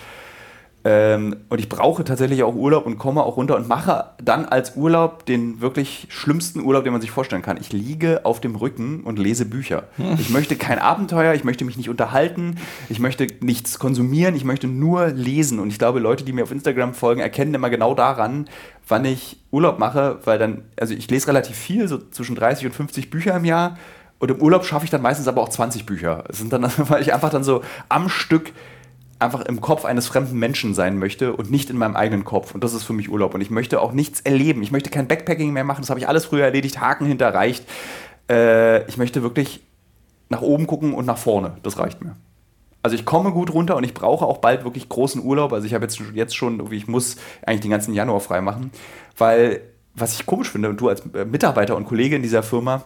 Ähm, 0.88 1.38
und 1.50 1.60
ich 1.60 1.68
brauche 1.68 2.04
tatsächlich 2.04 2.44
auch 2.44 2.54
Urlaub 2.54 2.86
und 2.86 3.00
komme 3.00 3.24
auch 3.24 3.38
runter 3.38 3.56
und 3.56 3.68
mache 3.68 4.12
dann 4.24 4.46
als 4.46 4.76
Urlaub 4.76 5.26
den 5.26 5.60
wirklich 5.60 6.06
schlimmsten 6.10 6.60
Urlaub, 6.60 6.84
den 6.84 6.94
man 6.94 7.02
sich 7.02 7.10
vorstellen 7.10 7.42
kann. 7.42 7.58
Ich 7.60 7.74
liege 7.74 8.24
auf 8.24 8.40
dem 8.40 8.56
Rücken 8.56 9.02
und 9.04 9.18
lese 9.18 9.48
Bücher. 9.48 9.86
Ich 10.20 10.30
möchte 10.30 10.56
kein 10.56 10.78
Abenteuer, 10.78 11.34
ich 11.34 11.44
möchte 11.44 11.66
mich 11.66 11.76
nicht 11.76 11.90
unterhalten, 11.90 12.58
ich 12.88 13.00
möchte 13.00 13.26
nichts 13.40 13.80
konsumieren, 13.80 14.36
ich 14.36 14.44
möchte 14.44 14.68
nur 14.68 15.08
lesen. 15.08 15.58
Und 15.58 15.70
ich 15.70 15.80
glaube, 15.80 16.00
Leute, 16.00 16.24
die 16.24 16.34
mir 16.34 16.44
auf 16.44 16.52
Instagram 16.52 16.94
folgen, 16.94 17.20
erkennen 17.20 17.56
immer 17.56 17.72
genau 17.72 17.96
daran, 17.96 18.48
wann 18.88 19.06
ich 19.06 19.40
Urlaub 19.50 19.80
mache, 19.80 20.20
weil 20.26 20.38
dann, 20.38 20.66
also 20.80 20.94
ich 20.94 21.10
lese 21.10 21.30
relativ 21.30 21.58
viel, 21.58 21.88
so 21.88 21.98
zwischen 21.98 22.36
30 22.36 22.68
und 22.68 22.74
50 22.74 23.10
Bücher 23.10 23.36
im 23.36 23.46
Jahr. 23.46 23.80
Und 24.20 24.30
im 24.30 24.40
Urlaub 24.40 24.66
schaffe 24.66 24.86
ich 24.86 24.92
dann 24.92 25.02
meistens 25.02 25.28
aber 25.28 25.42
auch 25.42 25.50
20 25.50 25.88
Bücher. 25.88 26.26
Es 26.30 26.38
sind 26.38 26.54
dann, 26.54 26.64
weil 26.78 27.02
ich 27.02 27.12
einfach 27.12 27.32
dann 27.32 27.44
so 27.44 27.64
am 27.90 28.08
Stück 28.08 28.52
einfach 29.26 29.42
im 29.42 29.62
Kopf 29.62 29.84
eines 29.86 30.08
fremden 30.08 30.40
Menschen 30.40 30.74
sein 30.74 30.98
möchte 30.98 31.34
und 31.34 31.52
nicht 31.52 31.70
in 31.70 31.78
meinem 31.78 31.96
eigenen 31.96 32.24
Kopf. 32.24 32.54
Und 32.54 32.64
das 32.64 32.74
ist 32.74 32.84
für 32.84 32.94
mich 32.94 33.10
Urlaub. 33.10 33.34
Und 33.34 33.42
ich 33.42 33.50
möchte 33.50 33.82
auch 33.82 33.92
nichts 33.92 34.22
erleben. 34.22 34.64
Ich 34.64 34.72
möchte 34.72 34.90
kein 34.90 35.08
Backpacking 35.08 35.52
mehr 35.52 35.64
machen. 35.64 35.82
Das 35.82 35.90
habe 35.90 36.00
ich 36.00 36.08
alles 36.08 36.26
früher 36.26 36.46
erledigt. 36.46 36.80
Haken 36.80 37.06
hinterreicht. 37.06 37.66
Äh, 38.30 38.88
ich 38.88 38.98
möchte 38.98 39.22
wirklich 39.24 39.62
nach 40.30 40.42
oben 40.42 40.68
gucken 40.68 40.94
und 40.94 41.06
nach 41.06 41.18
vorne. 41.18 41.58
Das 41.64 41.78
reicht 41.78 42.02
mir. 42.04 42.16
Also 42.84 42.96
ich 42.96 43.04
komme 43.06 43.32
gut 43.32 43.52
runter 43.52 43.76
und 43.76 43.84
ich 43.84 43.94
brauche 43.96 44.26
auch 44.26 44.38
bald 44.38 44.64
wirklich 44.64 44.88
großen 44.88 45.24
Urlaub. 45.24 45.54
Also 45.54 45.66
ich 45.66 45.74
habe 45.74 45.84
jetzt, 45.86 46.00
jetzt 46.14 46.36
schon, 46.36 46.72
ich 46.72 46.88
muss 46.88 47.16
eigentlich 47.46 47.62
den 47.62 47.72
ganzen 47.72 47.94
Januar 47.94 48.20
frei 48.20 48.42
machen, 48.42 48.70
weil 49.18 49.62
was 49.96 50.14
ich 50.14 50.26
komisch 50.26 50.52
finde 50.52 50.70
und 50.70 50.80
du 50.80 50.90
als 50.90 51.04
Mitarbeiter 51.06 51.76
und 51.76 51.86
Kollege 51.86 52.16
in 52.16 52.22
dieser 52.22 52.44
Firma, 52.44 52.84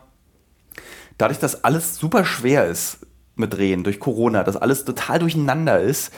dadurch, 1.17 1.39
dass 1.39 1.63
alles 1.65 1.97
super 1.97 2.23
schwer 2.23 2.65
ist 2.67 2.99
mit 3.39 3.53
Drehen 3.53 3.83
durch 3.83 3.99
Corona, 3.99 4.43
dass 4.43 4.55
alles 4.57 4.85
total 4.85 5.19
durcheinander 5.19 5.79
ist. 5.79 6.13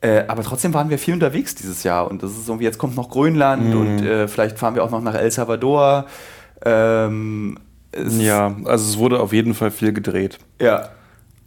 Äh, 0.00 0.24
aber 0.28 0.42
trotzdem 0.44 0.72
waren 0.74 0.90
wir 0.90 0.98
viel 0.98 1.14
unterwegs 1.14 1.54
dieses 1.56 1.82
Jahr 1.82 2.08
und 2.08 2.22
das 2.22 2.30
ist 2.32 2.48
irgendwie, 2.48 2.64
jetzt 2.64 2.78
kommt 2.78 2.94
noch 2.96 3.10
Grönland 3.10 3.74
und 3.74 3.98
äh, 4.06 4.28
vielleicht 4.28 4.56
fahren 4.58 4.76
wir 4.76 4.84
auch 4.84 4.90
noch 4.90 5.02
nach 5.02 5.14
El 5.14 5.30
Salvador. 5.30 6.06
Ähm, 6.64 7.58
Ja, 7.96 8.54
also 8.64 8.90
es 8.90 8.98
wurde 8.98 9.18
auf 9.18 9.32
jeden 9.32 9.54
Fall 9.54 9.70
viel 9.70 9.92
gedreht. 9.92 10.38
ja. 10.60 10.90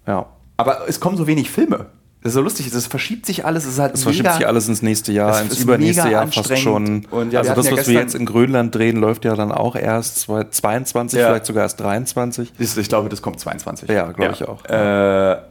Ja. 0.07 0.25
Aber 0.57 0.87
es 0.87 0.99
kommen 0.99 1.15
so 1.17 1.25
wenig 1.27 1.49
Filme. 1.49 1.85
Das 2.23 2.31
ist 2.31 2.33
so 2.35 2.41
lustig, 2.41 2.71
es 2.71 2.85
verschiebt 2.85 3.25
sich 3.25 3.45
alles, 3.45 3.65
es 3.65 3.73
ist 3.73 3.79
halt 3.79 3.95
Es 3.95 4.03
verschiebt 4.03 4.31
sich 4.33 4.45
alles 4.45 4.67
ins 4.67 4.83
nächste 4.83 5.11
Jahr, 5.11 5.41
ins 5.41 5.57
übernächste 5.59 6.03
mega 6.03 6.11
Jahr 6.11 6.27
fast 6.27 6.55
schon. 6.59 7.05
Und 7.09 7.33
ja, 7.33 7.39
also 7.39 7.55
das, 7.55 7.65
ja 7.67 7.77
was 7.77 7.87
wir 7.87 7.99
jetzt 7.99 8.13
in 8.13 8.27
Grönland 8.27 8.75
drehen, 8.75 8.97
läuft 8.97 9.25
ja 9.25 9.35
dann 9.35 9.51
auch 9.51 9.75
erst 9.75 10.19
2022, 10.19 11.19
Ja. 11.19 11.27
vielleicht 11.27 11.47
sogar 11.47 11.63
erst 11.63 11.79
23. 11.79 12.53
Ist, 12.59 12.77
ich 12.77 12.89
glaube, 12.89 13.09
das 13.09 13.23
kommt 13.23 13.39
22. 13.39 13.89
Ja, 13.89 14.11
glaube 14.11 14.33
ich 14.33 14.47
auch. 14.47 14.63
Äh, 14.65 14.71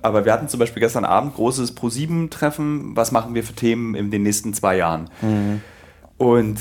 aber 0.02 0.24
wir 0.24 0.32
hatten 0.32 0.46
zum 0.48 0.60
Beispiel 0.60 0.80
gestern 0.80 1.04
Abend 1.04 1.34
großes 1.34 1.72
Pro-7-Treffen. 1.72 2.94
Was 2.94 3.10
machen 3.10 3.34
wir 3.34 3.42
für 3.42 3.52
Themen 3.54 3.96
in 3.96 4.12
den 4.12 4.22
nächsten 4.22 4.54
zwei 4.54 4.76
Jahren? 4.76 5.10
Mhm. 5.22 5.62
Und 6.18 6.58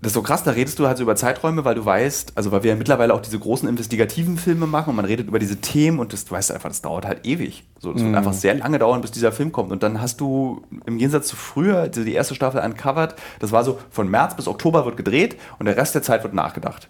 das 0.00 0.10
ist 0.10 0.14
so 0.14 0.22
krass, 0.22 0.44
da 0.44 0.52
redest 0.52 0.78
du 0.78 0.86
halt 0.86 0.96
so 0.96 1.02
über 1.02 1.16
Zeiträume, 1.16 1.64
weil 1.64 1.74
du 1.74 1.84
weißt, 1.84 2.32
also 2.36 2.52
weil 2.52 2.62
wir 2.62 2.70
ja 2.70 2.76
mittlerweile 2.76 3.12
auch 3.12 3.20
diese 3.20 3.38
großen 3.38 3.68
investigativen 3.68 4.36
Filme 4.38 4.66
machen 4.68 4.90
und 4.90 4.96
man 4.96 5.04
redet 5.04 5.26
über 5.26 5.38
diese 5.40 5.56
Themen 5.56 5.98
und 5.98 6.12
das, 6.12 6.24
du 6.24 6.30
weißt 6.32 6.52
einfach, 6.52 6.68
das 6.68 6.82
dauert 6.82 7.04
halt 7.06 7.26
ewig. 7.26 7.64
So, 7.80 7.92
das 7.92 8.02
Mhm. 8.02 8.06
wird 8.06 8.16
einfach 8.16 8.32
sehr 8.32 8.54
lange 8.54 8.78
dauern, 8.78 9.00
bis 9.00 9.10
dieser 9.10 9.32
Film 9.32 9.50
kommt. 9.50 9.72
Und 9.72 9.82
dann 9.82 10.00
hast 10.00 10.20
du 10.20 10.62
im 10.86 10.98
Gegensatz 10.98 11.26
zu 11.28 11.34
früher, 11.36 11.78
also 11.78 12.04
die 12.04 12.14
erste 12.14 12.34
Staffel 12.36 12.60
Uncovered, 12.60 13.16
das 13.40 13.50
war 13.50 13.64
so, 13.64 13.78
von 13.90 14.08
März 14.08 14.36
bis 14.36 14.46
Oktober 14.46 14.84
wird 14.84 14.96
gedreht 14.96 15.36
und 15.58 15.66
der 15.66 15.76
Rest 15.76 15.94
der 15.96 16.02
Zeit 16.02 16.22
wird 16.22 16.32
nachgedacht. 16.32 16.88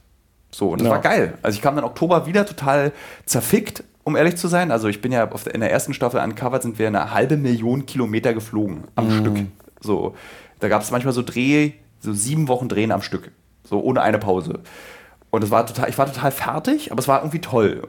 So, 0.51 0.71
und 0.71 0.81
das 0.81 0.87
Ja. 0.87 0.93
war 0.93 1.01
geil. 1.01 1.39
Also 1.43 1.57
ich 1.57 1.63
kam 1.63 1.77
dann 1.77 1.85
Oktober 1.85 2.27
wieder 2.27 2.45
total 2.45 2.93
zerfickt, 3.27 3.85
um 4.05 4.17
ehrlich 4.17 4.37
zu 4.37 4.49
sein. 4.49 4.71
Also 4.71 4.89
ich 4.89 5.01
bin 5.01 5.13
ja 5.13 5.31
auf 5.31 5.45
der, 5.45 5.55
in 5.55 5.61
der 5.61 5.71
ersten 5.71 5.95
Staffel 5.95 6.21
Uncovered 6.21 6.63
sind 6.63 6.79
wir 6.79 6.87
eine 6.87 7.13
halbe 7.13 7.37
Million 7.37 7.87
Kilometer 7.87 8.33
geflogen 8.35 8.85
am 8.97 9.11
Stück. 9.11 9.37
So, 9.81 10.15
da 10.61 10.69
gab 10.69 10.83
es 10.83 10.91
manchmal 10.91 11.13
so 11.15 11.23
Dreh, 11.23 11.73
so 12.01 12.13
sieben 12.13 12.49
Wochen 12.49 12.69
Drehen 12.69 12.93
am 12.93 13.03
Stück. 13.03 13.31
So 13.65 13.81
ohne 13.81 14.03
eine 14.03 14.19
Pause. 14.19 14.61
Und 15.31 15.45
es 15.45 15.51
war 15.51 15.67
total, 15.67 15.89
ich 15.91 15.99
war 15.99 16.07
total 16.07 16.31
fertig, 16.31 16.91
aber 16.91 17.01
es 17.01 17.09
war 17.09 17.21
irgendwie 17.21 17.41
toll. 17.41 17.83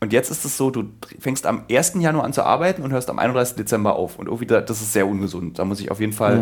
Und 0.00 0.12
jetzt 0.12 0.30
ist 0.30 0.44
es 0.44 0.56
so, 0.56 0.70
du 0.70 0.84
fängst 1.18 1.46
am 1.46 1.62
1. 1.70 1.94
Januar 1.98 2.24
an 2.24 2.32
zu 2.32 2.44
arbeiten 2.44 2.82
und 2.82 2.92
hörst 2.92 3.10
am 3.10 3.18
31. 3.18 3.56
Dezember 3.56 3.96
auf. 3.96 4.18
Und 4.18 4.26
irgendwie, 4.26 4.46
da- 4.46 4.60
das 4.60 4.80
ist 4.80 4.92
sehr 4.92 5.06
ungesund. 5.08 5.58
Da 5.58 5.64
muss 5.64 5.80
ich 5.80 5.90
auf 5.90 5.98
jeden 5.98 6.12
Fall 6.12 6.40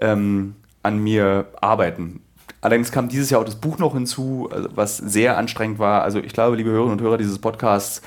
ähm, 0.00 0.56
an 0.82 0.98
mir 0.98 1.46
arbeiten. 1.60 2.20
Allerdings 2.60 2.90
kam 2.90 3.08
dieses 3.08 3.30
Jahr 3.30 3.40
auch 3.40 3.44
das 3.44 3.56
Buch 3.56 3.78
noch 3.78 3.94
hinzu, 3.94 4.48
also 4.52 4.68
was 4.74 4.96
sehr 4.96 5.38
anstrengend 5.38 5.78
war. 5.78 6.02
Also 6.02 6.18
ich 6.18 6.32
glaube, 6.32 6.56
liebe 6.56 6.70
Hörerinnen 6.70 6.98
und 6.98 7.00
Hörer 7.02 7.16
dieses 7.16 7.38
Podcasts, 7.38 8.02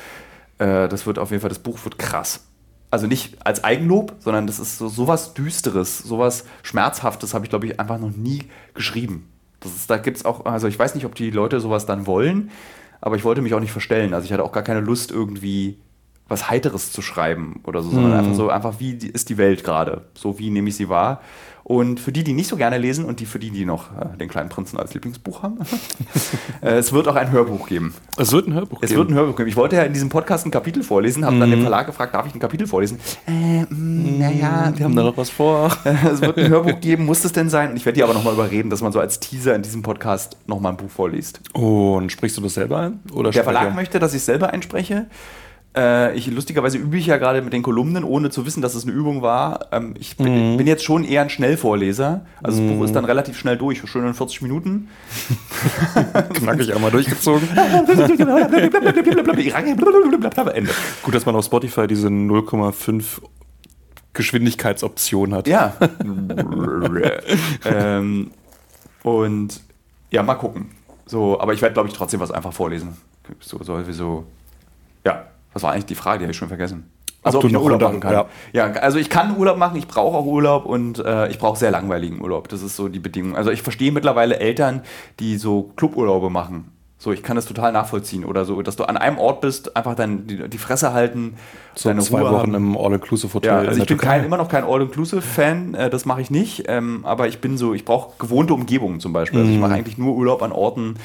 äh, 0.58 0.88
das 0.90 1.06
wird 1.08 1.18
auf 1.18 1.32
jeden 1.32 1.42
Fall, 1.42 1.50
das 1.50 1.60
Buch 1.60 1.80
wird 1.86 1.98
krass. 1.98 2.46
Also 2.92 3.06
nicht 3.06 3.46
als 3.46 3.64
Eigenlob, 3.64 4.16
sondern 4.20 4.48
das 4.48 4.60
ist 4.60 4.78
so 4.80 4.88
sowas 4.88 5.34
Düsteres, 5.36 6.00
sowas 6.00 6.46
Schmerzhaftes 6.64 7.34
habe 7.34 7.46
ich, 7.46 7.50
glaube 7.50 7.68
ich, 7.68 7.80
einfach 7.80 8.00
noch 8.00 8.10
nie 8.16 8.46
geschrieben. 8.74 9.28
Das 9.60 9.76
ist, 9.76 9.90
da 9.90 9.98
gibt 9.98 10.18
es 10.18 10.26
auch, 10.26 10.46
also 10.46 10.68
ich 10.68 10.80
weiß 10.80 10.96
nicht, 10.96 11.06
ob 11.06 11.14
die 11.16 11.30
Leute 11.30 11.60
sowas 11.60 11.86
dann 11.86 12.08
wollen, 12.08 12.50
aber 13.02 13.16
ich 13.16 13.24
wollte 13.24 13.42
mich 13.42 13.54
auch 13.54 13.60
nicht 13.60 13.72
verstellen. 13.72 14.14
Also 14.14 14.26
ich 14.26 14.34
hatte 14.34 14.44
auch 14.44 14.52
gar 14.52 14.64
keine 14.64 14.80
Lust, 14.80 15.12
irgendwie 15.12 15.78
was 16.28 16.50
Heiteres 16.50 16.92
zu 16.92 17.02
schreiben 17.02 17.62
oder 17.66 17.82
so, 17.82 17.92
sondern 17.92 18.14
Mhm. 18.14 18.18
einfach 18.20 18.34
so, 18.34 18.50
einfach 18.50 18.80
wie 18.80 18.94
ist 18.94 19.30
die 19.30 19.38
Welt 19.38 19.64
gerade? 19.64 20.06
So 20.16 20.40
wie 20.40 20.50
nehme 20.50 20.70
ich 20.70 20.76
sie 20.76 20.90
wahr? 20.90 21.22
Und 21.70 22.00
für 22.00 22.12
die, 22.12 22.24
die 22.24 22.34
nicht 22.34 22.48
so 22.48 22.58
gerne 22.58 22.80
lesen 22.80 23.06
und 23.06 23.20
die 23.20 23.28
für 23.28 23.38
die, 23.38 23.52
die 23.52 23.64
noch 23.64 23.92
äh, 23.96 24.18
den 24.18 24.28
kleinen 24.28 24.50
Prinzen 24.50 24.80
als 24.80 24.96
Lieblingsbuch 24.96 25.44
haben, 25.44 25.60
äh, 26.64 26.70
es 26.78 26.92
wird 26.94 27.08
auch 27.08 27.16
ein 27.16 27.30
Hörbuch 27.30 27.68
geben. 27.68 27.94
Es 28.18 28.32
wird 28.32 28.48
ein 28.48 28.56
Hörbuch 28.56 28.80
Es 28.82 28.90
wird 28.96 29.08
ein 29.08 29.14
Hörbuch 29.14 29.36
geben. 29.36 29.50
Ich 29.50 29.56
wollte 29.56 29.76
ja 29.76 29.84
in 29.84 29.94
diesem 29.94 30.10
Podcast 30.10 30.48
ein 30.48 30.52
Kapitel 30.52 30.82
vorlesen, 30.82 31.24
habe 31.26 31.36
Mhm. 31.36 31.40
dann 31.42 31.52
den 31.52 31.62
Verlag 31.62 31.86
gefragt, 31.86 32.16
darf 32.16 32.26
ich 32.26 32.34
ein 32.34 32.40
Kapitel 32.40 32.66
vorlesen? 32.66 33.00
Äh, 33.28 33.66
naja, 33.70 34.74
Wir 34.76 34.84
haben 34.84 34.96
da 34.96 35.04
noch 35.04 35.16
was 35.16 35.30
vor. 35.30 35.70
es 36.12 36.22
wird 36.22 36.40
ein 36.40 36.50
Hörbuch 36.50 36.80
geben, 36.82 37.06
muss 37.06 37.24
es 37.24 37.34
denn 37.34 37.50
sein? 37.52 37.70
Und 37.70 37.78
ich 37.78 37.86
werde 37.86 37.98
die 37.98 38.04
aber 38.04 38.16
nochmal 38.16 38.34
überreden, 38.34 38.72
dass 38.72 38.82
man 38.82 38.92
so 38.92 39.00
als 39.00 39.20
Teaser 39.20 39.54
in 39.54 39.62
diesem 39.62 39.84
Podcast 39.84 40.38
nochmal 40.48 40.74
ein 40.74 40.78
Buch 40.78 40.90
vorliest. 40.90 41.40
Und 41.54 42.12
sprichst 42.12 42.36
du 42.36 42.42
das 42.42 42.56
selber 42.56 42.80
ein? 42.80 43.00
Oder 43.14 43.30
Der 43.30 43.44
Verlag 43.44 43.76
möchte, 43.76 44.00
dass 44.00 44.14
ich 44.16 44.22
es 44.22 44.26
selber 44.26 44.50
einspreche. 44.52 45.06
Äh, 45.78 46.18
ich, 46.18 46.26
lustigerweise 46.28 46.80
übe 46.80 46.98
ich 46.98 47.06
ja 47.06 47.18
gerade 47.18 47.44
mit 47.44 47.54
den 47.54 47.62
Kolumnen, 47.62 48.04
ohne 48.04 48.32
zu 48.32 48.46
wissen, 48.46 48.62
dass 48.62 48.74
es 48.74 48.84
eine 48.84 48.92
Übung 48.92 49.22
war. 49.22 49.68
Ähm, 49.72 49.94
ich 50.00 50.18
bin, 50.18 50.58
bin 50.58 50.66
jetzt 50.66 50.84
schon 50.84 51.04
eher 51.04 51.22
ein 51.22 51.30
Schnellvorleser. 51.30 52.26
Also 52.42 52.62
das 52.62 52.72
Buch 52.72 52.84
ist 52.86 52.96
dann 52.96 53.06
relativ 53.06 53.38
schnell 53.38 53.56
durch, 53.56 53.88
schon 53.88 54.08
in 54.08 54.16
40 54.16 54.42
Minuten. 54.42 54.90
knackig 56.34 56.74
einmal 56.74 56.90
durchgezogen. 56.90 57.48
Ende. 60.56 60.72
Gut, 61.04 61.14
dass 61.14 61.28
man 61.28 61.36
auf 61.36 61.46
Spotify 61.46 61.86
diese 61.86 62.08
0,5 62.08 63.22
Geschwindigkeitsoption 64.14 65.36
hat. 65.36 65.48
Ja. 65.48 65.76
ähm, 67.66 68.32
und 69.04 69.62
ja, 70.10 70.24
mal 70.24 70.34
gucken. 70.36 70.72
So, 71.06 71.40
aber 71.40 71.54
ich 71.54 71.62
werde, 71.62 71.74
glaube 71.74 71.90
ich, 71.90 71.96
trotzdem 71.96 72.20
was 72.20 72.32
einfach 72.32 72.54
vorlesen. 72.54 72.98
So, 73.40 73.64
so, 73.64 73.88
wie 73.88 73.94
so. 73.94 74.26
Ja, 75.06 75.28
was 75.54 75.64
war 75.64 75.72
eigentlich 75.72 75.86
die 75.86 75.96
Frage? 75.96 76.20
Die 76.20 76.26
habe 76.26 76.32
ich 76.32 76.38
schon 76.38 76.48
vergessen. 76.48 76.90
Also, 77.22 77.40
Ob 77.40 77.44
ob, 77.44 77.50
ich 77.50 77.54
noch 77.54 77.64
Urlaub 77.64 77.82
machen 77.82 78.00
kann. 78.00 78.26
Ja. 78.54 78.72
also 78.72 78.98
ich 78.98 79.10
kann 79.10 79.36
Urlaub 79.36 79.58
machen, 79.58 79.78
ich 79.78 79.88
brauche 79.88 80.18
auch 80.18 80.26
Urlaub 80.26 80.66
und 80.66 81.00
äh, 81.00 81.28
ich 81.28 81.38
brauche 81.38 81.60
sehr 81.60 81.72
langweiligen 81.72 82.22
Urlaub. 82.22 82.48
Das 82.48 82.62
ist 82.62 82.78
so 82.78 82.88
die 82.88 83.00
Bedingung. 83.00 83.36
Also 83.36 83.52
ich 83.52 83.62
verstehe 83.62 83.92
mittlerweile 83.92 84.40
Eltern, 84.40 84.84
die 85.20 85.38
so 85.38 85.72
Cluburlaube 85.76 86.30
machen. 86.30 86.72
So, 87.02 87.14
ich 87.14 87.24
kann 87.24 87.38
das 87.38 87.46
total 87.46 87.72
nachvollziehen. 87.72 88.26
Oder 88.26 88.44
so, 88.44 88.62
dass 88.62 88.76
du 88.76 88.84
an 88.84 88.98
einem 88.98 89.18
Ort 89.18 89.40
bist, 89.40 89.78
einfach 89.78 89.96
dann 89.96 90.28
die, 90.28 90.50
die 90.50 90.58
Fresse 90.58 90.92
halten, 90.92 91.36
So 91.74 91.94
zwei 91.94 92.20
Ruhe 92.20 92.32
Wochen 92.32 92.54
haben. 92.54 92.56
im 92.56 92.78
All-Inclusive-Hotel. 92.78 93.50
Ja, 93.50 93.70
also 93.70 93.82
ich 93.82 93.88
bin 93.88 93.98
kein, 93.98 94.26
immer 94.26 94.36
noch 94.36 94.50
kein 94.50 94.66
All-Inclusive-Fan, 94.66 95.76
äh, 95.76 95.90
das 95.90 96.06
mache 96.06 96.20
ich 96.20 96.30
nicht. 96.30 96.66
Ähm, 96.68 97.06
aber 97.06 97.30
ich 97.30 97.40
bin 97.40 97.58
so, 97.58 97.74
ich 97.74 97.86
brauche 97.86 98.12
gewohnte 98.20 98.54
Umgebungen 98.54 99.00
zum 99.00 99.14
Beispiel. 99.14 99.40
Also 99.40 99.52
ich 99.52 99.60
mache 99.60 99.74
eigentlich 99.74 99.98
nur 99.98 100.14
Urlaub 100.14 100.42
an 100.44 100.52
Orten, 100.52 100.96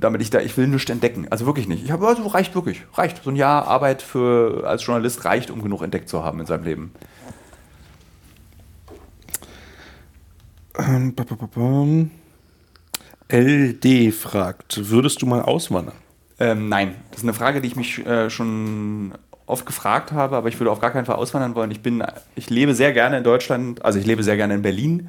damit 0.00 0.22
ich 0.22 0.30
da, 0.30 0.40
ich 0.40 0.56
will 0.56 0.68
nichts 0.68 0.90
entdecken. 0.90 1.26
Also 1.30 1.46
wirklich 1.46 1.68
nicht. 1.68 1.84
Ich 1.84 1.90
habe, 1.90 2.06
also 2.06 2.26
reicht 2.26 2.54
wirklich, 2.54 2.82
reicht. 2.94 3.22
So 3.22 3.30
ein 3.30 3.36
Jahr 3.36 3.66
Arbeit 3.66 4.02
für 4.02 4.64
als 4.66 4.84
Journalist 4.84 5.24
reicht, 5.24 5.50
um 5.50 5.62
genug 5.62 5.82
entdeckt 5.82 6.08
zu 6.08 6.24
haben 6.24 6.40
in 6.40 6.46
seinem 6.46 6.64
Leben. 6.64 6.92
Ähm. 10.78 11.14
LD 13.30 14.14
fragt, 14.14 14.90
würdest 14.90 15.20
du 15.22 15.26
mal 15.26 15.42
auswandern? 15.42 15.96
Ähm, 16.40 16.68
nein, 16.68 16.94
das 17.10 17.18
ist 17.18 17.24
eine 17.24 17.34
Frage, 17.34 17.60
die 17.60 17.68
ich 17.68 17.76
mich 17.76 18.06
äh, 18.06 18.30
schon 18.30 19.12
oft 19.46 19.66
gefragt 19.66 20.12
habe, 20.12 20.36
aber 20.36 20.48
ich 20.48 20.58
würde 20.60 20.70
auf 20.70 20.80
gar 20.80 20.90
keinen 20.90 21.04
Fall 21.04 21.16
auswandern 21.16 21.54
wollen. 21.54 21.70
Ich 21.70 21.80
bin, 21.80 22.04
ich 22.36 22.50
lebe 22.50 22.74
sehr 22.74 22.92
gerne 22.92 23.18
in 23.18 23.24
Deutschland, 23.24 23.84
also 23.84 23.98
ich 23.98 24.06
lebe 24.06 24.22
sehr 24.22 24.36
gerne 24.36 24.54
in 24.54 24.62
Berlin. 24.62 25.08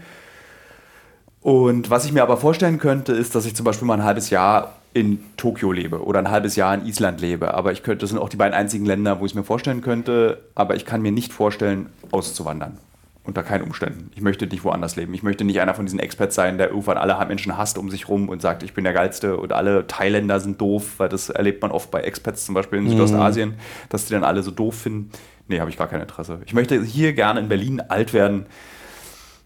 Und 1.41 1.89
was 1.89 2.05
ich 2.05 2.11
mir 2.11 2.21
aber 2.21 2.37
vorstellen 2.37 2.79
könnte, 2.79 3.13
ist, 3.13 3.33
dass 3.35 3.45
ich 3.45 3.55
zum 3.55 3.63
Beispiel 3.63 3.87
mal 3.87 3.95
ein 3.95 4.03
halbes 4.03 4.29
Jahr 4.29 4.73
in 4.93 5.23
Tokio 5.37 5.71
lebe 5.71 6.03
oder 6.03 6.19
ein 6.19 6.31
halbes 6.31 6.55
Jahr 6.55 6.73
in 6.73 6.85
Island 6.85 7.21
lebe. 7.21 7.53
Aber 7.53 7.71
ich 7.71 7.83
könnte, 7.83 8.01
das 8.01 8.09
sind 8.09 8.19
auch 8.19 8.29
die 8.29 8.37
beiden 8.37 8.53
einzigen 8.53 8.85
Länder, 8.85 9.19
wo 9.19 9.25
ich 9.25 9.31
es 9.31 9.35
mir 9.35 9.43
vorstellen 9.43 9.81
könnte. 9.81 10.41
Aber 10.55 10.75
ich 10.75 10.85
kann 10.85 11.01
mir 11.01 11.11
nicht 11.11 11.31
vorstellen, 11.31 11.89
auszuwandern. 12.11 12.77
Unter 13.23 13.43
keinen 13.43 13.63
Umständen. 13.63 14.11
Ich 14.15 14.21
möchte 14.21 14.47
nicht 14.47 14.63
woanders 14.63 14.95
leben. 14.95 15.13
Ich 15.13 15.21
möchte 15.21 15.43
nicht 15.43 15.61
einer 15.61 15.75
von 15.75 15.85
diesen 15.85 15.99
Experts 15.99 16.33
sein, 16.33 16.57
der 16.57 16.69
irgendwann 16.69 16.97
alle 16.97 17.23
Menschen 17.27 17.57
hasst 17.57 17.77
um 17.77 17.91
sich 17.91 18.09
rum 18.09 18.27
und 18.27 18.41
sagt, 18.41 18.63
ich 18.63 18.73
bin 18.73 18.83
der 18.83 18.93
Geilste 18.93 19.37
und 19.37 19.53
alle 19.53 19.85
Thailänder 19.85 20.39
sind 20.39 20.59
doof, 20.59 20.95
weil 20.97 21.09
das 21.09 21.29
erlebt 21.29 21.61
man 21.61 21.69
oft 21.69 21.91
bei 21.91 22.01
Expats, 22.01 22.45
zum 22.45 22.55
Beispiel 22.55 22.79
in 22.79 22.89
Südostasien, 22.89 23.53
dass 23.89 24.05
die 24.05 24.13
dann 24.13 24.23
alle 24.23 24.41
so 24.41 24.49
doof 24.49 24.73
finden. 24.75 25.11
Nee, 25.47 25.59
habe 25.59 25.69
ich 25.69 25.77
gar 25.77 25.87
kein 25.87 26.01
Interesse. 26.01 26.39
Ich 26.45 26.53
möchte 26.53 26.81
hier 26.83 27.13
gerne 27.13 27.39
in 27.39 27.49
Berlin 27.49 27.81
alt 27.81 28.13
werden. 28.13 28.47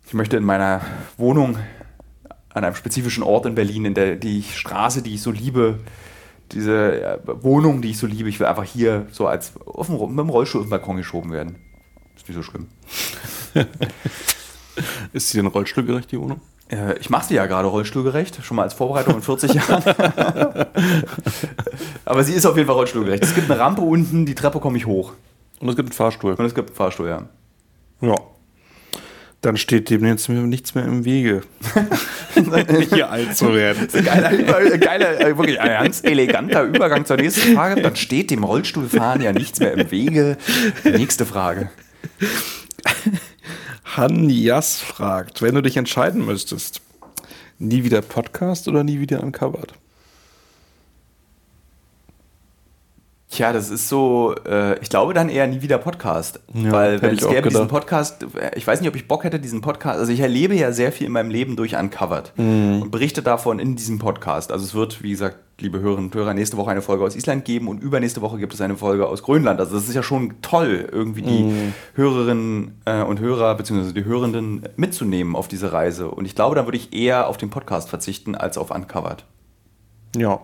Ich 0.07 0.13
möchte 0.13 0.37
in 0.37 0.43
meiner 0.43 0.81
Wohnung 1.17 1.57
an 2.53 2.63
einem 2.63 2.75
spezifischen 2.75 3.23
Ort 3.23 3.45
in 3.45 3.55
Berlin, 3.55 3.85
in 3.85 3.93
der 3.93 4.15
die 4.15 4.43
Straße, 4.43 5.01
die 5.01 5.15
ich 5.15 5.21
so 5.21 5.31
liebe, 5.31 5.79
diese 6.51 7.01
äh, 7.01 7.17
Wohnung, 7.25 7.81
die 7.81 7.89
ich 7.91 7.97
so 7.97 8.07
liebe, 8.07 8.29
ich 8.29 8.39
will 8.39 8.47
einfach 8.47 8.63
hier 8.63 9.07
so 9.11 9.27
als 9.27 9.53
auf 9.65 9.87
dem, 9.87 9.97
mit 9.97 10.19
dem 10.19 10.29
Rollstuhl 10.29 10.61
auf 10.61 10.67
den 10.67 10.71
Balkon 10.71 10.97
geschoben 10.97 11.31
werden. 11.31 11.55
Ist 12.15 12.27
nicht 12.27 12.37
so 12.37 12.43
schlimm. 12.43 12.67
Ist 15.13 15.29
sie 15.29 15.37
denn 15.37 15.47
rollstuhlgerecht, 15.47 16.11
die 16.11 16.19
Wohnung? 16.19 16.41
Äh, 16.69 16.97
ich 16.99 17.09
mache 17.09 17.27
sie 17.27 17.35
ja 17.35 17.45
gerade 17.45 17.67
rollstuhlgerecht, 17.67 18.43
schon 18.43 18.57
mal 18.57 18.63
als 18.63 18.73
Vorbereitung 18.73 19.15
in 19.15 19.21
40 19.21 19.53
Jahren. 19.53 19.83
Aber 22.05 22.23
sie 22.23 22.33
ist 22.33 22.45
auf 22.45 22.55
jeden 22.55 22.67
Fall 22.67 22.75
rollstuhlgerecht. 22.75 23.23
Es 23.23 23.35
gibt 23.35 23.49
eine 23.49 23.59
Rampe 23.59 23.81
unten, 23.81 24.25
die 24.25 24.35
Treppe 24.35 24.59
komme 24.59 24.77
ich 24.77 24.85
hoch. 24.85 25.13
Und 25.59 25.69
es 25.69 25.75
gibt 25.75 25.89
einen 25.89 25.93
Fahrstuhl. 25.93 26.33
Und 26.33 26.45
es 26.45 26.55
gibt 26.55 26.69
einen 26.69 26.75
Fahrstuhl, 26.75 27.07
ja. 27.07 27.23
Ja. 28.01 28.15
Dann 29.43 29.57
steht 29.57 29.89
dem 29.89 30.05
jetzt 30.05 30.29
nichts 30.29 30.73
mehr 30.73 30.85
im 30.85 31.03
Wege. 31.03 31.41
Hier 32.93 33.09
alt 33.09 33.35
zu 33.35 33.53
werden. 33.53 33.89
Geiler, 33.91 34.31
über, 34.31 34.77
geiler 34.77 35.19
äh, 35.19 35.37
wirklich 35.37 35.59
ein 35.59 35.83
ganz 35.83 36.01
eleganter 36.01 36.63
Übergang 36.63 37.05
zur 37.05 37.17
nächsten 37.17 37.53
Frage. 37.53 37.81
Dann 37.81 37.97
steht 37.97 38.31
dem 38.31 38.45
Rollstuhlfahren 38.45 39.21
ja 39.21 39.33
nichts 39.33 39.59
mehr 39.59 39.73
im 39.73 39.91
Wege. 39.91 40.37
Nächste 40.85 41.25
Frage. 41.25 41.69
Hanjas 43.83 44.79
fragt, 44.79 45.41
wenn 45.41 45.55
du 45.55 45.61
dich 45.61 45.75
entscheiden 45.75 46.25
müsstest, 46.25 46.79
nie 47.59 47.83
wieder 47.83 48.01
Podcast 48.01 48.69
oder 48.69 48.85
nie 48.85 49.01
wieder 49.01 49.21
Uncovered? 49.21 49.73
Tja, 53.35 53.51
das 53.51 53.71
ist 53.71 53.89
so, 53.89 54.35
äh, 54.47 54.77
ich 54.79 54.89
glaube 54.89 55.15
dann 55.15 55.27
eher 55.27 55.47
nie 55.47 55.63
wieder 55.63 55.79
Podcast. 55.79 56.39
Ja, 56.53 56.71
Weil 56.71 57.01
wenn 57.01 57.15
es 57.15 57.27
gäbe 57.27 57.49
diesen. 57.49 57.67
Podcast, 57.67 58.21
äh, 58.39 58.51
ich 58.55 58.67
weiß 58.67 58.79
nicht, 58.79 58.87
ob 58.89 58.95
ich 58.95 59.07
Bock 59.07 59.23
hätte, 59.23 59.39
diesen 59.39 59.61
Podcast, 59.61 59.97
also 59.97 60.11
ich 60.11 60.19
erlebe 60.19 60.53
ja 60.53 60.71
sehr 60.71 60.91
viel 60.91 61.07
in 61.07 61.13
meinem 61.13 61.31
Leben 61.31 61.55
durch 61.55 61.75
Uncovered 61.75 62.31
Mhm. 62.37 62.83
und 62.83 62.91
berichte 62.91 63.23
davon 63.23 63.57
in 63.57 63.75
diesem 63.75 63.97
Podcast. 63.97 64.51
Also 64.51 64.65
es 64.65 64.75
wird, 64.75 65.01
wie 65.01 65.09
gesagt, 65.09 65.37
liebe 65.59 65.79
Hörerinnen 65.79 66.11
und 66.11 66.15
Hörer, 66.15 66.35
nächste 66.35 66.57
Woche 66.57 66.69
eine 66.69 66.83
Folge 66.83 67.03
aus 67.05 67.15
Island 67.15 67.43
geben 67.43 67.67
und 67.69 67.81
übernächste 67.81 68.21
Woche 68.21 68.37
gibt 68.37 68.53
es 68.53 68.61
eine 68.61 68.77
Folge 68.77 69.07
aus 69.07 69.23
Grönland. 69.23 69.59
Also 69.59 69.73
das 69.77 69.87
ist 69.89 69.95
ja 69.95 70.03
schon 70.03 70.35
toll, 70.43 70.87
irgendwie 70.91 71.23
die 71.23 71.43
Mhm. 71.43 71.73
Hörerinnen 71.95 72.81
äh, 72.85 73.01
und 73.01 73.19
Hörer, 73.19 73.55
beziehungsweise 73.55 73.95
die 73.95 74.05
Hörenden 74.05 74.61
mitzunehmen 74.75 75.35
auf 75.35 75.47
diese 75.47 75.73
Reise. 75.73 76.11
Und 76.11 76.25
ich 76.25 76.35
glaube, 76.35 76.53
dann 76.55 76.67
würde 76.67 76.77
ich 76.77 76.93
eher 76.93 77.27
auf 77.27 77.37
den 77.37 77.49
Podcast 77.49 77.89
verzichten 77.89 78.35
als 78.35 78.59
auf 78.59 78.69
Uncovered. 78.69 79.25
Ja. 80.15 80.39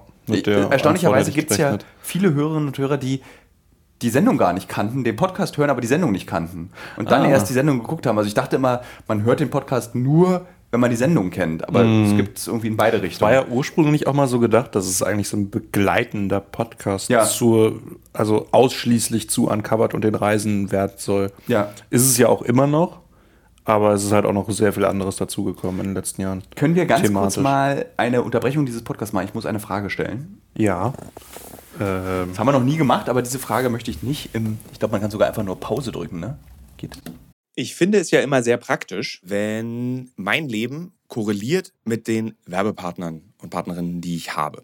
Erstaunlicherweise 0.71 1.31
gibt 1.31 1.51
es 1.51 1.57
ja 1.57 1.77
viele 2.01 2.33
Hörerinnen 2.33 2.67
und 2.67 2.77
Hörer, 2.77 2.97
die 2.97 3.21
die 4.01 4.09
Sendung 4.09 4.37
gar 4.37 4.53
nicht 4.53 4.69
kannten, 4.69 5.03
den 5.03 5.15
Podcast 5.17 5.57
hören, 5.57 5.69
aber 5.69 5.81
die 5.81 5.87
Sendung 5.87 6.11
nicht 6.13 6.25
kannten. 6.25 6.71
Und 6.95 7.11
dann 7.11 7.23
Ah. 7.23 7.29
erst 7.29 7.49
die 7.49 7.53
Sendung 7.53 7.79
geguckt 7.79 8.05
haben. 8.05 8.17
Also 8.17 8.27
ich 8.29 8.33
dachte 8.33 8.55
immer, 8.55 8.81
man 9.09 9.23
hört 9.23 9.41
den 9.41 9.49
Podcast 9.49 9.93
nur, 9.93 10.45
wenn 10.71 10.79
man 10.79 10.89
die 10.89 10.95
Sendung 10.95 11.31
kennt. 11.31 11.67
Aber 11.67 11.83
es 11.83 12.15
gibt 12.15 12.37
es 12.37 12.47
irgendwie 12.47 12.67
in 12.67 12.77
beide 12.77 13.01
Richtungen. 13.01 13.27
War 13.29 13.33
ja 13.41 13.45
ursprünglich 13.49 14.07
auch 14.07 14.13
mal 14.13 14.27
so 14.27 14.39
gedacht, 14.39 14.73
dass 14.75 14.85
es 14.87 15.03
eigentlich 15.03 15.27
so 15.27 15.35
ein 15.35 15.49
begleitender 15.49 16.39
Podcast 16.39 17.09
Ja. 17.09 17.25
zur, 17.25 17.81
also 18.13 18.47
ausschließlich 18.51 19.29
zu 19.29 19.49
Uncovered 19.49 19.93
und 19.93 20.03
den 20.05 20.15
Reisen 20.15 20.71
werden 20.71 20.93
soll. 20.95 21.31
Ja. 21.47 21.71
Ist 21.89 22.05
es 22.05 22.17
ja 22.17 22.29
auch 22.29 22.41
immer 22.43 22.67
noch, 22.67 22.99
aber 23.69 23.93
es 23.93 24.03
ist 24.03 24.11
halt 24.11 24.25
auch 24.25 24.33
noch 24.33 24.49
sehr 24.49 24.73
viel 24.73 24.85
anderes 24.85 25.17
dazugekommen 25.17 25.79
in 25.81 25.85
den 25.87 25.95
letzten 25.95 26.21
Jahren. 26.21 26.43
Können 26.55 26.75
wir 26.75 26.85
ganz 26.85 27.11
kurz 27.13 27.37
mal 27.37 27.85
eine 27.97 28.23
Unterbrechung 28.23 28.65
dieses 28.65 28.83
Podcasts 28.83 29.13
machen? 29.13 29.27
Ich 29.27 29.33
muss 29.33 29.45
eine 29.45 29.59
Frage 29.59 29.89
stellen. 29.89 30.41
Ja. 30.57 30.93
Ähm, 31.79 32.29
Das 32.29 32.39
haben 32.39 32.47
wir 32.47 32.51
noch 32.51 32.63
nie 32.63 32.77
gemacht, 32.77 33.09
aber 33.09 33.21
diese 33.21 33.37
Frage 33.39 33.69
möchte 33.69 33.91
ich 33.91 34.01
nicht 34.01 34.31
im. 34.33 34.57
Ich 34.73 34.79
glaube, 34.79 34.93
man 34.93 35.01
kann 35.01 35.11
sogar 35.11 35.27
einfach 35.27 35.43
nur 35.43 35.59
Pause 35.59 35.91
drücken, 35.91 36.19
ne? 36.19 36.37
Geht. 36.77 36.97
Ich 37.55 37.75
finde 37.75 37.99
es 37.99 38.09
ja 38.09 38.21
immer 38.21 38.41
sehr 38.41 38.57
praktisch, 38.57 39.21
wenn 39.23 40.09
mein 40.15 40.49
Leben 40.49 40.93
korreliert 41.07 41.73
mit 41.83 42.07
den 42.07 42.35
Werbepartnern 42.45 43.21
und 43.41 43.49
Partnerinnen, 43.49 44.01
die 44.01 44.15
ich 44.15 44.35
habe. 44.35 44.63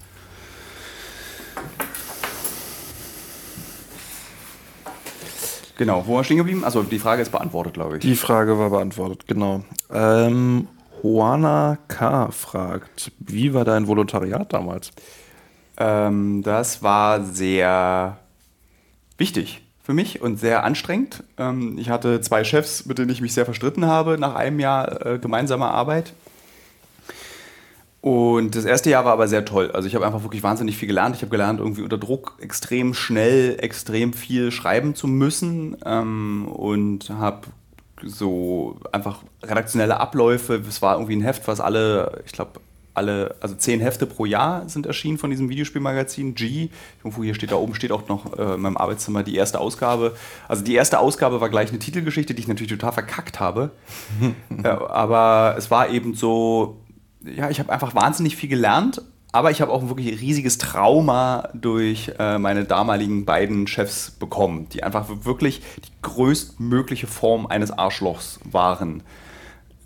Genau, 5.81 6.03
wo 6.05 6.13
war 6.13 6.23
stehen 6.23 6.37
geblieben? 6.37 6.63
Also 6.63 6.83
die 6.83 6.99
Frage 6.99 7.23
ist 7.23 7.31
beantwortet, 7.31 7.73
glaube 7.73 7.97
ich. 7.97 8.01
Die 8.01 8.15
Frage 8.15 8.59
war 8.59 8.69
beantwortet, 8.69 9.25
genau. 9.25 9.63
Ähm, 9.91 10.67
Juana 11.01 11.79
K. 11.87 12.29
fragt, 12.29 13.11
wie 13.17 13.55
war 13.55 13.65
dein 13.65 13.87
Volontariat 13.87 14.53
damals? 14.53 14.91
Ähm, 15.77 16.43
das 16.43 16.83
war 16.83 17.23
sehr 17.23 18.19
wichtig 19.17 19.63
für 19.81 19.93
mich 19.93 20.21
und 20.21 20.39
sehr 20.39 20.65
anstrengend. 20.65 21.23
Ähm, 21.39 21.79
ich 21.79 21.89
hatte 21.89 22.21
zwei 22.21 22.43
Chefs, 22.43 22.85
mit 22.85 22.99
denen 22.99 23.09
ich 23.09 23.21
mich 23.21 23.33
sehr 23.33 23.45
verstritten 23.45 23.87
habe 23.87 24.19
nach 24.19 24.35
einem 24.35 24.59
Jahr 24.59 25.03
äh, 25.03 25.17
gemeinsamer 25.17 25.71
Arbeit. 25.71 26.13
Und 28.01 28.55
das 28.55 28.65
erste 28.65 28.89
Jahr 28.89 29.05
war 29.05 29.13
aber 29.13 29.27
sehr 29.27 29.45
toll. 29.45 29.71
Also 29.71 29.87
ich 29.87 29.93
habe 29.93 30.05
einfach 30.05 30.23
wirklich 30.23 30.41
wahnsinnig 30.41 30.75
viel 30.75 30.87
gelernt. 30.87 31.15
Ich 31.15 31.21
habe 31.21 31.29
gelernt, 31.29 31.59
irgendwie 31.59 31.83
unter 31.83 31.99
Druck 31.99 32.37
extrem 32.41 32.95
schnell, 32.95 33.57
extrem 33.59 34.13
viel 34.13 34.51
schreiben 34.51 34.95
zu 34.95 35.07
müssen 35.07 35.77
ähm, 35.85 36.47
und 36.47 37.11
habe 37.11 37.47
so 38.03 38.77
einfach 38.91 39.19
redaktionelle 39.43 39.99
Abläufe. 39.99 40.55
Es 40.67 40.81
war 40.81 40.95
irgendwie 40.95 41.15
ein 41.15 41.21
Heft, 41.21 41.47
was 41.47 41.59
alle, 41.59 42.23
ich 42.25 42.31
glaube, 42.31 42.59
alle, 42.95 43.35
also 43.39 43.55
zehn 43.55 43.79
Hefte 43.79 44.07
pro 44.07 44.25
Jahr 44.25 44.67
sind 44.67 44.87
erschienen 44.87 45.19
von 45.19 45.29
diesem 45.29 45.49
Videospielmagazin 45.49 46.33
G. 46.33 46.69
Irgendwo 47.03 47.23
hier 47.23 47.35
steht 47.35 47.51
da 47.51 47.55
oben 47.55 47.75
steht 47.75 47.91
auch 47.91 48.07
noch 48.07 48.37
äh, 48.37 48.55
in 48.55 48.61
meinem 48.61 48.77
Arbeitszimmer 48.77 49.21
die 49.21 49.35
erste 49.35 49.59
Ausgabe. 49.59 50.15
Also 50.47 50.63
die 50.63 50.73
erste 50.73 50.99
Ausgabe 50.99 51.39
war 51.39 51.49
gleich 51.49 51.69
eine 51.69 51.79
Titelgeschichte, 51.79 52.33
die 52.33 52.41
ich 52.41 52.47
natürlich 52.47 52.71
total 52.71 52.93
verkackt 52.93 53.39
habe. 53.39 53.71
äh, 54.63 54.67
aber 54.67 55.55
es 55.57 55.71
war 55.71 55.89
eben 55.89 56.15
so, 56.15 56.77
ja, 57.23 57.49
ich 57.49 57.59
habe 57.59 57.71
einfach 57.71 57.95
wahnsinnig 57.95 58.35
viel 58.35 58.49
gelernt, 58.49 59.01
aber 59.31 59.51
ich 59.51 59.61
habe 59.61 59.71
auch 59.71 59.81
ein 59.81 59.89
wirklich 59.89 60.19
riesiges 60.19 60.57
Trauma 60.57 61.49
durch 61.53 62.11
äh, 62.19 62.37
meine 62.37 62.65
damaligen 62.65 63.25
beiden 63.25 63.67
Chefs 63.67 64.11
bekommen, 64.11 64.67
die 64.73 64.83
einfach 64.83 65.05
wirklich 65.23 65.61
die 65.85 65.91
größtmögliche 66.01 67.07
Form 67.07 67.47
eines 67.47 67.71
Arschlochs 67.71 68.39
waren. 68.43 69.03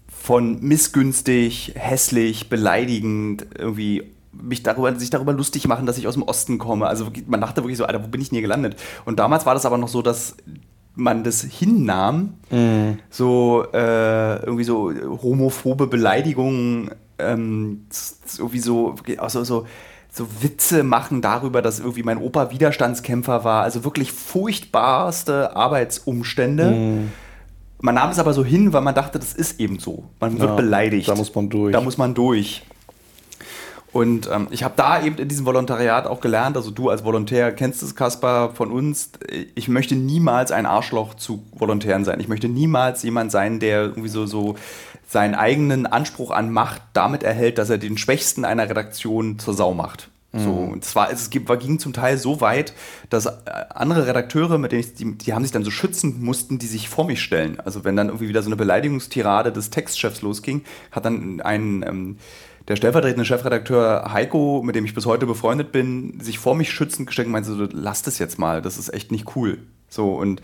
Von 0.08 0.62
missgünstig, 0.62 1.74
hässlich, 1.76 2.50
beleidigend, 2.50 3.46
irgendwie 3.58 4.04
mich 4.32 4.64
darüber, 4.64 4.96
sich 4.96 5.12
darüber 5.12 5.34
lustig 5.34 5.68
machen, 5.68 5.86
dass 5.86 5.98
ich 6.00 6.08
aus 6.08 6.16
dem 6.16 6.24
Osten 6.24 6.58
komme. 6.58 6.88
Also 6.88 7.12
man 7.28 7.40
dachte 7.42 7.62
wirklich 7.62 7.78
so, 7.78 7.86
Alter, 7.86 8.04
wo 8.04 8.08
bin 8.08 8.22
ich 8.22 8.30
denn 8.30 8.38
hier 8.38 8.42
gelandet? 8.42 8.76
Und 9.06 9.20
damals 9.20 9.46
war 9.46 9.54
das 9.54 9.66
aber 9.66 9.78
noch 9.78 9.88
so, 9.88 10.02
dass 10.02 10.36
man 10.96 11.24
das 11.24 11.42
hinnahm, 11.42 12.34
Mhm. 12.50 13.00
so 13.10 13.66
äh, 13.74 14.38
irgendwie 14.44 14.64
so 14.64 14.92
homophobe 15.22 15.88
Beleidigungen, 15.88 16.90
ähm, 17.20 17.86
irgendwie 18.38 18.60
so, 18.60 18.96
also 19.18 19.44
so, 19.44 19.66
so 20.12 20.28
Witze 20.42 20.84
machen 20.84 21.22
darüber, 21.22 21.62
dass 21.62 21.80
irgendwie 21.80 22.04
mein 22.04 22.18
Opa 22.18 22.52
Widerstandskämpfer 22.52 23.44
war. 23.44 23.64
Also 23.64 23.84
wirklich 23.84 24.12
furchtbarste 24.12 25.56
Arbeitsumstände. 25.56 27.08
Man 27.82 27.96
nahm 27.96 28.10
es 28.10 28.20
aber 28.20 28.34
so 28.34 28.44
hin, 28.46 28.74
weil 28.74 28.82
man 28.82 28.96
dachte, 28.96 29.20
das 29.20 29.34
ist 29.34 29.60
eben 29.60 29.80
so. 29.80 30.06
Man 30.20 30.40
wird 30.40 30.50
Ja, 30.50 30.56
beleidigt. 30.56 31.08
da 31.10 31.16
muss 31.16 31.34
man 31.36 31.50
durch. 31.50 31.74
Da 31.74 31.82
muss 31.82 31.98
man 31.98 32.14
durch. 32.14 32.64
Und 33.92 34.30
ähm, 34.30 34.48
ich 34.52 34.64
habe 34.64 34.74
da 34.76 35.02
eben 35.02 35.18
in 35.20 35.30
diesem 35.30 35.46
Volontariat 35.46 36.06
auch 36.06 36.20
gelernt, 36.20 36.58
also 36.58 36.70
du 36.70 36.90
als 36.90 37.06
Volontär 37.06 37.54
kennst 37.54 37.82
es, 37.82 37.96
Kaspar, 37.96 38.54
von 38.54 38.70
uns, 38.70 39.12
ich 39.56 39.70
möchte 39.70 39.96
niemals 39.96 40.52
ein 40.52 40.66
Arschloch 40.66 41.14
zu 41.14 41.44
Volontären 41.54 42.04
sein. 42.04 42.20
Ich 42.20 42.28
möchte 42.28 42.50
niemals 42.50 43.04
jemand 43.04 43.32
sein, 43.32 43.62
der 43.62 43.84
irgendwie 43.84 44.10
so, 44.10 44.26
so 44.26 44.56
seinen 45.08 45.36
eigenen 45.36 45.86
Anspruch 45.86 46.32
an 46.32 46.52
Macht 46.52 46.82
damit 46.94 47.24
erhält, 47.24 47.58
dass 47.58 47.70
er 47.70 47.78
den 47.78 47.98
Schwächsten 47.98 48.46
einer 48.46 48.70
Redaktion 48.70 49.40
zur 49.40 49.54
Sau 49.54 49.74
macht. 49.74 50.10
So, 50.38 50.52
und 50.52 50.84
zwar, 50.84 51.10
es 51.12 51.30
ging 51.30 51.80
zum 51.80 51.94
Teil 51.94 52.18
so 52.18 52.42
weit, 52.42 52.74
dass 53.10 53.26
äh, 53.26 53.32
andere 53.70 54.06
Redakteure, 54.06 54.58
mit 54.58 54.74
denen 54.74 54.82
ich, 54.82 54.94
die, 54.94 55.18
die 55.18 55.34
haben 55.34 55.44
sich 55.44 55.54
dann 55.54 55.64
so 55.64 55.72
schützen 55.72 56.22
mussten, 56.22 56.60
die 56.60 56.68
sich 56.68 56.90
vor 56.90 57.06
mich 57.06 57.22
stellen. 57.22 57.58
Also 57.62 57.86
wenn 57.86 57.96
dann 57.96 58.08
irgendwie 58.08 58.28
wieder 58.28 58.44
so 58.44 58.50
eine 58.50 58.58
Beleidigungstirade 58.58 59.54
des 59.54 59.70
Textchefs 59.70 60.22
losging, 60.22 60.64
hat 60.92 61.06
dann 61.06 61.40
ein 61.40 61.86
ähm, 61.88 62.18
der 62.68 62.76
stellvertretende 62.76 63.24
Chefredakteur 63.24 64.12
Heiko, 64.12 64.62
mit 64.62 64.76
dem 64.76 64.84
ich 64.84 64.94
bis 64.94 65.06
heute 65.06 65.26
befreundet 65.26 65.72
bin, 65.72 66.20
sich 66.20 66.38
vor 66.38 66.56
mich 66.56 66.72
schützend 66.72 67.08
gestellt 67.08 67.28
und 67.28 67.32
meinte 67.32 67.54
so, 67.54 67.68
lass 67.72 68.02
das 68.02 68.20
jetzt 68.20 68.38
mal, 68.38 68.62
das 68.62 68.78
ist 68.78 68.94
echt 68.94 69.12
nicht 69.12 69.38
cool. 69.38 69.60
So 69.88 70.16
und 70.16 70.42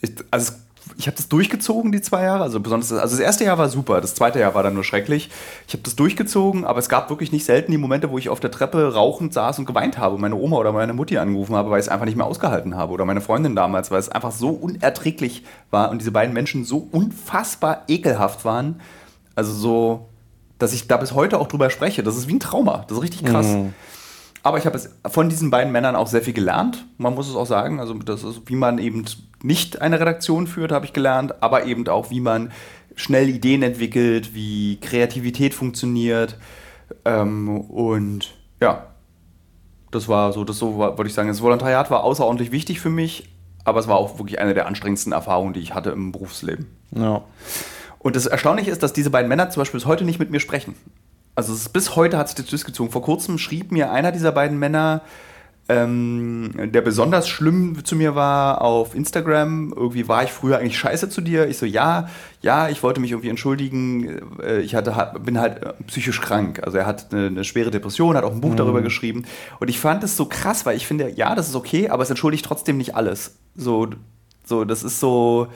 ich, 0.00 0.12
also 0.30 0.52
ich 0.98 1.06
habe 1.06 1.16
das 1.16 1.28
durchgezogen, 1.28 1.92
die 1.92 2.00
zwei 2.00 2.24
Jahre. 2.24 2.42
Also 2.42 2.58
besonders, 2.58 2.90
also 2.92 3.16
das 3.16 3.24
erste 3.24 3.44
Jahr 3.44 3.56
war 3.56 3.68
super, 3.68 4.00
das 4.00 4.16
zweite 4.16 4.40
Jahr 4.40 4.54
war 4.54 4.64
dann 4.64 4.74
nur 4.74 4.82
schrecklich. 4.82 5.30
Ich 5.68 5.72
habe 5.72 5.84
das 5.84 5.94
durchgezogen, 5.94 6.64
aber 6.64 6.80
es 6.80 6.88
gab 6.88 7.08
wirklich 7.08 7.30
nicht 7.30 7.44
selten 7.44 7.70
die 7.70 7.78
Momente, 7.78 8.10
wo 8.10 8.18
ich 8.18 8.28
auf 8.28 8.40
der 8.40 8.50
Treppe 8.50 8.92
rauchend 8.92 9.32
saß 9.32 9.60
und 9.60 9.64
geweint 9.64 9.96
habe, 9.96 10.18
meine 10.18 10.34
Oma 10.34 10.56
oder 10.56 10.72
meine 10.72 10.94
Mutti 10.94 11.16
angerufen 11.16 11.54
habe, 11.54 11.70
weil 11.70 11.78
ich 11.78 11.86
es 11.86 11.88
einfach 11.88 12.04
nicht 12.04 12.16
mehr 12.16 12.26
ausgehalten 12.26 12.76
habe. 12.76 12.92
Oder 12.92 13.04
meine 13.04 13.20
Freundin 13.20 13.54
damals, 13.54 13.92
weil 13.92 14.00
es 14.00 14.08
einfach 14.08 14.32
so 14.32 14.48
unerträglich 14.48 15.44
war 15.70 15.92
und 15.92 16.00
diese 16.00 16.10
beiden 16.10 16.34
Menschen 16.34 16.64
so 16.64 16.88
unfassbar 16.90 17.84
ekelhaft 17.86 18.44
waren. 18.44 18.80
Also 19.36 19.52
so, 19.52 20.08
dass 20.58 20.72
ich 20.72 20.88
da 20.88 20.96
bis 20.96 21.14
heute 21.14 21.38
auch 21.38 21.46
drüber 21.46 21.70
spreche. 21.70 22.02
Das 22.02 22.16
ist 22.16 22.26
wie 22.26 22.34
ein 22.34 22.40
Trauma. 22.40 22.84
Das 22.88 22.98
ist 22.98 23.04
richtig 23.04 23.24
krass. 23.24 23.46
Mhm. 23.46 23.72
Aber 24.42 24.58
ich 24.58 24.66
habe 24.66 24.80
von 25.08 25.28
diesen 25.28 25.50
beiden 25.50 25.72
Männern 25.72 25.96
auch 25.96 26.06
sehr 26.06 26.22
viel 26.22 26.32
gelernt. 26.32 26.86
Man 26.96 27.14
muss 27.14 27.28
es 27.28 27.34
auch 27.34 27.46
sagen. 27.46 27.80
Also, 27.80 27.94
das 27.94 28.24
ist, 28.24 28.42
wie 28.46 28.56
man 28.56 28.78
eben 28.78 29.04
nicht 29.42 29.82
eine 29.82 30.00
Redaktion 30.00 30.46
führt, 30.46 30.72
habe 30.72 30.86
ich 30.86 30.92
gelernt, 30.92 31.42
aber 31.42 31.64
eben 31.64 31.86
auch, 31.88 32.10
wie 32.10 32.20
man 32.20 32.52
schnell 32.94 33.28
Ideen 33.28 33.62
entwickelt, 33.62 34.34
wie 34.34 34.78
Kreativität 34.80 35.54
funktioniert. 35.54 36.36
Ähm, 37.04 37.60
und 37.60 38.34
ja, 38.60 38.86
das 39.90 40.08
war 40.08 40.32
so, 40.32 40.44
das 40.44 40.58
so 40.58 40.78
würde 40.78 41.06
ich 41.06 41.14
sagen. 41.14 41.28
Das 41.28 41.42
Volontariat 41.42 41.90
war 41.90 42.04
außerordentlich 42.04 42.52
wichtig 42.52 42.80
für 42.80 42.90
mich, 42.90 43.28
aber 43.64 43.80
es 43.80 43.88
war 43.88 43.96
auch 43.96 44.18
wirklich 44.18 44.40
eine 44.40 44.54
der 44.54 44.66
anstrengendsten 44.66 45.12
Erfahrungen, 45.12 45.52
die 45.52 45.60
ich 45.60 45.74
hatte 45.74 45.90
im 45.90 46.12
Berufsleben. 46.12 46.66
Ja. 46.94 47.22
Und 47.98 48.16
das 48.16 48.26
Erstaunliche 48.26 48.70
ist, 48.70 48.82
dass 48.82 48.92
diese 48.92 49.10
beiden 49.10 49.28
Männer 49.28 49.50
zum 49.50 49.60
Beispiel 49.60 49.78
bis 49.78 49.86
heute 49.86 50.04
nicht 50.04 50.18
mit 50.18 50.30
mir 50.30 50.40
sprechen 50.40 50.74
also 51.38 51.54
bis 51.72 51.94
heute 51.94 52.18
hat 52.18 52.28
sich 52.28 52.34
das 52.34 52.46
durchgezogen. 52.46 52.90
Vor 52.90 53.02
kurzem 53.02 53.38
schrieb 53.38 53.70
mir 53.70 53.92
einer 53.92 54.10
dieser 54.10 54.32
beiden 54.32 54.58
Männer, 54.58 55.02
ähm, 55.68 56.50
der 56.56 56.80
besonders 56.80 57.28
schlimm 57.28 57.84
zu 57.84 57.94
mir 57.94 58.16
war 58.16 58.60
auf 58.60 58.92
Instagram. 58.92 59.72
Irgendwie 59.76 60.08
war 60.08 60.24
ich 60.24 60.32
früher 60.32 60.58
eigentlich 60.58 60.76
scheiße 60.76 61.10
zu 61.10 61.20
dir. 61.20 61.46
Ich 61.46 61.58
so, 61.58 61.64
ja, 61.64 62.08
ja, 62.42 62.68
ich 62.68 62.82
wollte 62.82 63.00
mich 63.00 63.12
irgendwie 63.12 63.28
entschuldigen. 63.28 64.40
Äh, 64.42 64.62
ich 64.62 64.74
hatte, 64.74 65.12
bin 65.24 65.38
halt 65.38 65.62
äh, 65.62 65.74
psychisch 65.86 66.20
krank. 66.20 66.60
Also 66.64 66.76
er 66.78 66.86
hat 66.86 67.12
eine, 67.12 67.26
eine 67.26 67.44
schwere 67.44 67.70
Depression, 67.70 68.16
hat 68.16 68.24
auch 68.24 68.32
ein 68.32 68.40
Buch 68.40 68.50
mhm. 68.50 68.56
darüber 68.56 68.82
geschrieben. 68.82 69.24
Und 69.60 69.68
ich 69.68 69.78
fand 69.78 70.02
es 70.02 70.16
so 70.16 70.26
krass, 70.26 70.66
weil 70.66 70.76
ich 70.76 70.88
finde, 70.88 71.12
ja, 71.14 71.36
das 71.36 71.48
ist 71.48 71.54
okay, 71.54 71.88
aber 71.88 72.02
es 72.02 72.10
entschuldigt 72.10 72.44
trotzdem 72.44 72.78
nicht 72.78 72.96
alles. 72.96 73.36
So, 73.54 73.90
so 74.44 74.64
das 74.64 74.82
ist 74.82 74.98
so 74.98 75.46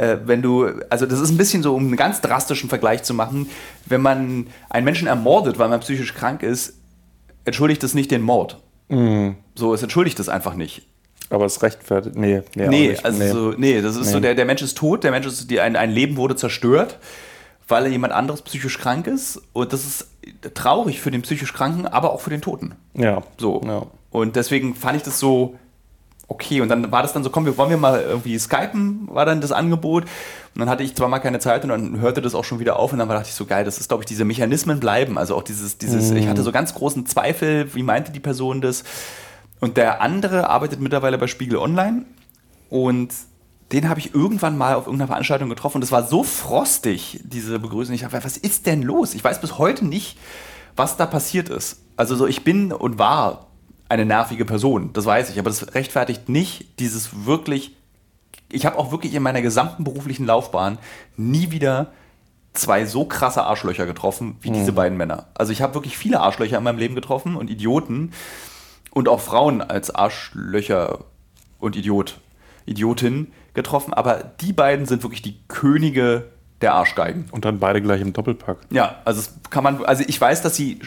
äh, 0.00 0.18
wenn 0.24 0.40
du, 0.40 0.66
also 0.88 1.04
das 1.04 1.20
ist 1.20 1.30
ein 1.30 1.36
bisschen 1.36 1.62
so, 1.62 1.74
um 1.74 1.86
einen 1.86 1.96
ganz 1.96 2.22
drastischen 2.22 2.70
Vergleich 2.70 3.02
zu 3.02 3.12
machen, 3.12 3.50
wenn 3.84 4.00
man 4.00 4.46
einen 4.70 4.84
Menschen 4.84 5.06
ermordet, 5.06 5.58
weil 5.58 5.68
man 5.68 5.80
psychisch 5.80 6.14
krank 6.14 6.42
ist, 6.42 6.78
entschuldigt 7.44 7.82
das 7.82 7.92
nicht 7.92 8.10
den 8.10 8.22
Mord. 8.22 8.62
Mhm. 8.88 9.36
So, 9.54 9.74
es 9.74 9.82
entschuldigt 9.82 10.18
das 10.18 10.30
einfach 10.30 10.54
nicht. 10.54 10.86
Aber 11.28 11.44
es 11.44 11.62
rechtfertigt. 11.62 12.16
Nee, 12.16 12.42
nee, 12.54 12.68
nee 12.68 12.96
also 13.02 13.18
nee. 13.18 13.30
So, 13.30 13.54
nee, 13.56 13.82
das 13.82 13.96
ist 13.96 14.06
nee. 14.06 14.12
so, 14.12 14.20
der, 14.20 14.34
der 14.34 14.46
Mensch 14.46 14.62
ist 14.62 14.78
tot, 14.78 15.04
der 15.04 15.10
Mensch 15.10 15.26
ist, 15.26 15.50
die, 15.50 15.60
ein, 15.60 15.76
ein 15.76 15.90
Leben 15.90 16.16
wurde 16.16 16.34
zerstört, 16.34 16.98
weil 17.68 17.86
jemand 17.86 18.14
anderes 18.14 18.40
psychisch 18.42 18.78
krank 18.78 19.06
ist. 19.06 19.40
Und 19.52 19.74
das 19.74 19.84
ist 19.84 20.08
traurig 20.54 21.00
für 21.00 21.10
den 21.10 21.22
psychisch 21.22 21.52
Kranken, 21.52 21.86
aber 21.86 22.12
auch 22.12 22.22
für 22.22 22.30
den 22.30 22.40
Toten. 22.40 22.74
Ja. 22.94 23.22
So. 23.36 23.60
Ja. 23.64 23.82
Und 24.10 24.34
deswegen 24.34 24.74
fand 24.74 24.96
ich 24.96 25.02
das 25.02 25.20
so 25.20 25.56
okay. 26.30 26.60
Und 26.60 26.68
dann 26.68 26.90
war 26.90 27.02
das 27.02 27.12
dann 27.12 27.22
so, 27.22 27.30
komm, 27.30 27.44
wir 27.44 27.58
wollen 27.58 27.70
wir 27.70 27.76
mal 27.76 28.00
irgendwie 28.00 28.38
skypen, 28.38 29.08
war 29.10 29.26
dann 29.26 29.40
das 29.40 29.52
Angebot. 29.52 30.04
Und 30.54 30.60
dann 30.60 30.70
hatte 30.70 30.82
ich 30.82 30.94
zwar 30.94 31.08
mal 31.08 31.18
keine 31.18 31.40
Zeit 31.40 31.62
und 31.64 31.68
dann 31.68 32.00
hörte 32.00 32.22
das 32.22 32.34
auch 32.34 32.44
schon 32.44 32.60
wieder 32.60 32.76
auf 32.76 32.92
und 32.92 32.98
dann 32.98 33.08
dachte 33.08 33.28
ich 33.28 33.34
so 33.34 33.44
geil, 33.44 33.64
das 33.64 33.78
ist, 33.78 33.88
glaube 33.88 34.02
ich, 34.02 34.06
diese 34.06 34.24
Mechanismen 34.24 34.80
bleiben. 34.80 35.18
Also 35.18 35.36
auch 35.36 35.42
dieses, 35.42 35.78
dieses, 35.78 36.10
mm. 36.10 36.16
ich 36.16 36.28
hatte 36.28 36.42
so 36.42 36.52
ganz 36.52 36.74
großen 36.74 37.04
Zweifel, 37.06 37.74
wie 37.74 37.82
meinte 37.82 38.12
die 38.12 38.20
Person 38.20 38.60
das? 38.60 38.84
Und 39.60 39.76
der 39.76 40.00
andere 40.00 40.48
arbeitet 40.48 40.80
mittlerweile 40.80 41.18
bei 41.18 41.26
Spiegel 41.26 41.58
Online 41.58 42.04
und 42.70 43.12
den 43.72 43.88
habe 43.88 44.00
ich 44.00 44.14
irgendwann 44.14 44.56
mal 44.56 44.74
auf 44.74 44.86
irgendeiner 44.86 45.08
Veranstaltung 45.08 45.48
getroffen 45.48 45.76
und 45.76 45.82
das 45.82 45.92
war 45.92 46.06
so 46.06 46.24
frostig, 46.24 47.20
diese 47.22 47.58
Begrüßung. 47.58 47.94
Ich 47.94 48.00
dachte, 48.00 48.24
was 48.24 48.36
ist 48.36 48.66
denn 48.66 48.82
los? 48.82 49.14
Ich 49.14 49.22
weiß 49.22 49.40
bis 49.40 49.58
heute 49.58 49.84
nicht, 49.84 50.16
was 50.74 50.96
da 50.96 51.06
passiert 51.06 51.48
ist. 51.48 51.82
Also 51.96 52.16
so, 52.16 52.26
ich 52.26 52.42
bin 52.42 52.72
und 52.72 52.98
war 52.98 53.49
eine 53.90 54.06
nervige 54.06 54.44
Person, 54.44 54.92
das 54.92 55.04
weiß 55.04 55.30
ich, 55.30 55.38
aber 55.38 55.50
das 55.50 55.74
rechtfertigt 55.74 56.28
nicht 56.28 56.78
dieses 56.78 57.26
wirklich. 57.26 57.76
Ich 58.48 58.64
habe 58.64 58.78
auch 58.78 58.92
wirklich 58.92 59.14
in 59.14 59.22
meiner 59.22 59.42
gesamten 59.42 59.84
beruflichen 59.84 60.26
Laufbahn 60.26 60.78
nie 61.16 61.50
wieder 61.50 61.92
zwei 62.52 62.86
so 62.86 63.04
krasse 63.04 63.42
Arschlöcher 63.42 63.86
getroffen 63.86 64.36
wie 64.42 64.50
mhm. 64.50 64.54
diese 64.54 64.72
beiden 64.72 64.96
Männer. 64.96 65.26
Also 65.34 65.52
ich 65.52 65.60
habe 65.60 65.74
wirklich 65.74 65.96
viele 65.98 66.20
Arschlöcher 66.20 66.58
in 66.58 66.64
meinem 66.64 66.78
Leben 66.78 66.94
getroffen 66.94 67.34
und 67.34 67.50
Idioten 67.50 68.12
und 68.92 69.08
auch 69.08 69.20
Frauen 69.20 69.60
als 69.60 69.92
Arschlöcher 69.92 71.00
und 71.58 71.74
Idiot, 71.76 72.20
Idiotin 72.66 73.32
getroffen, 73.54 73.92
aber 73.92 74.22
die 74.40 74.52
beiden 74.52 74.86
sind 74.86 75.02
wirklich 75.02 75.22
die 75.22 75.36
Könige 75.48 76.28
der 76.60 76.74
Arschgeigen. 76.74 77.26
Und 77.32 77.44
dann 77.44 77.58
beide 77.58 77.82
gleich 77.82 78.00
im 78.00 78.12
Doppelpack. 78.12 78.58
Ja, 78.70 79.00
also 79.04 79.30
kann 79.50 79.64
man, 79.64 79.84
also 79.84 80.04
ich 80.06 80.20
weiß, 80.20 80.42
dass 80.42 80.54
sie 80.54 80.80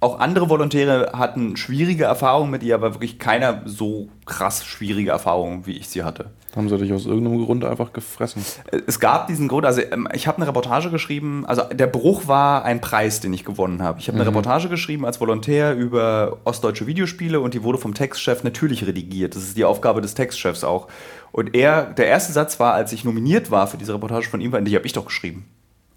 auch 0.00 0.18
andere 0.18 0.48
Volontäre 0.48 1.12
hatten 1.12 1.56
schwierige 1.56 2.04
Erfahrungen 2.04 2.50
mit 2.50 2.62
ihr, 2.62 2.74
aber 2.74 2.94
wirklich 2.94 3.18
keiner 3.18 3.62
so 3.66 4.08
krass 4.24 4.64
schwierige 4.64 5.10
Erfahrungen, 5.10 5.66
wie 5.66 5.76
ich 5.76 5.88
sie 5.88 6.02
hatte. 6.02 6.30
Haben 6.56 6.68
sie 6.70 6.78
dich 6.78 6.92
aus 6.92 7.04
irgendeinem 7.04 7.44
Grund 7.44 7.64
einfach 7.64 7.92
gefressen? 7.92 8.42
Es 8.86 8.98
gab 8.98 9.28
diesen 9.28 9.46
Grund, 9.46 9.66
also 9.66 9.82
ähm, 9.82 10.08
ich 10.14 10.26
habe 10.26 10.38
eine 10.38 10.48
Reportage 10.48 10.90
geschrieben, 10.90 11.44
also 11.46 11.62
der 11.64 11.86
Bruch 11.86 12.26
war 12.26 12.64
ein 12.64 12.80
Preis, 12.80 13.20
den 13.20 13.32
ich 13.34 13.44
gewonnen 13.44 13.82
habe. 13.82 14.00
Ich 14.00 14.08
habe 14.08 14.16
eine 14.16 14.24
mhm. 14.24 14.30
Reportage 14.30 14.68
geschrieben 14.68 15.04
als 15.04 15.20
Volontär 15.20 15.76
über 15.76 16.38
ostdeutsche 16.44 16.86
Videospiele 16.86 17.38
und 17.38 17.52
die 17.52 17.62
wurde 17.62 17.78
vom 17.78 17.92
Textchef 17.92 18.42
natürlich 18.42 18.86
redigiert. 18.86 19.36
Das 19.36 19.42
ist 19.42 19.56
die 19.56 19.64
Aufgabe 19.64 20.00
des 20.00 20.14
Textchefs 20.14 20.64
auch. 20.64 20.88
Und 21.30 21.54
er, 21.54 21.84
der 21.84 22.06
erste 22.06 22.32
Satz 22.32 22.58
war, 22.58 22.72
als 22.72 22.92
ich 22.92 23.04
nominiert 23.04 23.50
war 23.50 23.66
für 23.66 23.76
diese 23.76 23.94
Reportage 23.94 24.28
von 24.28 24.40
ihm, 24.40 24.50
war, 24.50 24.60
die 24.62 24.74
habe 24.74 24.86
ich 24.86 24.94
doch 24.94 25.04
geschrieben. 25.04 25.46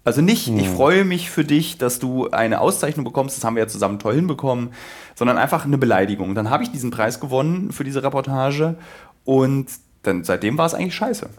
Also 0.04 0.20
nicht, 0.20 0.48
hm. 0.48 0.58
ich 0.58 0.68
freue 0.68 1.04
mich 1.04 1.30
für 1.30 1.44
dich, 1.44 1.78
dass 1.78 1.98
du 1.98 2.30
eine 2.30 2.60
Auszeichnung 2.60 3.04
bekommst, 3.04 3.36
das 3.36 3.44
haben 3.44 3.56
wir 3.56 3.62
ja 3.62 3.68
zusammen 3.68 3.98
toll 3.98 4.14
hinbekommen, 4.14 4.74
sondern 5.14 5.38
einfach 5.38 5.64
eine 5.64 5.78
Beleidigung. 5.78 6.34
Dann 6.34 6.50
habe 6.50 6.62
ich 6.62 6.70
diesen 6.70 6.90
Preis 6.90 7.20
gewonnen 7.20 7.72
für 7.72 7.84
diese 7.84 8.02
Reportage 8.02 8.76
und 9.24 9.66
dann 10.02 10.22
seitdem 10.24 10.58
war 10.58 10.66
es 10.66 10.74
eigentlich 10.74 10.94
scheiße. 10.94 11.30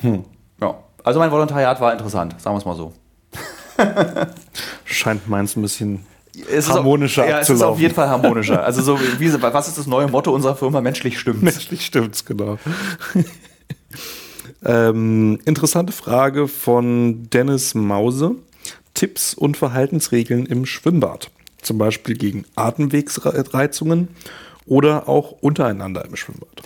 Hm. 0.00 0.24
Ja. 0.60 0.74
Also 1.04 1.20
mein 1.20 1.30
Volontariat 1.30 1.80
war 1.80 1.92
interessant, 1.92 2.40
sagen 2.40 2.54
wir 2.54 2.58
es 2.58 2.64
mal 2.64 2.76
so. 2.76 2.92
Scheint 4.84 5.28
meins 5.28 5.54
ein 5.56 5.62
bisschen 5.62 6.04
es 6.50 6.68
harmonischer 6.68 7.22
auf, 7.22 7.28
ja, 7.28 7.38
es 7.40 7.50
ist 7.50 7.62
auf 7.62 7.78
jeden 7.78 7.94
Fall 7.94 8.08
harmonischer. 8.08 8.64
Also 8.64 8.82
so 8.82 8.98
wie, 9.18 9.32
was 9.40 9.68
ist 9.68 9.78
das 9.78 9.86
neue 9.86 10.08
Motto 10.08 10.34
unserer 10.34 10.56
Firma? 10.56 10.80
Menschlich 10.80 11.18
stimmt's. 11.18 11.42
Menschlich 11.42 11.86
stimmt's, 11.86 12.24
genau. 12.24 12.58
Ähm, 14.64 15.38
interessante 15.44 15.92
Frage 15.92 16.48
von 16.48 17.28
Dennis 17.30 17.74
Mause. 17.74 18.36
Tipps 18.94 19.34
und 19.34 19.56
Verhaltensregeln 19.56 20.46
im 20.46 20.66
Schwimmbad. 20.66 21.30
Zum 21.60 21.78
Beispiel 21.78 22.16
gegen 22.16 22.44
Atemwegsreizungen 22.54 24.08
oder 24.66 25.08
auch 25.08 25.32
untereinander 25.32 26.04
im 26.04 26.16
Schwimmbad. 26.16 26.62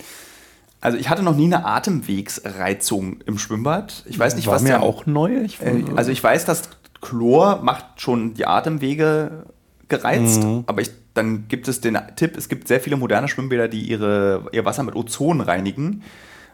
Also 0.81 0.97
ich 0.97 1.09
hatte 1.09 1.23
noch 1.23 1.35
nie 1.35 1.45
eine 1.45 1.65
Atemwegsreizung 1.65 3.21
im 3.25 3.37
Schwimmbad. 3.37 4.03
Ich 4.07 4.17
weiß 4.17 4.35
nicht, 4.35 4.47
War 4.47 4.55
was 4.55 4.61
mir 4.61 4.81
auch 4.81 5.05
neu. 5.05 5.41
Ich 5.43 5.59
äh, 5.61 5.83
also 5.95 6.11
ich 6.11 6.23
weiß, 6.23 6.45
dass 6.45 6.69
Chlor 7.01 7.61
macht 7.63 8.01
schon 8.01 8.33
die 8.33 8.45
Atemwege 8.45 9.45
gereizt, 9.89 10.43
mhm. 10.43 10.63
aber 10.67 10.81
ich, 10.81 10.91
dann 11.13 11.47
gibt 11.47 11.67
es 11.67 11.81
den 11.81 11.97
Tipp, 12.15 12.37
es 12.37 12.47
gibt 12.47 12.67
sehr 12.67 12.79
viele 12.79 12.95
moderne 12.95 13.27
Schwimmbäder, 13.27 13.67
die 13.67 13.81
ihre, 13.81 14.45
ihr 14.51 14.63
Wasser 14.65 14.83
mit 14.83 14.95
Ozon 14.95 15.41
reinigen. 15.41 16.03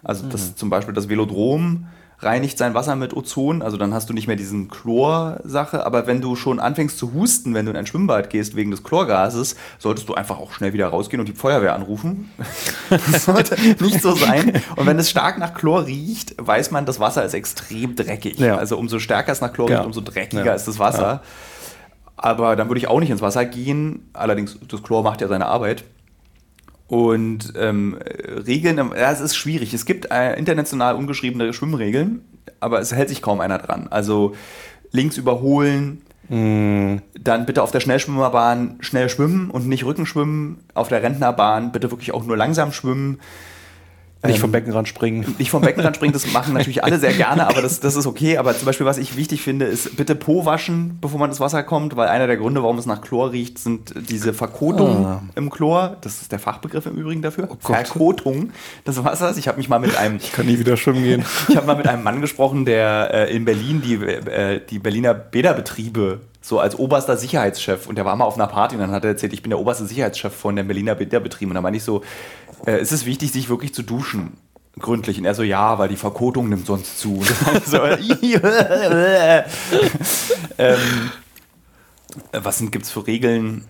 Also 0.05 0.25
das, 0.27 0.51
mhm. 0.51 0.55
zum 0.55 0.69
Beispiel 0.69 0.93
das 0.93 1.09
Velodrom 1.09 1.87
reinigt 2.19 2.57
sein 2.57 2.73
Wasser 2.73 2.95
mit 2.95 3.15
Ozon, 3.15 3.61
also 3.61 3.75
dann 3.75 3.93
hast 3.93 4.09
du 4.09 4.13
nicht 4.13 4.27
mehr 4.27 4.37
diesen 4.37 4.69
Chlor-Sache, 4.69 5.85
aber 5.85 6.07
wenn 6.07 6.21
du 6.21 6.35
schon 6.35 6.59
anfängst 6.59 6.97
zu 6.97 7.13
husten, 7.13 7.53
wenn 7.53 7.65
du 7.65 7.71
in 7.71 7.77
ein 7.77 7.85
Schwimmbad 7.85 8.29
gehst 8.29 8.55
wegen 8.55 8.71
des 8.71 8.83
Chlorgases, 8.83 9.55
solltest 9.79 10.07
du 10.07 10.13
einfach 10.13 10.39
auch 10.39 10.53
schnell 10.53 10.71
wieder 10.71 10.87
rausgehen 10.87 11.19
und 11.19 11.27
die 11.27 11.33
Feuerwehr 11.33 11.75
anrufen. 11.75 12.31
das 12.89 13.25
sollte 13.25 13.57
nicht 13.83 14.01
so 14.01 14.15
sein. 14.15 14.61
Und 14.77 14.85
wenn 14.85 14.97
es 14.97 15.09
stark 15.09 15.37
nach 15.37 15.53
Chlor 15.53 15.85
riecht, 15.87 16.35
weiß 16.37 16.71
man, 16.71 16.85
das 16.85 16.99
Wasser 16.99 17.25
ist 17.25 17.33
extrem 17.33 17.95
dreckig. 17.95 18.39
Ja. 18.39 18.57
Also 18.57 18.77
umso 18.77 18.99
stärker 18.99 19.33
es 19.33 19.41
nach 19.41 19.51
Chlor 19.51 19.69
riecht, 19.69 19.85
umso 19.85 20.01
dreckiger 20.01 20.45
ja. 20.45 20.53
ist 20.53 20.67
das 20.67 20.79
Wasser. 20.79 21.01
Ja. 21.01 21.21
Aber 22.15 22.55
dann 22.55 22.69
würde 22.69 22.79
ich 22.79 22.87
auch 22.87 23.01
nicht 23.01 23.09
ins 23.09 23.21
Wasser 23.21 23.43
gehen. 23.43 24.09
Allerdings, 24.13 24.57
das 24.69 24.81
Chlor 24.83 25.03
macht 25.03 25.19
ja 25.19 25.27
seine 25.27 25.47
Arbeit. 25.47 25.83
Und 26.87 27.53
ähm, 27.57 27.97
Regeln, 28.45 28.77
ja, 28.77 29.11
es 29.11 29.19
ist 29.19 29.35
schwierig. 29.35 29.73
Es 29.73 29.85
gibt 29.85 30.11
äh, 30.11 30.37
international 30.37 30.95
ungeschriebene 30.95 31.51
Schwimmregeln, 31.53 32.21
aber 32.59 32.79
es 32.79 32.93
hält 32.93 33.09
sich 33.09 33.21
kaum 33.21 33.41
einer 33.41 33.57
dran. 33.57 33.87
Also 33.89 34.35
links 34.91 35.17
überholen, 35.17 36.03
mm. 36.29 36.97
dann 37.19 37.45
bitte 37.45 37.63
auf 37.63 37.71
der 37.71 37.79
Schnellschwimmerbahn 37.79 38.77
schnell 38.81 39.09
schwimmen 39.09 39.49
und 39.49 39.67
nicht 39.67 39.83
Rücken 39.83 40.05
schwimmen. 40.05 40.59
Auf 40.75 40.87
der 40.87 41.01
Rentnerbahn 41.01 41.71
bitte 41.71 41.89
wirklich 41.89 42.13
auch 42.13 42.23
nur 42.23 42.37
langsam 42.37 42.71
schwimmen. 42.71 43.19
Nicht 44.27 44.39
vom 44.39 44.51
Beckenrand 44.51 44.87
springen. 44.87 45.35
Nicht 45.37 45.49
vom 45.51 45.61
Beckenrand 45.61 45.95
springen, 45.95 46.13
das 46.13 46.31
machen 46.31 46.53
natürlich 46.53 46.83
alle 46.83 46.99
sehr 46.99 47.13
gerne, 47.13 47.47
aber 47.47 47.61
das, 47.61 47.79
das 47.79 47.95
ist 47.95 48.05
okay. 48.05 48.37
Aber 48.37 48.55
zum 48.55 48.65
Beispiel, 48.65 48.85
was 48.85 48.97
ich 48.97 49.15
wichtig 49.17 49.41
finde, 49.41 49.65
ist 49.65 49.95
bitte 49.97 50.15
Po 50.15 50.45
waschen, 50.45 50.97
bevor 51.01 51.19
man 51.19 51.29
ins 51.29 51.39
Wasser 51.39 51.63
kommt, 51.63 51.95
weil 51.95 52.07
einer 52.07 52.27
der 52.27 52.37
Gründe, 52.37 52.61
warum 52.63 52.77
es 52.77 52.85
nach 52.85 53.01
Chlor 53.01 53.31
riecht, 53.31 53.59
sind 53.59 53.93
diese 54.09 54.33
Verkotungen 54.33 55.05
Ah. 55.05 55.21
im 55.35 55.49
Chlor. 55.49 55.97
Das 56.01 56.21
ist 56.21 56.31
der 56.31 56.39
Fachbegriff 56.39 56.85
im 56.85 56.95
Übrigen 56.95 57.21
dafür. 57.21 57.47
Gott. 57.47 57.59
Verkotung 57.61 58.51
des 58.85 59.03
Wassers. 59.03 59.37
Ich 59.37 59.47
habe 59.47 59.57
mich 59.57 59.69
mal 59.69 59.79
mit 59.79 59.95
einem 59.97 60.17
Ich 60.17 60.31
kann 60.33 60.45
nie 60.45 60.59
wieder 60.59 60.77
schwimmen 60.77 61.03
gehen. 61.03 61.25
ich 61.49 61.55
habe 61.57 61.67
mal 61.67 61.75
mit 61.75 61.87
einem 61.87 62.03
Mann 62.03 62.21
gesprochen, 62.21 62.65
der 62.65 63.09
äh, 63.29 63.35
in 63.35 63.45
Berlin 63.45 63.81
die, 63.81 63.95
äh, 63.95 64.61
die 64.69 64.79
Berliner 64.79 65.13
Bäderbetriebe 65.13 66.21
so 66.41 66.59
als 66.59 66.77
oberster 66.77 67.17
Sicherheitschef 67.17 67.87
und 67.87 67.97
der 67.97 68.05
war 68.05 68.15
mal 68.15 68.25
auf 68.25 68.35
einer 68.35 68.45
Party 68.45 68.75
und 68.75 68.81
dann 68.81 68.91
hat 68.91 69.03
er 69.03 69.11
erzählt, 69.11 69.33
ich 69.33 69.41
bin 69.41 69.49
der 69.49 69.59
oberste 69.59 69.85
Sicherheitschef 69.85 70.31
von 70.31 70.55
den 70.55 70.67
Berliner 70.67 70.93
Bäderbetrieben 70.93 71.49
und 71.51 71.55
da 71.55 71.61
meinte 71.61 71.77
ich 71.77 71.83
so, 71.83 72.03
äh, 72.65 72.81
ist 72.81 72.91
es 72.91 73.05
wichtig, 73.05 73.31
sich 73.31 73.49
wirklich 73.49 73.73
zu 73.73 73.83
duschen? 73.83 74.37
Gründlich. 74.77 75.17
Und 75.17 75.25
er 75.25 75.35
so, 75.35 75.43
ja, 75.43 75.79
weil 75.79 75.87
die 75.87 75.95
Verkotung 75.95 76.49
nimmt 76.49 76.65
sonst 76.65 76.99
zu. 76.99 77.23
So, 77.65 77.81
ähm, 77.83 77.99
äh, 80.57 82.39
was 82.43 82.59
gibt 82.59 82.85
es 82.85 82.91
für 82.91 83.07
Regeln? 83.07 83.65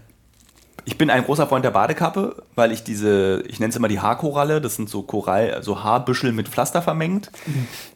Ich 0.84 0.98
bin 0.98 1.10
ein 1.10 1.24
großer 1.24 1.48
Freund 1.48 1.66
der 1.66 1.72
Badekappe, 1.72 2.44
weil 2.54 2.72
ich 2.72 2.84
diese, 2.84 3.44
ich 3.48 3.60
nenne 3.60 3.70
es 3.72 3.76
immer 3.76 3.88
die 3.88 4.00
Haarkoralle, 4.00 4.62
das 4.62 4.76
sind 4.76 4.90
so 4.90 5.02
Korall, 5.02 5.52
also 5.52 5.84
Haarbüschel 5.84 6.32
mit 6.32 6.48
Pflaster 6.48 6.84
vermengt. 6.84 7.32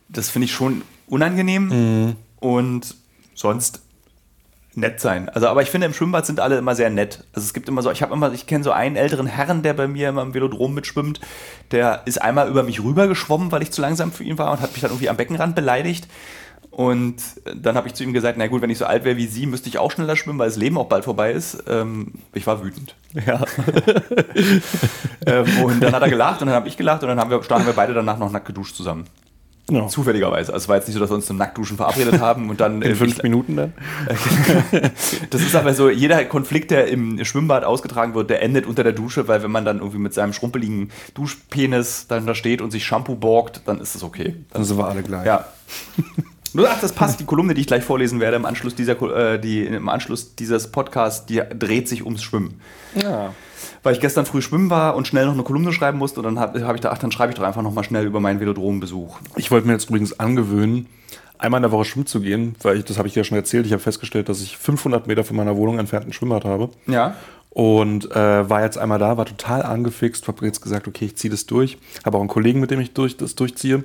Das 0.08 0.30
finde 0.32 0.46
ich 0.46 0.54
schon 0.54 0.82
unangenehm 1.08 2.16
und 2.40 2.96
sonst 3.36 3.84
nett 4.80 5.00
sein. 5.00 5.30
Also, 5.30 5.48
aber 5.48 5.62
ich 5.62 5.70
finde, 5.70 5.88
im 5.88 5.94
Schwimmbad 5.94 6.26
sind 6.26 6.40
alle 6.40 6.58
immer 6.58 6.76
sehr 6.76 6.90
nett. 6.90 7.24
Also 7.34 7.46
es 7.46 7.54
gibt 7.54 7.68
immer 7.70 7.82
so, 7.82 7.92
ich 7.92 8.02
habe 8.02 8.14
immer, 8.14 8.32
ich 8.34 8.48
kenne 8.48 8.64
so 8.64 8.72
einen 8.72 8.96
älteren 8.96 9.28
Herrn, 9.28 9.62
der 9.62 9.74
bei 9.74 9.88
mir 9.88 10.10
immer 10.10 10.22
im 10.22 10.34
Velodrom 10.34 10.74
mitschwimmt, 10.74 11.20
der 11.72 12.02
ist 12.06 12.22
einmal 12.22 12.50
über 12.50 12.64
mich 12.64 12.84
rüber 12.84 13.08
geschwommen, 13.08 13.52
weil 13.52 13.62
ich 13.62 13.72
zu 13.72 13.82
langsam 13.82 14.12
für 14.12 14.24
ihn 14.24 14.38
war 14.38 14.52
und 14.52 14.62
hat 14.62 14.72
mich 14.72 14.82
dann 14.82 14.92
irgendwie 14.92 15.10
am 15.10 15.18
Beckenrand 15.18 15.56
beleidigt. 15.56 16.08
Und 16.72 17.18
dann 17.56 17.76
habe 17.76 17.88
ich 17.88 17.94
zu 17.94 18.04
ihm 18.04 18.14
gesagt, 18.14 18.38
na 18.38 18.48
gut, 18.48 18.62
wenn 18.62 18.70
ich 18.70 18.78
so 18.78 18.86
alt 18.86 19.04
wäre 19.04 19.18
wie 19.18 19.26
Sie, 19.26 19.48
müsste 19.48 19.68
ich 19.70 19.80
auch 19.80 19.92
schneller 19.92 20.16
schwimmen, 20.16 20.40
weil 20.40 20.48
das 20.48 20.56
Leben 20.56 20.78
auch 20.78 20.88
bald 20.88 21.04
vorbei 21.04 21.32
ist. 21.32 21.64
Ähm, 21.68 22.14
ich 22.34 22.46
war 22.48 22.64
wütend. 22.64 22.96
Ja. 23.26 23.44
ähm, 25.26 25.64
und 25.64 25.82
dann 25.82 25.94
hat 25.94 26.04
er 26.04 26.10
gelacht 26.10 26.42
und 26.42 26.48
dann 26.48 26.56
habe 26.56 26.68
ich 26.68 26.78
gelacht 26.78 27.02
und 27.02 27.10
dann 27.10 27.20
haben 27.20 27.32
wir, 27.32 27.42
standen 27.44 27.66
wir 27.66 27.74
beide 27.74 27.94
danach 27.94 28.18
noch 28.18 28.32
nackt 28.32 28.46
geduscht 28.46 28.76
zusammen. 28.76 29.06
Ja. 29.70 29.88
Zufälligerweise. 29.88 30.54
Also 30.54 30.64
es 30.64 30.70
war 30.70 30.78
jetzt 30.78 30.88
nicht 30.88 30.96
so, 30.96 31.00
dass 31.00 31.10
wir 31.10 31.16
uns 31.16 31.26
zum 31.26 31.38
Nacktduschen 31.38 31.78
verabredet 31.78 32.20
haben 32.20 32.50
und 32.50 32.60
dann 32.60 32.82
In 32.82 32.92
äh, 32.92 32.96
fünf 32.96 33.22
Minuten 33.24 33.56
dann? 33.56 33.74
Das 35.30 35.42
ist 35.42 35.56
aber 35.56 35.74
so, 35.74 35.90
jeder 35.90 36.24
Konflikt, 36.26 36.72
der 36.72 36.88
im 36.88 37.24
Schwimmbad 37.24 37.64
ausgetragen 37.64 38.14
wird, 38.14 38.30
der 38.30 38.42
endet 38.42 38.66
unter 38.66 38.84
der 38.84 38.94
Dusche, 38.94 39.28
weil 39.28 39.44
wenn 39.44 39.52
man 39.52 39.66
dann 39.66 39.78
irgendwie 39.78 39.98
mit 39.98 40.14
seinem 40.14 40.34
schrumpeligen 40.34 40.92
Duschpenis 41.14 42.08
dann 42.08 42.26
da 42.26 42.36
steht 42.36 42.62
und 42.62 42.72
sich 42.72 42.86
Shampoo 42.86 43.16
borgt, 43.16 43.62
dann 43.66 43.80
ist 43.80 43.96
es 43.96 44.04
okay. 44.04 44.36
Dann 44.52 44.64
sind 44.64 44.78
wir 44.78 44.88
alle 44.88 45.04
gleich. 45.04 45.26
Ja. 45.26 45.46
Nur 46.54 46.70
ach, 46.70 46.80
das 46.82 46.94
passt. 46.94 47.20
Die 47.20 47.26
Kolumne, 47.26 47.54
die 47.54 47.62
ich 47.62 47.68
gleich 47.68 47.84
vorlesen 47.84 48.20
werde 48.20 48.38
im 48.38 48.46
Anschluss 48.46 48.76
dieser, 48.76 49.00
äh, 49.02 49.40
die, 49.40 49.66
im 49.66 49.90
Anschluss 49.90 50.36
dieses 50.36 50.72
Podcasts, 50.72 51.26
die 51.26 51.42
dreht 51.58 51.88
sich 51.88 52.04
ums 52.06 52.24
Schwimmen. 52.24 52.60
Ja. 52.96 53.34
Weil 53.84 53.94
ich 53.94 54.00
gestern 54.00 54.26
früh 54.26 54.42
schwimmen 54.42 54.70
war 54.70 54.96
und 54.96 55.08
schnell 55.08 55.26
noch 55.26 55.34
eine 55.34 55.44
Kolumne 55.44 55.72
schreiben 55.72 55.98
musste 55.98 56.20
und 56.20 56.26
dann 56.26 56.40
habe 56.40 56.66
hab 56.66 56.76
ich 56.76 56.82
gedacht, 56.82 56.96
ach, 56.96 57.00
dann 57.00 57.12
schreibe 57.12 57.32
ich 57.32 57.38
doch 57.38 57.46
einfach 57.46 57.62
nochmal 57.62 57.84
schnell 57.84 58.06
über 58.06 58.20
meinen 58.20 58.40
Velodrombesuch. 58.40 59.20
Ich 59.36 59.52
wollte 59.52 59.68
mir 59.68 59.74
jetzt 59.74 59.90
übrigens 59.90 60.20
angewöhnen, 60.20 60.88
einmal 61.38 61.60
in 61.60 61.64
der 61.64 61.72
Woche 61.72 61.86
schwimmen 61.86 62.06
zu 62.06 62.22
gehen, 62.22 62.56
weil 62.62 62.78
ich, 62.78 62.86
das 62.86 62.98
habe 62.98 63.08
ich 63.08 63.14
dir 63.14 63.22
ja 63.22 63.24
schon 63.24 63.38
erzählt, 63.38 63.66
ich 63.66 63.72
habe 63.72 63.82
festgestellt, 63.82 64.30
dass 64.30 64.42
ich 64.42 64.58
500 64.58 65.08
Meter 65.08 65.24
von 65.24 65.36
meiner 65.36 65.56
Wohnung 65.56 65.80
entfernt 65.80 66.08
ein 66.08 66.14
Schwimmbad 66.14 66.46
habe. 66.46 66.70
Ja. 66.88 67.16
Und 67.52 68.12
äh, 68.12 68.50
war 68.50 68.64
jetzt 68.64 68.78
einmal 68.78 69.00
da, 69.00 69.18
war 69.18 69.26
total 69.26 69.64
angefixt, 69.64 70.28
habe 70.28 70.46
jetzt 70.46 70.62
gesagt, 70.62 70.88
okay, 70.88 71.06
ich 71.06 71.16
ziehe 71.16 71.32
das 71.32 71.46
durch. 71.46 71.78
Habe 72.06 72.18
auch 72.18 72.22
einen 72.22 72.30
Kollegen, 72.30 72.60
mit 72.60 72.70
dem 72.70 72.80
ich 72.80 72.94
durch, 72.94 73.18
das 73.18 73.36
durchziehe. 73.36 73.84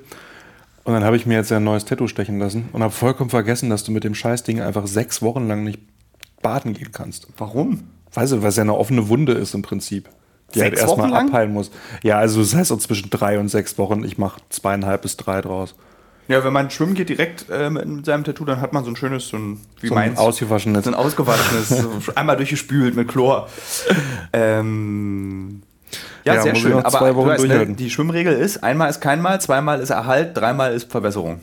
Und 0.84 0.92
dann 0.92 1.02
habe 1.02 1.16
ich 1.16 1.24
mir 1.24 1.34
jetzt 1.34 1.50
ja 1.50 1.56
ein 1.56 1.64
neues 1.64 1.86
Tattoo 1.86 2.08
stechen 2.08 2.38
lassen 2.38 2.68
und 2.72 2.82
habe 2.82 2.92
vollkommen 2.92 3.30
vergessen, 3.30 3.70
dass 3.70 3.84
du 3.84 3.90
mit 3.90 4.04
dem 4.04 4.14
Scheißding 4.14 4.60
einfach 4.60 4.86
sechs 4.86 5.22
Wochen 5.22 5.48
lang 5.48 5.64
nicht 5.64 5.80
baden 6.42 6.74
gehen 6.74 6.92
kannst. 6.92 7.26
Warum? 7.38 7.84
Weißt 8.14 8.32
du, 8.32 8.42
weil 8.42 8.48
es 8.48 8.56
ja 8.56 8.62
eine 8.62 8.74
offene 8.76 9.08
Wunde 9.08 9.32
ist 9.32 9.54
im 9.54 9.62
Prinzip. 9.62 10.08
Die 10.54 10.60
Sechs 10.60 10.80
halt 10.80 10.88
erstmal 10.88 11.14
abheilen 11.14 11.52
muss. 11.52 11.70
Ja, 12.02 12.18
also 12.18 12.40
das 12.40 12.54
heißt 12.54 12.68
so 12.68 12.76
zwischen 12.76 13.10
drei 13.10 13.38
und 13.40 13.48
sechs 13.48 13.76
Wochen. 13.76 14.04
Ich 14.04 14.18
mache 14.18 14.40
zweieinhalb 14.50 15.02
bis 15.02 15.16
drei 15.16 15.40
draus. 15.40 15.74
Ja, 16.28 16.42
wenn 16.42 16.52
man 16.52 16.70
schwimmen 16.70 16.94
geht 16.94 17.10
direkt 17.10 17.46
äh, 17.50 17.68
mit, 17.68 18.06
seinem 18.06 18.24
Tattoo, 18.24 18.44
dann 18.46 18.60
hat 18.60 18.72
man 18.72 18.82
so 18.84 18.90
ein 18.90 18.96
schönes, 18.96 19.28
so 19.28 19.36
ein, 19.36 19.60
wie 19.80 19.88
So 19.88 19.94
ein 19.94 20.08
meins, 20.08 20.18
ausgewaschenes. 20.18 20.84
so 20.84 20.90
ein 20.90 20.94
ausgewaschenes, 20.94 21.68
so 21.68 21.90
einmal 22.14 22.36
durchgespült 22.36 22.94
mit 22.96 23.08
Chlor. 23.08 23.48
Ähm, 24.32 25.62
ja, 26.24 26.34
Ja, 26.36 26.42
sehr 26.42 26.52
ich 26.54 26.60
schön. 26.60 26.72
Aber 26.74 27.12
du 27.12 27.26
weißt, 27.26 27.46
ne, 27.46 27.66
die 27.74 27.90
Schwimmregel 27.90 28.32
ist, 28.32 28.62
einmal 28.64 28.88
ist 28.88 29.00
kein 29.00 29.20
Mal, 29.20 29.38
zweimal 29.40 29.80
ist 29.80 29.90
Erhalt, 29.90 30.34
dreimal 30.36 30.72
ist 30.72 30.90
Verbesserung. 30.90 31.40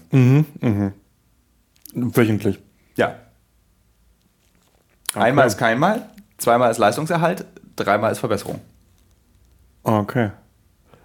Wöchentlich. 1.94 2.60
Ja. 2.96 3.16
Einmal 5.14 5.46
Okay. 5.46 5.52
ist 5.54 5.58
kein 5.60 5.78
Mal, 5.80 6.10
zweimal 6.42 6.72
ist 6.72 6.78
Leistungserhalt, 6.78 7.46
dreimal 7.76 8.12
ist 8.12 8.20
Verbesserung. 8.20 8.60
Okay. 9.84 10.32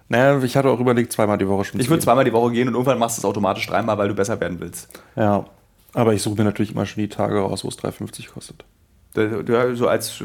Naja, 0.09 0.41
ich 0.41 0.55
hatte 0.55 0.69
auch 0.69 0.79
überlegt, 0.79 1.11
zweimal 1.11 1.37
die 1.37 1.47
Woche 1.47 1.65
schon 1.65 1.79
Ich 1.81 1.89
würde 1.89 2.01
zweimal 2.03 2.23
die 2.23 2.31
Woche 2.33 2.51
gehen 2.51 2.67
und 2.67 2.75
irgendwann 2.75 2.97
machst 2.99 3.17
du 3.17 3.21
es 3.21 3.25
automatisch 3.25 3.67
dreimal, 3.67 3.97
weil 3.97 4.07
du 4.07 4.13
besser 4.13 4.39
werden 4.39 4.59
willst. 4.59 4.87
Ja. 5.15 5.45
Aber 5.93 6.13
ich 6.13 6.21
suche 6.21 6.35
mir 6.37 6.43
natürlich 6.45 6.71
immer 6.71 6.85
schon 6.85 7.01
die 7.01 7.09
Tage 7.09 7.39
raus, 7.39 7.63
wo 7.63 7.69
es 7.69 7.77
3,50 7.77 8.29
kostet. 8.31 8.63
Da- 9.13 9.75
So 9.75 9.87
als 9.87 10.23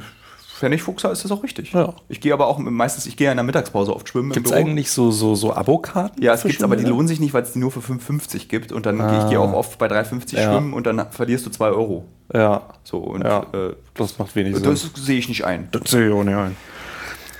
Pfennigfuchser 0.57 1.11
ist 1.11 1.25
das 1.25 1.33
auch 1.33 1.43
richtig. 1.43 1.73
Ja. 1.73 1.95
Ich 2.09 2.21
gehe 2.21 2.33
aber 2.33 2.47
auch 2.47 2.59
meistens, 2.59 3.07
ich 3.07 3.17
gehe 3.17 3.25
ja 3.25 3.33
in 3.33 3.37
der 3.39 3.45
Mittagspause 3.45 3.97
oft 3.97 4.09
schwimmen. 4.09 4.29
im 4.31 4.35
Gibt 4.35 4.47
es 4.47 4.53
eigentlich 4.53 4.91
so, 4.93 5.11
so, 5.11 5.35
so 5.35 5.53
Abokarten? 5.53 6.23
Ja, 6.23 6.35
es 6.35 6.43
gibt 6.45 6.63
aber 6.63 6.77
die 6.77 6.85
lohnen 6.85 7.09
sich 7.09 7.19
nicht, 7.19 7.35
weil 7.35 7.43
es 7.43 7.53
die 7.53 7.59
nur 7.59 7.73
für 7.73 7.81
5,50 7.81 8.47
gibt. 8.49 8.71
Und 8.71 8.87
dann 8.87 8.99
gehe 8.99 9.19
ich 9.25 9.29
gehe 9.31 9.41
auch 9.41 9.53
oft 9.53 9.79
bei 9.79 9.87
3,50 9.89 10.37
Ja. 10.37 10.53
schwimmen 10.53 10.75
und 10.75 10.87
dann 10.87 11.11
verlierst 11.11 11.47
du 11.47 11.51
2 11.51 11.71
Euro. 11.71 12.05
Ja. 12.33 12.63
So, 12.85 12.99
und 12.99 13.23
Ja. 13.23 13.41
äh, 13.53 13.75
Das 13.95 14.19
macht 14.19 14.35
wenig 14.37 14.55
Sinn. 14.57 14.65
das 14.65 14.91
sehe 14.97 15.19
ich 15.19 15.29
nicht 15.29 15.45
ein. 15.45 15.69
Das 15.73 15.91
sehe 15.91 16.09
ich 16.09 16.15
auch 16.15 16.25
nicht 16.25 16.35
ein. 16.37 16.57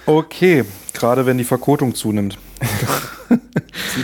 Okay, 0.07 0.65
gerade 0.93 1.25
wenn 1.27 1.39
die 1.39 1.45
Verkotung 1.45 1.95
zunimmt. 1.95 2.39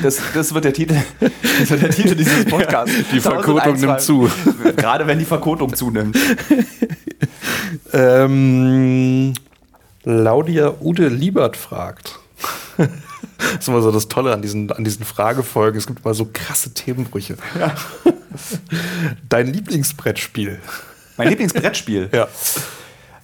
Das, 0.02 0.18
das, 0.34 0.54
wird 0.54 0.64
der 0.64 0.72
Titel, 0.72 0.96
das 1.20 1.70
wird 1.70 1.82
der 1.82 1.90
Titel 1.90 2.14
dieses 2.14 2.44
Podcasts. 2.50 2.94
Die 3.12 3.20
Verkotung 3.20 3.58
1001, 3.58 3.80
nimmt 3.82 4.00
zu. 4.00 4.30
Gerade 4.76 5.06
wenn 5.06 5.18
die 5.18 5.24
Verkotung 5.24 5.74
zunimmt. 5.74 6.16
Ähm, 7.92 9.34
Laudia 10.04 10.74
Ude 10.80 11.08
Liebert 11.08 11.56
fragt. 11.56 12.18
Das 12.76 12.88
ist 13.60 13.68
immer 13.68 13.82
so 13.82 13.90
das 13.90 14.08
Tolle 14.08 14.32
an 14.32 14.42
diesen, 14.42 14.70
an 14.72 14.84
diesen 14.84 15.04
Fragefolgen. 15.04 15.78
Es 15.78 15.86
gibt 15.86 16.04
immer 16.04 16.14
so 16.14 16.28
krasse 16.32 16.72
Themenbrüche. 16.74 17.36
Dein 19.28 19.52
Lieblingsbrettspiel. 19.52 20.60
Mein 21.16 21.28
Lieblingsbrettspiel. 21.28 22.10
Ja. 22.12 22.28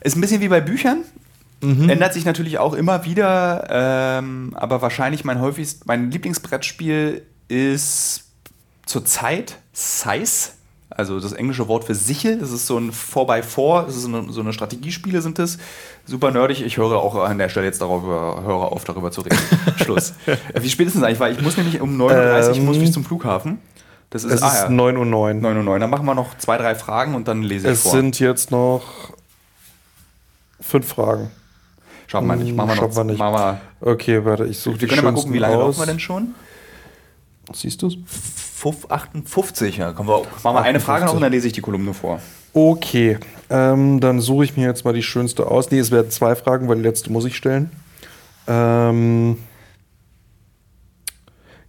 Ist 0.00 0.16
ein 0.16 0.20
bisschen 0.20 0.40
wie 0.40 0.48
bei 0.48 0.60
Büchern. 0.60 1.04
Ändert 1.62 2.12
sich 2.12 2.26
natürlich 2.26 2.58
auch 2.58 2.74
immer 2.74 3.06
wieder, 3.06 3.66
ähm, 3.70 4.52
aber 4.54 4.82
wahrscheinlich 4.82 5.24
mein 5.24 5.40
häufigst, 5.40 5.86
mein 5.86 6.10
Lieblingsbrettspiel 6.10 7.22
ist 7.48 8.24
zurzeit 8.84 9.56
Size, 9.72 10.50
also 10.90 11.18
das 11.18 11.32
englische 11.32 11.66
Wort 11.66 11.84
für 11.84 11.94
Sichel. 11.94 12.38
Das 12.38 12.52
ist 12.52 12.66
so 12.66 12.78
ein 12.78 12.92
4x4, 12.92 13.86
das 13.86 13.96
ist 13.96 14.02
so 14.02 14.08
eine, 14.08 14.30
so 14.30 14.40
eine 14.42 14.52
Strategiespiele 14.52 15.22
sind 15.22 15.38
das. 15.38 15.56
Super 16.04 16.30
nerdig. 16.30 16.62
Ich 16.62 16.76
höre 16.76 16.96
auch 16.96 17.14
an 17.16 17.38
der 17.38 17.48
Stelle 17.48 17.66
jetzt 17.66 17.80
darüber, 17.80 18.42
höre 18.44 18.72
auf, 18.72 18.84
darüber 18.84 19.10
zu 19.10 19.22
reden. 19.22 19.38
Schluss. 19.82 20.12
Äh, 20.26 20.36
Wie 20.60 20.68
spät 20.68 20.86
ist 20.88 20.96
es 20.96 21.02
eigentlich? 21.02 21.20
Weil 21.20 21.32
ich 21.32 21.40
muss 21.40 21.56
nämlich 21.56 21.80
um 21.80 21.98
9.30 21.98 22.48
Uhr 22.50 22.56
Ähm, 22.56 22.64
muss 22.66 22.92
zum 22.92 23.04
Flughafen. 23.04 23.58
Das 24.10 24.24
ist, 24.24 24.32
Es 24.32 24.42
ah, 24.42 24.48
ist 24.48 24.62
ja, 24.64 24.68
9 24.68 24.96
Uhr. 24.96 25.04
9. 25.06 25.40
9 25.40 25.56
Uhr 25.56 25.62
9. 25.62 25.80
Dann 25.80 25.90
machen 25.90 26.06
wir 26.06 26.14
noch 26.14 26.36
zwei, 26.38 26.56
drei 26.56 26.74
Fragen 26.74 27.14
und 27.14 27.26
dann 27.28 27.42
lese 27.42 27.66
ich 27.66 27.72
Es 27.74 27.82
vor. 27.82 27.92
sind 27.92 28.20
jetzt 28.20 28.50
noch 28.50 28.82
fünf 30.60 30.88
Fragen. 30.88 31.30
Schaffen 32.06 32.28
wir 32.28 32.36
nicht. 32.36 32.54
Machen 32.54 32.68
wir 32.68 32.74
noch. 32.76 32.82
Schaffen 32.82 32.96
wir 32.96 33.04
nicht. 33.04 33.18
Machen 33.18 33.34
wir, 33.34 33.60
Okay, 33.80 34.24
warte, 34.24 34.44
ich 34.46 34.58
suche 34.58 34.80
wir 34.80 34.88
können 34.88 35.04
mal 35.04 35.14
gucken, 35.14 35.32
wie 35.32 35.38
lange 35.38 35.56
laufen 35.56 35.78
wir 35.80 35.86
denn 35.86 36.00
schon? 36.00 36.34
Siehst 37.52 37.82
du 37.82 37.88
es? 37.88 37.96
Fuff- 38.06 38.90
58, 38.90 39.76
ja. 39.78 39.92
Kommen 39.92 40.08
wir, 40.08 40.22
machen 40.42 40.56
wir 40.56 40.62
eine 40.62 40.80
Frage 40.80 41.04
noch 41.04 41.14
und 41.14 41.20
dann 41.20 41.32
lese 41.32 41.46
ich 41.48 41.52
die 41.52 41.60
Kolumne 41.60 41.92
vor. 41.92 42.20
Okay, 42.54 43.18
ähm, 43.50 44.00
dann 44.00 44.20
suche 44.20 44.44
ich 44.44 44.56
mir 44.56 44.66
jetzt 44.66 44.84
mal 44.84 44.94
die 44.94 45.02
schönste 45.02 45.46
aus. 45.46 45.70
Nee, 45.70 45.80
es 45.80 45.90
werden 45.90 46.10
zwei 46.10 46.34
Fragen, 46.36 46.68
weil 46.68 46.76
die 46.76 46.82
letzte 46.82 47.10
muss 47.12 47.24
ich 47.24 47.36
stellen. 47.36 47.70
Ähm, 48.46 49.38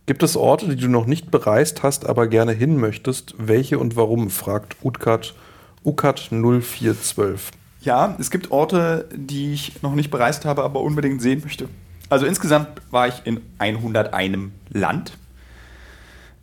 gibt 0.06 0.24
es 0.24 0.38
Orte, 0.38 0.68
die 0.68 0.82
du 0.82 0.88
noch 0.88 1.06
nicht 1.06 1.32
bereist 1.32 1.84
hast, 1.84 2.08
aber 2.08 2.28
gerne 2.28 2.52
hin 2.52 2.78
möchtest? 2.78 3.36
Welche 3.38 3.80
und 3.80 3.96
warum? 3.96 4.30
fragt 4.30 4.78
Utkat, 4.84 5.34
Ukat 5.84 6.30
0412. 6.32 7.52
Ja, 7.82 8.16
es 8.20 8.32
gibt 8.32 8.52
Orte, 8.52 9.08
die 9.16 9.54
ich 9.54 9.82
noch 9.84 9.94
nicht 9.94 10.10
bereist 10.10 10.46
habe, 10.46 10.64
aber 10.64 10.82
unbedingt 10.82 11.22
sehen 11.22 11.42
möchte. 11.44 11.70
Also 12.10 12.26
insgesamt 12.26 12.70
war 12.92 13.08
ich 13.08 13.22
in 13.26 13.42
101 13.60 14.52
Land. 14.70 15.18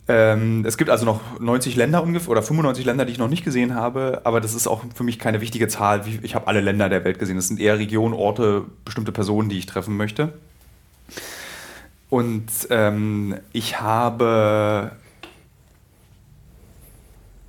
Ähm, 0.07 0.65
es 0.65 0.77
gibt 0.77 0.89
also 0.89 1.05
noch 1.05 1.39
90 1.39 1.77
Länder 1.77 2.03
ungefähr 2.03 2.29
oder 2.29 2.43
95 2.43 2.85
Länder, 2.85 3.05
die 3.05 3.13
ich 3.13 3.17
noch 3.17 3.29
nicht 3.29 3.45
gesehen 3.45 3.73
habe, 3.73 4.21
aber 4.25 4.41
das 4.41 4.53
ist 4.53 4.67
auch 4.67 4.83
für 4.93 5.03
mich 5.03 5.17
keine 5.17 5.39
wichtige 5.39 5.69
Zahl. 5.69 6.03
Ich 6.21 6.35
habe 6.35 6.47
alle 6.47 6.59
Länder 6.59 6.89
der 6.89 7.05
Welt 7.05 7.19
gesehen. 7.19 7.37
Das 7.37 7.47
sind 7.47 7.59
eher 7.59 7.79
Regionen, 7.79 8.13
Orte, 8.13 8.65
bestimmte 8.83 9.13
Personen, 9.13 9.47
die 9.47 9.57
ich 9.57 9.65
treffen 9.65 9.95
möchte. 9.95 10.33
Und 12.13 12.45
ähm, 12.69 13.39
ich 13.53 13.81
habe 13.81 14.91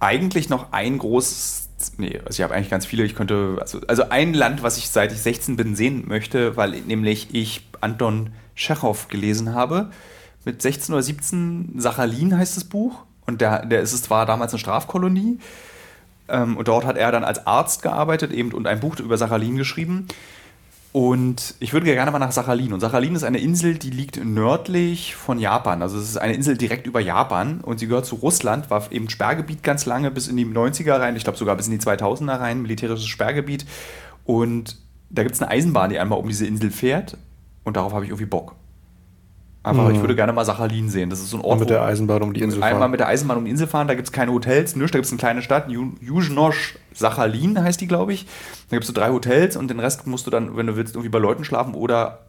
eigentlich 0.00 0.48
noch 0.48 0.72
ein 0.72 0.96
großes, 0.96 1.68
nee, 1.98 2.18
also 2.20 2.30
ich 2.30 2.40
habe 2.40 2.54
eigentlich 2.54 2.70
ganz 2.70 2.86
viele, 2.86 3.04
ich 3.04 3.14
könnte, 3.14 3.58
also, 3.60 3.80
also 3.88 4.08
ein 4.08 4.32
Land, 4.32 4.62
was 4.62 4.78
ich 4.78 4.88
seit 4.88 5.12
ich 5.12 5.20
16 5.20 5.56
bin 5.56 5.76
sehen 5.76 6.04
möchte, 6.08 6.56
weil 6.56 6.80
nämlich 6.80 7.34
ich 7.34 7.68
Anton 7.82 8.30
Tschechow 8.56 9.08
gelesen 9.08 9.52
habe. 9.52 9.90
Mit 10.46 10.62
16 10.62 10.94
oder 10.94 11.02
17, 11.02 11.74
Sachalin 11.76 12.34
heißt 12.34 12.56
das 12.56 12.64
Buch. 12.64 13.04
Und 13.26 13.42
der, 13.42 13.66
der 13.66 13.82
ist 13.82 13.92
es 13.92 14.04
zwar 14.04 14.24
damals 14.24 14.54
eine 14.54 14.60
Strafkolonie. 14.60 15.40
Ähm, 16.28 16.56
und 16.56 16.68
dort 16.68 16.86
hat 16.86 16.96
er 16.96 17.12
dann 17.12 17.24
als 17.24 17.46
Arzt 17.46 17.82
gearbeitet 17.82 18.32
eben 18.32 18.50
und 18.52 18.66
ein 18.66 18.80
Buch 18.80 18.98
über 18.98 19.18
Sachalin 19.18 19.58
geschrieben. 19.58 20.08
Und 20.94 21.56
ich 21.58 21.72
würde 21.72 21.86
gerne 21.86 22.12
mal 22.12 22.20
nach 22.20 22.30
Sachalin. 22.30 22.72
Und 22.72 22.78
Sachalin 22.78 23.16
ist 23.16 23.24
eine 23.24 23.38
Insel, 23.38 23.76
die 23.76 23.90
liegt 23.90 24.24
nördlich 24.24 25.16
von 25.16 25.40
Japan. 25.40 25.82
Also 25.82 25.98
es 25.98 26.08
ist 26.08 26.18
eine 26.18 26.34
Insel 26.34 26.56
direkt 26.56 26.86
über 26.86 27.00
Japan 27.00 27.62
und 27.62 27.80
sie 27.80 27.88
gehört 27.88 28.06
zu 28.06 28.14
Russland, 28.14 28.70
war 28.70 28.92
eben 28.92 29.10
Sperrgebiet 29.10 29.64
ganz 29.64 29.86
lange 29.86 30.12
bis 30.12 30.28
in 30.28 30.36
die 30.36 30.46
90er 30.46 31.00
rein, 31.00 31.16
ich 31.16 31.24
glaube 31.24 31.36
sogar 31.36 31.56
bis 31.56 31.66
in 31.66 31.72
die 31.72 31.84
2000er 31.84 32.38
rein, 32.38 32.62
militärisches 32.62 33.08
Sperrgebiet. 33.08 33.66
Und 34.24 34.78
da 35.10 35.24
gibt 35.24 35.34
es 35.34 35.42
eine 35.42 35.50
Eisenbahn, 35.50 35.90
die 35.90 35.98
einmal 35.98 36.20
um 36.20 36.28
diese 36.28 36.46
Insel 36.46 36.70
fährt 36.70 37.18
und 37.64 37.76
darauf 37.76 37.92
habe 37.92 38.04
ich 38.04 38.10
irgendwie 38.10 38.26
Bock. 38.26 38.54
Einfach, 39.64 39.88
mhm. 39.88 39.94
ich 39.94 40.00
würde 40.02 40.14
gerne 40.14 40.34
mal 40.34 40.44
Sachalin 40.44 40.90
sehen. 40.90 41.08
Das 41.08 41.20
ist 41.20 41.30
so 41.30 41.38
ein 41.38 41.40
Ort. 41.40 41.54
Und 41.54 41.60
mit 41.60 41.70
der 41.70 41.82
Eisenbahn 41.82 42.22
um 42.22 42.34
die 42.34 42.42
Insel 42.42 42.60
fahren. 42.60 42.74
Einmal 42.74 42.88
mit 42.90 43.00
der 43.00 43.08
Eisenbahn 43.08 43.38
um 43.38 43.44
die 43.46 43.50
Insel 43.50 43.66
fahren, 43.66 43.88
da 43.88 43.94
gibt 43.94 44.06
es 44.06 44.12
keine 44.12 44.30
Hotels, 44.30 44.76
nüscht, 44.76 44.94
da 44.94 44.98
gibt 44.98 45.06
es 45.06 45.12
eine 45.12 45.18
kleine 45.18 45.40
Stadt, 45.40 45.70
Yuzhnosh 45.70 46.78
Sachalin 46.92 47.60
heißt 47.60 47.80
die, 47.80 47.86
glaube 47.86 48.12
ich. 48.12 48.26
Da 48.68 48.76
gibt 48.76 48.82
es 48.82 48.88
so 48.88 48.92
drei 48.92 49.08
Hotels 49.08 49.56
und 49.56 49.68
den 49.68 49.80
Rest 49.80 50.06
musst 50.06 50.26
du 50.26 50.30
dann, 50.30 50.54
wenn 50.56 50.66
du 50.66 50.76
willst, 50.76 50.94
irgendwie 50.94 51.08
bei 51.08 51.18
Leuten 51.18 51.44
schlafen 51.44 51.74
oder 51.74 52.26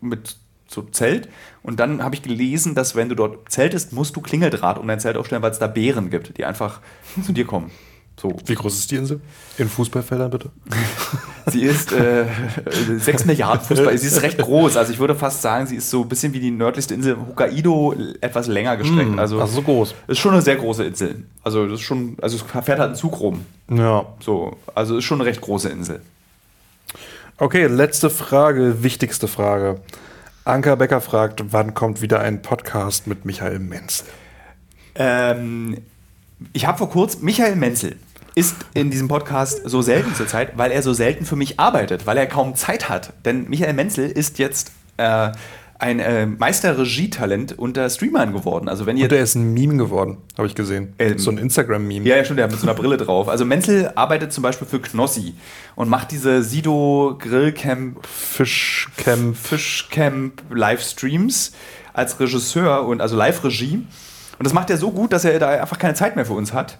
mit 0.00 0.36
so 0.68 0.82
Zelt. 0.82 1.28
Und 1.64 1.80
dann 1.80 2.04
habe 2.04 2.14
ich 2.14 2.22
gelesen, 2.22 2.76
dass 2.76 2.94
wenn 2.94 3.08
du 3.08 3.16
dort 3.16 3.50
zeltest, 3.50 3.92
musst 3.92 4.14
du 4.14 4.20
Klingeldraht 4.20 4.78
um 4.78 4.86
dein 4.86 5.00
Zelt 5.00 5.16
aufstellen, 5.16 5.42
weil 5.42 5.50
es 5.50 5.58
da 5.58 5.66
Bären 5.66 6.10
gibt, 6.10 6.38
die 6.38 6.44
einfach 6.44 6.80
zu 7.24 7.32
dir 7.32 7.46
kommen. 7.46 7.72
So. 8.18 8.34
Wie 8.46 8.54
groß 8.54 8.78
ist 8.78 8.90
die 8.90 8.96
Insel? 8.96 9.20
In 9.58 9.68
Fußballfeldern 9.68 10.30
bitte? 10.30 10.50
sie 11.48 11.62
ist 11.62 11.92
äh, 11.92 12.24
6 12.96 13.26
Milliarden 13.26 13.62
Fußball. 13.62 13.96
Sie 13.98 14.06
ist 14.06 14.22
recht 14.22 14.38
groß. 14.38 14.78
Also 14.78 14.92
ich 14.92 14.98
würde 14.98 15.14
fast 15.14 15.42
sagen, 15.42 15.66
sie 15.66 15.76
ist 15.76 15.90
so 15.90 16.02
ein 16.02 16.08
bisschen 16.08 16.32
wie 16.32 16.40
die 16.40 16.50
nördlichste 16.50 16.94
Insel 16.94 17.18
Hokkaido 17.18 17.94
etwas 18.22 18.46
länger 18.46 18.78
gestreckt. 18.78 19.10
Mm, 19.10 19.18
also, 19.18 19.38
also 19.38 19.56
so 19.56 19.62
groß. 19.62 19.94
Ist 20.08 20.18
schon 20.18 20.32
eine 20.32 20.40
sehr 20.40 20.56
große 20.56 20.84
Insel. 20.84 21.24
Also 21.44 21.66
das 21.66 21.80
ist 21.80 21.86
schon, 21.86 22.16
also 22.22 22.36
es 22.36 22.42
fährt 22.42 22.78
halt 22.80 22.90
ein 22.90 22.94
Zug 22.94 23.20
rum. 23.20 23.44
Ja. 23.70 24.06
So, 24.20 24.56
also 24.74 24.96
ist 24.96 25.04
schon 25.04 25.20
eine 25.20 25.28
recht 25.28 25.42
große 25.42 25.68
Insel. 25.68 26.00
Okay, 27.36 27.66
letzte 27.66 28.08
Frage, 28.08 28.82
wichtigste 28.82 29.28
Frage. 29.28 29.80
Anka 30.46 30.74
Becker 30.76 31.02
fragt, 31.02 31.52
wann 31.52 31.74
kommt 31.74 32.00
wieder 32.00 32.20
ein 32.20 32.40
Podcast 32.40 33.06
mit 33.08 33.26
Michael 33.26 33.58
Menzel? 33.58 34.06
Ähm, 34.94 35.76
ich 36.54 36.66
habe 36.66 36.78
vor 36.78 36.88
kurzem 36.88 37.24
Michael 37.24 37.56
Menzel 37.56 37.96
ist 38.36 38.54
in 38.74 38.90
diesem 38.90 39.08
Podcast 39.08 39.62
so 39.64 39.80
selten 39.80 40.14
zurzeit, 40.14 40.58
weil 40.58 40.70
er 40.70 40.82
so 40.82 40.92
selten 40.92 41.24
für 41.24 41.36
mich 41.36 41.58
arbeitet, 41.58 42.06
weil 42.06 42.18
er 42.18 42.26
kaum 42.26 42.54
Zeit 42.54 42.90
hat. 42.90 43.14
Denn 43.24 43.48
Michael 43.48 43.72
Menzel 43.72 44.10
ist 44.10 44.38
jetzt 44.38 44.72
äh, 44.98 45.32
ein 45.78 46.00
äh, 46.00 46.26
Meister-Regietalent 46.26 47.58
unter 47.58 47.88
Streamern 47.88 48.34
geworden. 48.34 48.68
Also 48.68 48.84
wenn 48.84 48.98
ihr 48.98 49.04
Und 49.04 49.12
er 49.12 49.22
ist 49.22 49.36
ein 49.36 49.54
Meme 49.54 49.78
geworden, 49.78 50.18
habe 50.36 50.46
ich 50.46 50.54
gesehen. 50.54 50.92
Ähm, 50.98 51.18
so 51.18 51.30
ein 51.30 51.38
Instagram-Meme. 51.38 52.06
Ja, 52.06 52.16
ja, 52.16 52.24
stimmt, 52.24 52.38
der 52.38 52.44
hat 52.44 52.50
mit 52.50 52.60
so 52.60 52.66
einer 52.66 52.76
Brille 52.76 52.98
drauf. 52.98 53.28
Also 53.28 53.46
Menzel 53.46 53.90
arbeitet 53.94 54.34
zum 54.34 54.42
Beispiel 54.42 54.68
für 54.68 54.80
Knossi 54.80 55.34
und 55.74 55.88
macht 55.88 56.10
diese 56.10 56.42
Sido 56.42 57.16
Grillcamp, 57.18 58.06
Fischcamp, 58.06 59.34
Fischcamp 59.34 60.42
Livestreams 60.50 61.52
als 61.94 62.20
Regisseur 62.20 62.86
und 62.86 63.00
also 63.00 63.16
Live-Regie. 63.16 63.86
Und 64.38 64.44
das 64.44 64.52
macht 64.52 64.68
er 64.68 64.76
so 64.76 64.90
gut, 64.90 65.14
dass 65.14 65.24
er 65.24 65.38
da 65.38 65.48
einfach 65.48 65.78
keine 65.78 65.94
Zeit 65.94 66.16
mehr 66.16 66.26
für 66.26 66.34
uns 66.34 66.52
hat. 66.52 66.76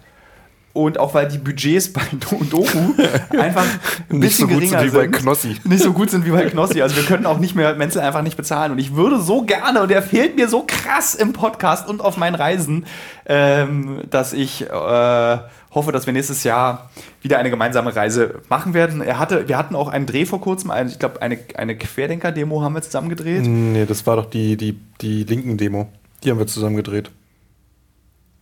Und 0.77 0.99
auch 0.99 1.15
weil 1.15 1.27
die 1.27 1.39
Budgets 1.39 1.91
bei 1.91 2.01
Doku 2.51 2.93
einfach 3.39 3.65
ein 4.11 4.19
nicht 4.19 4.37
so 4.37 4.45
geringer 4.45 4.81
sind 4.81 4.93
wie 4.93 4.95
bei 4.95 5.07
Knossi. 5.07 5.55
Nicht 5.63 5.81
so 5.81 5.91
gut 5.91 6.11
sind 6.11 6.23
wie 6.23 6.29
bei 6.29 6.45
Knossi. 6.45 6.83
Also 6.83 6.97
wir 6.97 7.03
können 7.03 7.25
auch 7.25 7.39
nicht 7.39 7.55
mehr 7.55 7.73
Menzel 7.73 8.01
einfach 8.01 8.21
nicht 8.21 8.37
bezahlen. 8.37 8.71
Und 8.71 8.77
ich 8.77 8.95
würde 8.95 9.19
so 9.19 9.41
gerne, 9.41 9.81
und 9.81 9.89
der 9.89 10.03
fehlt 10.03 10.35
mir 10.35 10.47
so 10.47 10.65
krass 10.67 11.15
im 11.15 11.33
Podcast 11.33 11.89
und 11.89 11.99
auf 11.99 12.17
meinen 12.17 12.35
Reisen, 12.35 12.85
ähm, 13.25 14.01
dass 14.11 14.33
ich 14.33 14.69
äh, 14.69 15.37
hoffe, 15.71 15.91
dass 15.91 16.05
wir 16.05 16.13
nächstes 16.13 16.43
Jahr 16.43 16.91
wieder 17.23 17.39
eine 17.39 17.49
gemeinsame 17.49 17.95
Reise 17.95 18.35
machen 18.47 18.75
werden. 18.75 19.01
Er 19.01 19.17
hatte, 19.17 19.47
wir 19.47 19.57
hatten 19.57 19.73
auch 19.73 19.87
einen 19.87 20.05
Dreh 20.05 20.27
vor 20.27 20.41
kurzem, 20.41 20.69
eine, 20.69 20.91
ich 20.91 20.99
glaube, 20.99 21.23
eine, 21.23 21.39
eine 21.55 21.75
Querdenker-Demo 21.75 22.61
haben 22.61 22.75
wir 22.75 22.83
zusammen 22.83 23.09
gedreht. 23.09 23.47
Nee, 23.47 23.87
das 23.87 24.05
war 24.05 24.17
doch 24.17 24.29
die, 24.29 24.57
die, 24.57 24.77
die 25.01 25.23
linken 25.23 25.57
Demo. 25.57 25.89
Die 26.23 26.29
haben 26.29 26.37
wir 26.37 26.45
zusammen 26.45 26.75
gedreht. 26.75 27.09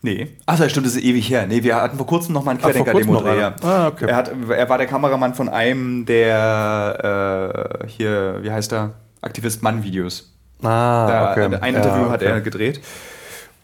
Nee. 0.02 0.28
Achso, 0.46 0.70
stimmt, 0.70 0.86
das 0.86 0.96
ist 0.96 1.04
ewig 1.04 1.30
her. 1.30 1.48
Nee, 1.48 1.64
wir 1.64 1.76
hatten 1.76 1.98
vor 1.98 2.06
kurzem 2.06 2.34
noch 2.34 2.44
mal 2.44 2.52
einen 2.52 2.62
Querdenker-Demo-Dreh. 2.62 3.40
Ja. 3.40 3.56
Ah, 3.64 3.88
okay. 3.88 4.06
Er, 4.08 4.52
er 4.52 4.70
war 4.70 4.78
der 4.78 4.88
Kameramann 4.88 5.34
von 5.34 5.50
einem 5.50 6.06
der 6.06 7.80
äh, 7.84 7.88
hier, 7.88 8.40
wie 8.42 8.52
heißt 8.52 8.72
er? 8.74 8.94
Aktivist-Mann-Videos. 9.22 10.32
Ah, 10.62 11.08
da, 11.08 11.32
okay. 11.32 11.58
Ein 11.60 11.76
Interview 11.76 12.02
ja, 12.02 12.04
okay. 12.04 12.12
hat 12.12 12.22
er 12.22 12.42
gedreht. 12.42 12.82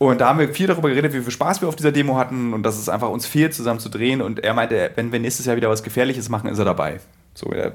Und 0.02 0.20
da 0.20 0.30
haben 0.30 0.40
wir 0.40 0.52
viel 0.52 0.66
darüber 0.66 0.90
geredet, 0.90 1.14
wie 1.14 1.22
viel 1.22 1.32
Spaß 1.32 1.62
wir 1.62 1.68
auf 1.68 1.76
dieser 1.76 1.92
Demo 1.92 2.18
hatten 2.18 2.54
und 2.54 2.64
dass 2.64 2.80
es 2.80 2.90
einfach 2.90 3.10
uns 3.10 3.28
fehlt, 3.28 3.54
zusammen 3.54 3.80
zu 3.80 3.88
drehen. 3.88 4.24
Und 4.24 4.44
er 4.44 4.56
meinte, 4.56 4.90
wenn 4.96 5.12
wir 5.12 5.20
nächstes 5.20 5.46
Jahr 5.46 5.58
wieder 5.58 5.70
was 5.70 5.84
Gefährliches 5.84 6.28
machen, 6.28 6.50
ist 6.50 6.58
er 6.58 6.66
dabei. 6.66 7.00
So, 7.36 7.52
er, 7.52 7.74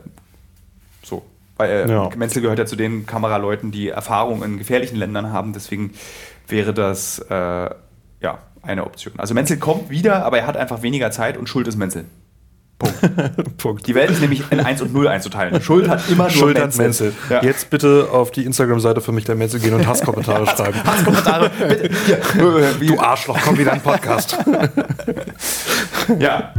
so. 1.04 1.24
Weil 1.56 1.70
äh, 1.70 1.88
ja. 1.88 2.10
Menzel 2.16 2.42
gehört 2.42 2.58
ja 2.58 2.66
zu 2.66 2.74
den 2.74 3.06
Kameraleuten, 3.06 3.70
die 3.70 3.90
Erfahrung 3.90 4.42
in 4.42 4.58
gefährlichen 4.58 4.96
Ländern 4.96 5.32
haben. 5.32 5.52
Deswegen 5.52 5.92
wäre 6.48 6.74
das 6.74 7.20
äh, 7.30 7.70
ja 8.26 8.38
eine 8.62 8.84
Option. 8.84 9.14
Also 9.16 9.34
Menzel 9.34 9.58
kommt 9.58 9.90
wieder, 9.90 10.24
aber 10.24 10.38
er 10.38 10.46
hat 10.46 10.56
einfach 10.56 10.82
weniger 10.82 11.10
Zeit 11.10 11.36
und 11.36 11.48
Schuld 11.48 11.68
ist 11.68 11.76
Menzel. 11.76 12.04
Punkt. 12.78 13.56
Punkt. 13.56 13.86
Die 13.86 13.94
Welt 13.94 14.10
ist 14.10 14.20
nämlich 14.20 14.42
in 14.50 14.60
1 14.60 14.82
und 14.82 14.92
0 14.92 15.08
einzuteilen. 15.08 15.62
Schuld 15.62 15.88
hat 15.88 16.10
immer 16.10 16.24
nur 16.24 16.30
Schuld 16.30 16.58
Menzel. 16.58 16.78
Hat 16.78 16.86
Menzel. 16.86 17.14
Ja. 17.30 17.42
Jetzt 17.42 17.70
bitte 17.70 18.08
auf 18.12 18.32
die 18.32 18.44
Instagram-Seite 18.44 19.00
für 19.00 19.12
mich 19.12 19.24
der 19.24 19.34
Menzel 19.34 19.60
gehen 19.60 19.72
und 19.72 19.86
Hasskommentare 19.86 20.44
ja, 20.46 20.56
schreiben. 20.56 20.84
Hasskommentare, 20.84 21.50
bitte. 21.68 21.90
du 22.80 22.98
Arschloch, 22.98 23.38
komm 23.42 23.56
wieder 23.56 23.72
in 23.72 23.78
den 23.78 23.84
Podcast. 23.84 24.36
ja. 26.18 26.52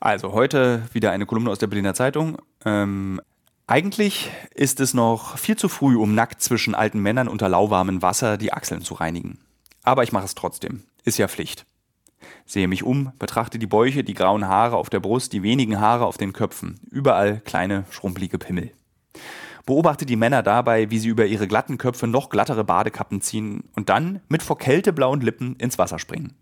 Also 0.00 0.32
heute 0.32 0.82
wieder 0.92 1.10
eine 1.10 1.26
Kolumne 1.26 1.50
aus 1.50 1.58
der 1.58 1.66
Berliner 1.66 1.94
Zeitung. 1.94 2.36
Ähm, 2.64 3.20
eigentlich 3.66 4.30
ist 4.54 4.80
es 4.80 4.92
noch 4.92 5.38
viel 5.38 5.56
zu 5.56 5.68
früh, 5.68 5.96
um 5.96 6.14
nackt 6.14 6.42
zwischen 6.42 6.74
alten 6.74 7.00
Männern 7.00 7.28
unter 7.28 7.48
lauwarmem 7.48 8.02
Wasser 8.02 8.36
die 8.36 8.52
Achseln 8.52 8.82
zu 8.82 8.94
reinigen. 8.94 9.38
Aber 9.82 10.02
ich 10.02 10.12
mache 10.12 10.26
es 10.26 10.34
trotzdem. 10.34 10.84
Ist 11.04 11.18
ja 11.18 11.28
Pflicht. 11.28 11.66
Sehe 12.46 12.68
mich 12.68 12.82
um, 12.82 13.12
betrachte 13.18 13.58
die 13.58 13.66
Bäuche, 13.66 14.04
die 14.04 14.14
grauen 14.14 14.46
Haare 14.46 14.76
auf 14.76 14.90
der 14.90 15.00
Brust, 15.00 15.32
die 15.32 15.42
wenigen 15.42 15.80
Haare 15.80 16.06
auf 16.06 16.16
den 16.18 16.32
Köpfen, 16.32 16.80
überall 16.90 17.40
kleine, 17.40 17.84
schrumpelige 17.90 18.38
Pimmel. 18.38 18.72
Beobachte 19.66 20.04
die 20.04 20.16
Männer 20.16 20.42
dabei, 20.42 20.90
wie 20.90 20.98
sie 20.98 21.08
über 21.08 21.24
ihre 21.24 21.48
glatten 21.48 21.78
Köpfe 21.78 22.06
noch 22.06 22.28
glattere 22.28 22.64
Badekappen 22.64 23.22
ziehen 23.22 23.64
und 23.74 23.88
dann 23.88 24.20
mit 24.28 24.42
vor 24.42 24.58
Kälte 24.58 24.92
blauen 24.92 25.22
Lippen 25.22 25.56
ins 25.56 25.78
Wasser 25.78 25.98
springen. 25.98 26.34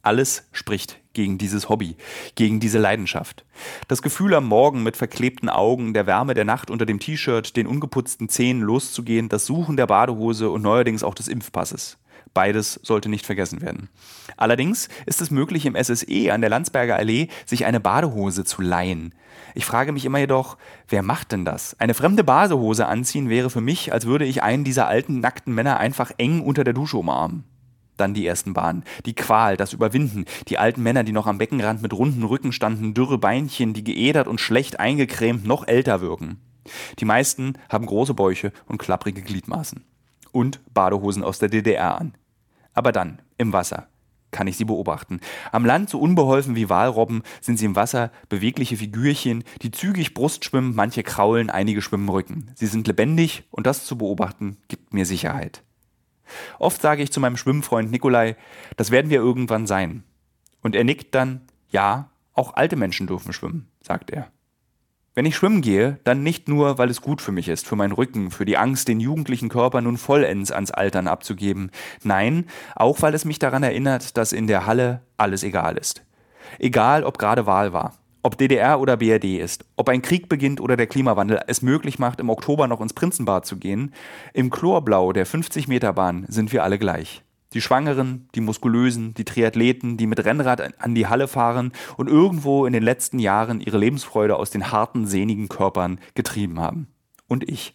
Alles 0.00 0.48
spricht 0.52 0.99
gegen 1.12 1.38
dieses 1.38 1.68
Hobby, 1.68 1.96
gegen 2.34 2.60
diese 2.60 2.78
Leidenschaft. 2.78 3.44
Das 3.88 4.02
Gefühl 4.02 4.34
am 4.34 4.46
Morgen 4.46 4.82
mit 4.82 4.96
verklebten 4.96 5.48
Augen, 5.48 5.94
der 5.94 6.06
Wärme 6.06 6.34
der 6.34 6.44
Nacht 6.44 6.70
unter 6.70 6.86
dem 6.86 7.00
T-Shirt, 7.00 7.56
den 7.56 7.66
ungeputzten 7.66 8.28
Zähnen 8.28 8.62
loszugehen, 8.62 9.28
das 9.28 9.46
Suchen 9.46 9.76
der 9.76 9.86
Badehose 9.86 10.50
und 10.50 10.62
neuerdings 10.62 11.02
auch 11.02 11.14
des 11.14 11.28
Impfpasses. 11.28 11.98
Beides 12.32 12.78
sollte 12.84 13.08
nicht 13.08 13.26
vergessen 13.26 13.60
werden. 13.60 13.88
Allerdings 14.36 14.88
ist 15.06 15.20
es 15.20 15.32
möglich, 15.32 15.66
im 15.66 15.74
SSE 15.74 16.32
an 16.32 16.40
der 16.40 16.50
Landsberger 16.50 16.96
Allee 16.96 17.28
sich 17.44 17.64
eine 17.64 17.80
Badehose 17.80 18.44
zu 18.44 18.62
leihen. 18.62 19.14
Ich 19.54 19.64
frage 19.64 19.90
mich 19.90 20.04
immer 20.04 20.18
jedoch, 20.18 20.56
wer 20.88 21.02
macht 21.02 21.32
denn 21.32 21.44
das? 21.44 21.74
Eine 21.80 21.94
fremde 21.94 22.22
Badehose 22.22 22.86
anziehen 22.86 23.28
wäre 23.28 23.50
für 23.50 23.60
mich, 23.60 23.92
als 23.92 24.06
würde 24.06 24.26
ich 24.26 24.44
einen 24.44 24.62
dieser 24.62 24.86
alten, 24.86 25.18
nackten 25.18 25.54
Männer 25.54 25.78
einfach 25.78 26.12
eng 26.18 26.40
unter 26.40 26.62
der 26.62 26.74
Dusche 26.74 26.98
umarmen 26.98 27.49
dann 28.00 28.14
die 28.14 28.26
ersten 28.26 28.54
Bahnen. 28.54 28.84
Die 29.06 29.14
Qual, 29.14 29.56
das 29.56 29.72
Überwinden, 29.72 30.24
die 30.48 30.58
alten 30.58 30.82
Männer, 30.82 31.04
die 31.04 31.12
noch 31.12 31.26
am 31.26 31.38
Beckenrand 31.38 31.82
mit 31.82 31.92
runden 31.92 32.24
Rücken 32.24 32.52
standen, 32.52 32.94
dürre 32.94 33.18
Beinchen, 33.18 33.74
die 33.74 33.84
geedert 33.84 34.26
und 34.26 34.40
schlecht 34.40 34.80
eingecremt 34.80 35.46
noch 35.46 35.68
älter 35.68 36.00
wirken. 36.00 36.40
Die 36.98 37.04
meisten 37.04 37.54
haben 37.68 37.86
große 37.86 38.14
Bäuche 38.14 38.52
und 38.66 38.78
klapprige 38.78 39.22
Gliedmaßen. 39.22 39.84
Und 40.32 40.60
Badehosen 40.72 41.24
aus 41.24 41.38
der 41.38 41.48
DDR 41.48 42.00
an. 42.00 42.14
Aber 42.72 42.92
dann, 42.92 43.20
im 43.36 43.52
Wasser, 43.52 43.88
kann 44.30 44.46
ich 44.46 44.56
sie 44.56 44.64
beobachten. 44.64 45.20
Am 45.50 45.64
Land 45.64 45.90
so 45.90 45.98
unbeholfen 45.98 46.54
wie 46.54 46.68
Walrobben 46.68 47.22
sind 47.40 47.58
sie 47.58 47.64
im 47.64 47.76
Wasser 47.76 48.12
bewegliche 48.28 48.76
Figürchen, 48.76 49.44
die 49.62 49.70
zügig 49.70 50.14
Brust 50.14 50.44
schwimmen, 50.44 50.74
manche 50.74 51.02
kraulen, 51.02 51.50
einige 51.50 51.82
schwimmen 51.82 52.08
Rücken. 52.08 52.50
Sie 52.54 52.66
sind 52.66 52.86
lebendig 52.86 53.44
und 53.50 53.66
das 53.66 53.84
zu 53.84 53.98
beobachten 53.98 54.56
gibt 54.68 54.94
mir 54.94 55.06
Sicherheit. 55.06 55.62
Oft 56.58 56.80
sage 56.82 57.02
ich 57.02 57.12
zu 57.12 57.20
meinem 57.20 57.36
Schwimmfreund 57.36 57.90
Nikolai, 57.90 58.36
das 58.76 58.90
werden 58.90 59.10
wir 59.10 59.18
irgendwann 59.18 59.66
sein. 59.66 60.04
Und 60.62 60.74
er 60.74 60.84
nickt 60.84 61.14
dann, 61.14 61.42
ja, 61.70 62.10
auch 62.34 62.54
alte 62.54 62.76
Menschen 62.76 63.06
dürfen 63.06 63.32
schwimmen, 63.32 63.68
sagt 63.82 64.10
er. 64.10 64.30
Wenn 65.14 65.26
ich 65.26 65.34
schwimmen 65.34 65.60
gehe, 65.60 65.98
dann 66.04 66.22
nicht 66.22 66.48
nur, 66.48 66.78
weil 66.78 66.88
es 66.88 67.00
gut 67.00 67.20
für 67.20 67.32
mich 67.32 67.48
ist, 67.48 67.66
für 67.66 67.74
meinen 67.74 67.92
Rücken, 67.92 68.30
für 68.30 68.44
die 68.44 68.56
Angst, 68.56 68.86
den 68.86 69.00
jugendlichen 69.00 69.48
Körper 69.48 69.80
nun 69.80 69.96
vollends 69.96 70.52
ans 70.52 70.70
Altern 70.70 71.08
abzugeben. 71.08 71.72
Nein, 72.04 72.46
auch 72.76 73.02
weil 73.02 73.12
es 73.14 73.24
mich 73.24 73.40
daran 73.40 73.64
erinnert, 73.64 74.16
dass 74.16 74.32
in 74.32 74.46
der 74.46 74.66
Halle 74.66 75.02
alles 75.16 75.42
egal 75.42 75.76
ist. 75.76 76.04
Egal, 76.58 77.04
ob 77.04 77.18
gerade 77.18 77.44
Wahl 77.46 77.72
war, 77.72 77.99
ob 78.22 78.38
DDR 78.38 78.80
oder 78.80 78.96
BRD 78.96 79.38
ist, 79.38 79.64
ob 79.76 79.88
ein 79.88 80.02
Krieg 80.02 80.28
beginnt 80.28 80.60
oder 80.60 80.76
der 80.76 80.86
Klimawandel 80.86 81.40
es 81.46 81.62
möglich 81.62 81.98
macht, 81.98 82.20
im 82.20 82.30
Oktober 82.30 82.68
noch 82.68 82.80
ins 82.80 82.92
Prinzenbad 82.92 83.46
zu 83.46 83.56
gehen, 83.56 83.92
im 84.34 84.50
Chlorblau 84.50 85.12
der 85.12 85.26
50-Meter-Bahn 85.26 86.26
sind 86.28 86.52
wir 86.52 86.64
alle 86.64 86.78
gleich. 86.78 87.22
Die 87.52 87.60
Schwangeren, 87.60 88.28
die 88.36 88.40
Muskulösen, 88.40 89.14
die 89.14 89.24
Triathleten, 89.24 89.96
die 89.96 90.06
mit 90.06 90.24
Rennrad 90.24 90.80
an 90.80 90.94
die 90.94 91.08
Halle 91.08 91.26
fahren 91.26 91.72
und 91.96 92.08
irgendwo 92.08 92.64
in 92.64 92.72
den 92.72 92.82
letzten 92.82 93.18
Jahren 93.18 93.60
ihre 93.60 93.78
Lebensfreude 93.78 94.36
aus 94.36 94.50
den 94.50 94.70
harten, 94.70 95.06
sehnigen 95.06 95.48
Körpern 95.48 95.98
getrieben 96.14 96.60
haben. 96.60 96.86
Und 97.26 97.48
ich. 97.48 97.74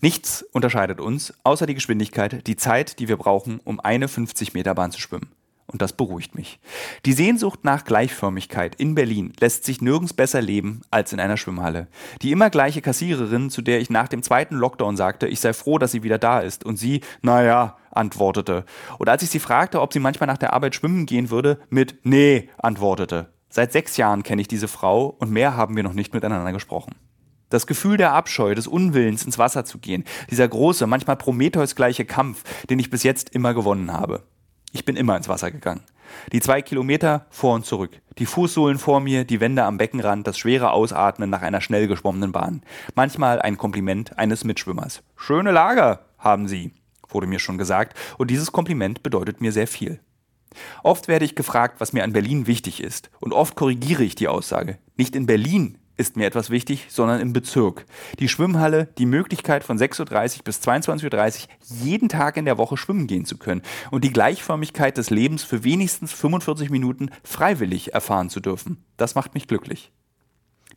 Nichts 0.00 0.42
unterscheidet 0.42 1.00
uns, 1.00 1.32
außer 1.44 1.66
die 1.66 1.74
Geschwindigkeit, 1.74 2.46
die 2.46 2.56
Zeit, 2.56 2.98
die 2.98 3.08
wir 3.08 3.16
brauchen, 3.16 3.60
um 3.62 3.78
eine 3.78 4.06
50-Meter-Bahn 4.06 4.90
zu 4.90 5.00
schwimmen. 5.00 5.30
Und 5.66 5.80
das 5.80 5.94
beruhigt 5.94 6.34
mich. 6.34 6.60
Die 7.06 7.14
Sehnsucht 7.14 7.60
nach 7.64 7.84
Gleichförmigkeit 7.84 8.74
in 8.74 8.94
Berlin 8.94 9.32
lässt 9.40 9.64
sich 9.64 9.80
nirgends 9.80 10.12
besser 10.12 10.42
leben 10.42 10.82
als 10.90 11.12
in 11.12 11.20
einer 11.20 11.38
Schwimmhalle. 11.38 11.88
Die 12.20 12.32
immer 12.32 12.50
gleiche 12.50 12.82
Kassiererin, 12.82 13.48
zu 13.48 13.62
der 13.62 13.80
ich 13.80 13.88
nach 13.88 14.08
dem 14.08 14.22
zweiten 14.22 14.56
Lockdown 14.56 14.96
sagte, 14.96 15.26
ich 15.26 15.40
sei 15.40 15.54
froh, 15.54 15.78
dass 15.78 15.92
sie 15.92 16.02
wieder 16.02 16.18
da 16.18 16.40
ist. 16.40 16.64
Und 16.64 16.76
sie, 16.76 17.00
naja, 17.22 17.78
antwortete. 17.90 18.64
Und 18.98 19.08
als 19.08 19.22
ich 19.22 19.30
sie 19.30 19.38
fragte, 19.38 19.80
ob 19.80 19.92
sie 19.92 20.00
manchmal 20.00 20.26
nach 20.26 20.38
der 20.38 20.52
Arbeit 20.52 20.74
schwimmen 20.74 21.06
gehen 21.06 21.30
würde, 21.30 21.58
mit 21.70 21.96
Nee 22.04 22.50
antwortete. 22.58 23.32
Seit 23.48 23.72
sechs 23.72 23.96
Jahren 23.96 24.22
kenne 24.22 24.42
ich 24.42 24.48
diese 24.48 24.68
Frau 24.68 25.06
und 25.06 25.30
mehr 25.30 25.56
haben 25.56 25.76
wir 25.76 25.82
noch 25.82 25.94
nicht 25.94 26.12
miteinander 26.12 26.52
gesprochen. 26.52 26.96
Das 27.50 27.66
Gefühl 27.68 27.96
der 27.96 28.12
Abscheu, 28.12 28.54
des 28.54 28.66
Unwillens, 28.66 29.24
ins 29.24 29.38
Wasser 29.38 29.64
zu 29.64 29.78
gehen, 29.78 30.04
dieser 30.28 30.48
große, 30.48 30.88
manchmal 30.88 31.16
Prometheus-gleiche 31.16 32.04
Kampf, 32.04 32.42
den 32.68 32.80
ich 32.80 32.90
bis 32.90 33.04
jetzt 33.04 33.30
immer 33.30 33.54
gewonnen 33.54 33.92
habe. 33.92 34.24
Ich 34.74 34.84
bin 34.84 34.96
immer 34.96 35.16
ins 35.16 35.28
Wasser 35.28 35.52
gegangen. 35.52 35.84
Die 36.32 36.40
zwei 36.40 36.60
Kilometer 36.60 37.26
vor 37.30 37.54
und 37.54 37.64
zurück. 37.64 38.00
Die 38.18 38.26
Fußsohlen 38.26 38.78
vor 38.78 38.98
mir, 38.98 39.24
die 39.24 39.38
Wände 39.38 39.62
am 39.62 39.78
Beckenrand, 39.78 40.26
das 40.26 40.36
schwere 40.36 40.72
Ausatmen 40.72 41.30
nach 41.30 41.42
einer 41.42 41.60
schnell 41.60 41.86
geschwommenen 41.86 42.32
Bahn. 42.32 42.62
Manchmal 42.96 43.40
ein 43.40 43.56
Kompliment 43.56 44.18
eines 44.18 44.42
Mitschwimmers. 44.42 45.04
Schöne 45.16 45.52
Lager 45.52 46.06
haben 46.18 46.48
Sie, 46.48 46.72
wurde 47.08 47.28
mir 47.28 47.38
schon 47.38 47.56
gesagt, 47.56 47.96
und 48.18 48.32
dieses 48.32 48.50
Kompliment 48.50 49.04
bedeutet 49.04 49.40
mir 49.40 49.52
sehr 49.52 49.68
viel. 49.68 50.00
Oft 50.82 51.06
werde 51.06 51.24
ich 51.24 51.36
gefragt, 51.36 51.76
was 51.80 51.92
mir 51.92 52.02
an 52.02 52.12
Berlin 52.12 52.48
wichtig 52.48 52.82
ist, 52.82 53.10
und 53.20 53.32
oft 53.32 53.54
korrigiere 53.54 54.02
ich 54.02 54.16
die 54.16 54.28
Aussage. 54.28 54.78
Nicht 54.96 55.14
in 55.14 55.26
Berlin 55.26 55.78
ist 55.96 56.16
mir 56.16 56.26
etwas 56.26 56.50
wichtig, 56.50 56.86
sondern 56.88 57.20
im 57.20 57.32
Bezirk. 57.32 57.86
Die 58.18 58.28
Schwimmhalle, 58.28 58.88
die 58.98 59.06
Möglichkeit 59.06 59.64
von 59.64 59.78
6.30 59.78 60.38
Uhr 60.38 60.44
bis 60.44 60.60
22.30 60.60 61.44
Uhr 61.44 61.48
jeden 61.84 62.08
Tag 62.08 62.36
in 62.36 62.44
der 62.44 62.58
Woche 62.58 62.76
schwimmen 62.76 63.06
gehen 63.06 63.24
zu 63.24 63.38
können 63.38 63.62
und 63.90 64.04
die 64.04 64.12
Gleichförmigkeit 64.12 64.96
des 64.96 65.10
Lebens 65.10 65.44
für 65.44 65.64
wenigstens 65.64 66.12
45 66.12 66.70
Minuten 66.70 67.10
freiwillig 67.22 67.94
erfahren 67.94 68.30
zu 68.30 68.40
dürfen. 68.40 68.84
Das 68.96 69.14
macht 69.14 69.34
mich 69.34 69.46
glücklich. 69.46 69.92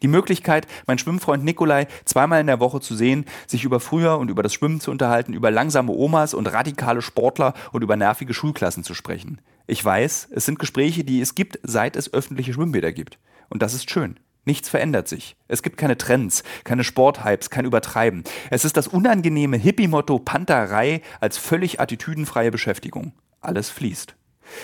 Die 0.03 0.07
Möglichkeit, 0.07 0.67
meinen 0.85 0.99
Schwimmfreund 0.99 1.43
Nikolai 1.43 1.87
zweimal 2.05 2.41
in 2.41 2.47
der 2.47 2.59
Woche 2.59 2.81
zu 2.81 2.95
sehen, 2.95 3.25
sich 3.47 3.63
über 3.63 3.79
früher 3.79 4.19
und 4.19 4.29
über 4.29 4.43
das 4.43 4.53
Schwimmen 4.53 4.79
zu 4.79 4.91
unterhalten, 4.91 5.33
über 5.33 5.49
langsame 5.49 5.91
Omas 5.91 6.33
und 6.33 6.45
radikale 6.47 7.01
Sportler 7.01 7.53
und 7.71 7.81
über 7.81 7.95
nervige 7.95 8.33
Schulklassen 8.33 8.83
zu 8.83 8.93
sprechen. 8.93 9.41
Ich 9.65 9.83
weiß, 9.83 10.29
es 10.31 10.45
sind 10.45 10.59
Gespräche, 10.59 11.03
die 11.03 11.19
es 11.19 11.35
gibt, 11.35 11.59
seit 11.63 11.95
es 11.95 12.13
öffentliche 12.13 12.53
Schwimmbäder 12.53 12.91
gibt. 12.91 13.17
Und 13.49 13.61
das 13.61 13.73
ist 13.73 13.89
schön. 13.89 14.19
Nichts 14.47 14.69
verändert 14.69 15.09
sich. 15.09 15.35
Es 15.49 15.61
gibt 15.61 15.75
keine 15.75 15.97
Trends, 15.97 16.41
keine 16.63 16.85
Sporthypes, 16.85 17.49
kein 17.49 17.65
Übertreiben. 17.65 18.23
Es 18.49 18.63
ist 18.63 18.77
das 18.77 18.87
unangenehme 18.87 19.57
Hippie-Motto 19.57 20.19
Panterei 20.19 21.01
als 21.19 21.37
völlig 21.37 21.81
attitüdenfreie 21.81 22.49
Beschäftigung. 22.49 23.11
Alles 23.41 23.69
fließt. 23.69 24.15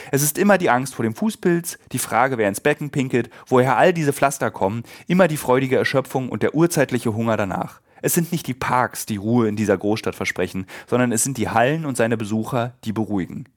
Es 0.10 0.24
ist 0.24 0.38
immer 0.38 0.58
die 0.58 0.70
Angst 0.70 0.96
vor 0.96 1.04
dem 1.04 1.14
Fußpilz, 1.14 1.80
die 1.92 2.00
Frage, 2.00 2.38
wer 2.38 2.48
ins 2.48 2.62
Becken 2.62 2.92
pinkelt, 2.92 3.30
woher 3.46 3.76
all 3.76 3.92
diese 3.92 4.14
Pflaster 4.14 4.52
kommen, 4.52 4.84
immer 5.08 5.28
die 5.28 5.36
freudige 5.36 5.76
Erschöpfung 5.76 6.30
und 6.30 6.44
der 6.44 6.56
urzeitliche 6.56 7.14
Hunger 7.14 7.36
danach. 7.36 7.82
Es 8.02 8.14
sind 8.14 8.32
nicht 8.32 8.48
die 8.48 8.54
Parks, 8.54 9.06
die 9.06 9.18
Ruhe 9.18 9.50
in 9.50 9.58
dieser 9.58 9.78
Großstadt 9.78 10.16
versprechen, 10.16 10.66
sondern 10.88 11.12
es 11.12 11.24
sind 11.24 11.38
die 11.38 11.50
Hallen 11.50 11.86
und 11.86 11.98
seine 11.98 12.16
Besucher, 12.16 12.72
die 12.86 12.94
beruhigen. 12.94 13.50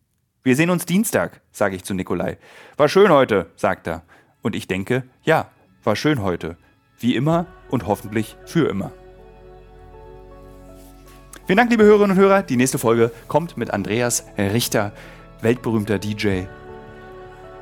Wir 0.42 0.56
sehen 0.56 0.70
uns 0.70 0.86
Dienstag, 0.86 1.40
sage 1.52 1.76
ich 1.76 1.84
zu 1.84 1.94
Nikolai. 1.94 2.36
War 2.76 2.88
schön 2.88 3.12
heute, 3.12 3.46
sagt 3.54 3.86
er. 3.86 4.02
Und 4.42 4.56
ich 4.56 4.66
denke, 4.66 5.04
ja, 5.22 5.50
war 5.86 5.96
schön 5.96 6.22
heute. 6.22 6.56
Wie 6.98 7.14
immer 7.14 7.46
und 7.70 7.86
hoffentlich 7.86 8.36
für 8.44 8.68
immer. 8.68 8.92
Vielen 11.46 11.58
Dank, 11.58 11.70
liebe 11.70 11.84
Hörerinnen 11.84 12.16
und 12.16 12.22
Hörer. 12.22 12.42
Die 12.42 12.56
nächste 12.56 12.78
Folge 12.78 13.12
kommt 13.28 13.56
mit 13.56 13.70
Andreas 13.70 14.26
Richter, 14.36 14.92
weltberühmter 15.42 15.98
DJ, 15.98 16.42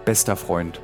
bester 0.05 0.37
Freund 0.37 0.81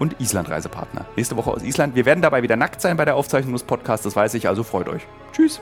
und 0.00 0.20
Island-Reisepartner. 0.20 1.06
Nächste 1.14 1.36
Woche 1.36 1.52
aus 1.52 1.62
Island. 1.62 1.94
Wir 1.94 2.06
werden 2.06 2.22
dabei 2.22 2.42
wieder 2.42 2.56
nackt 2.56 2.80
sein 2.80 2.96
bei 2.96 3.04
der 3.04 3.14
Aufzeichnung 3.14 3.52
des 3.52 3.62
Podcasts, 3.62 4.02
das 4.02 4.16
weiß 4.16 4.34
ich, 4.34 4.48
also 4.48 4.64
freut 4.64 4.88
euch. 4.88 5.06
Tschüss. 5.32 5.60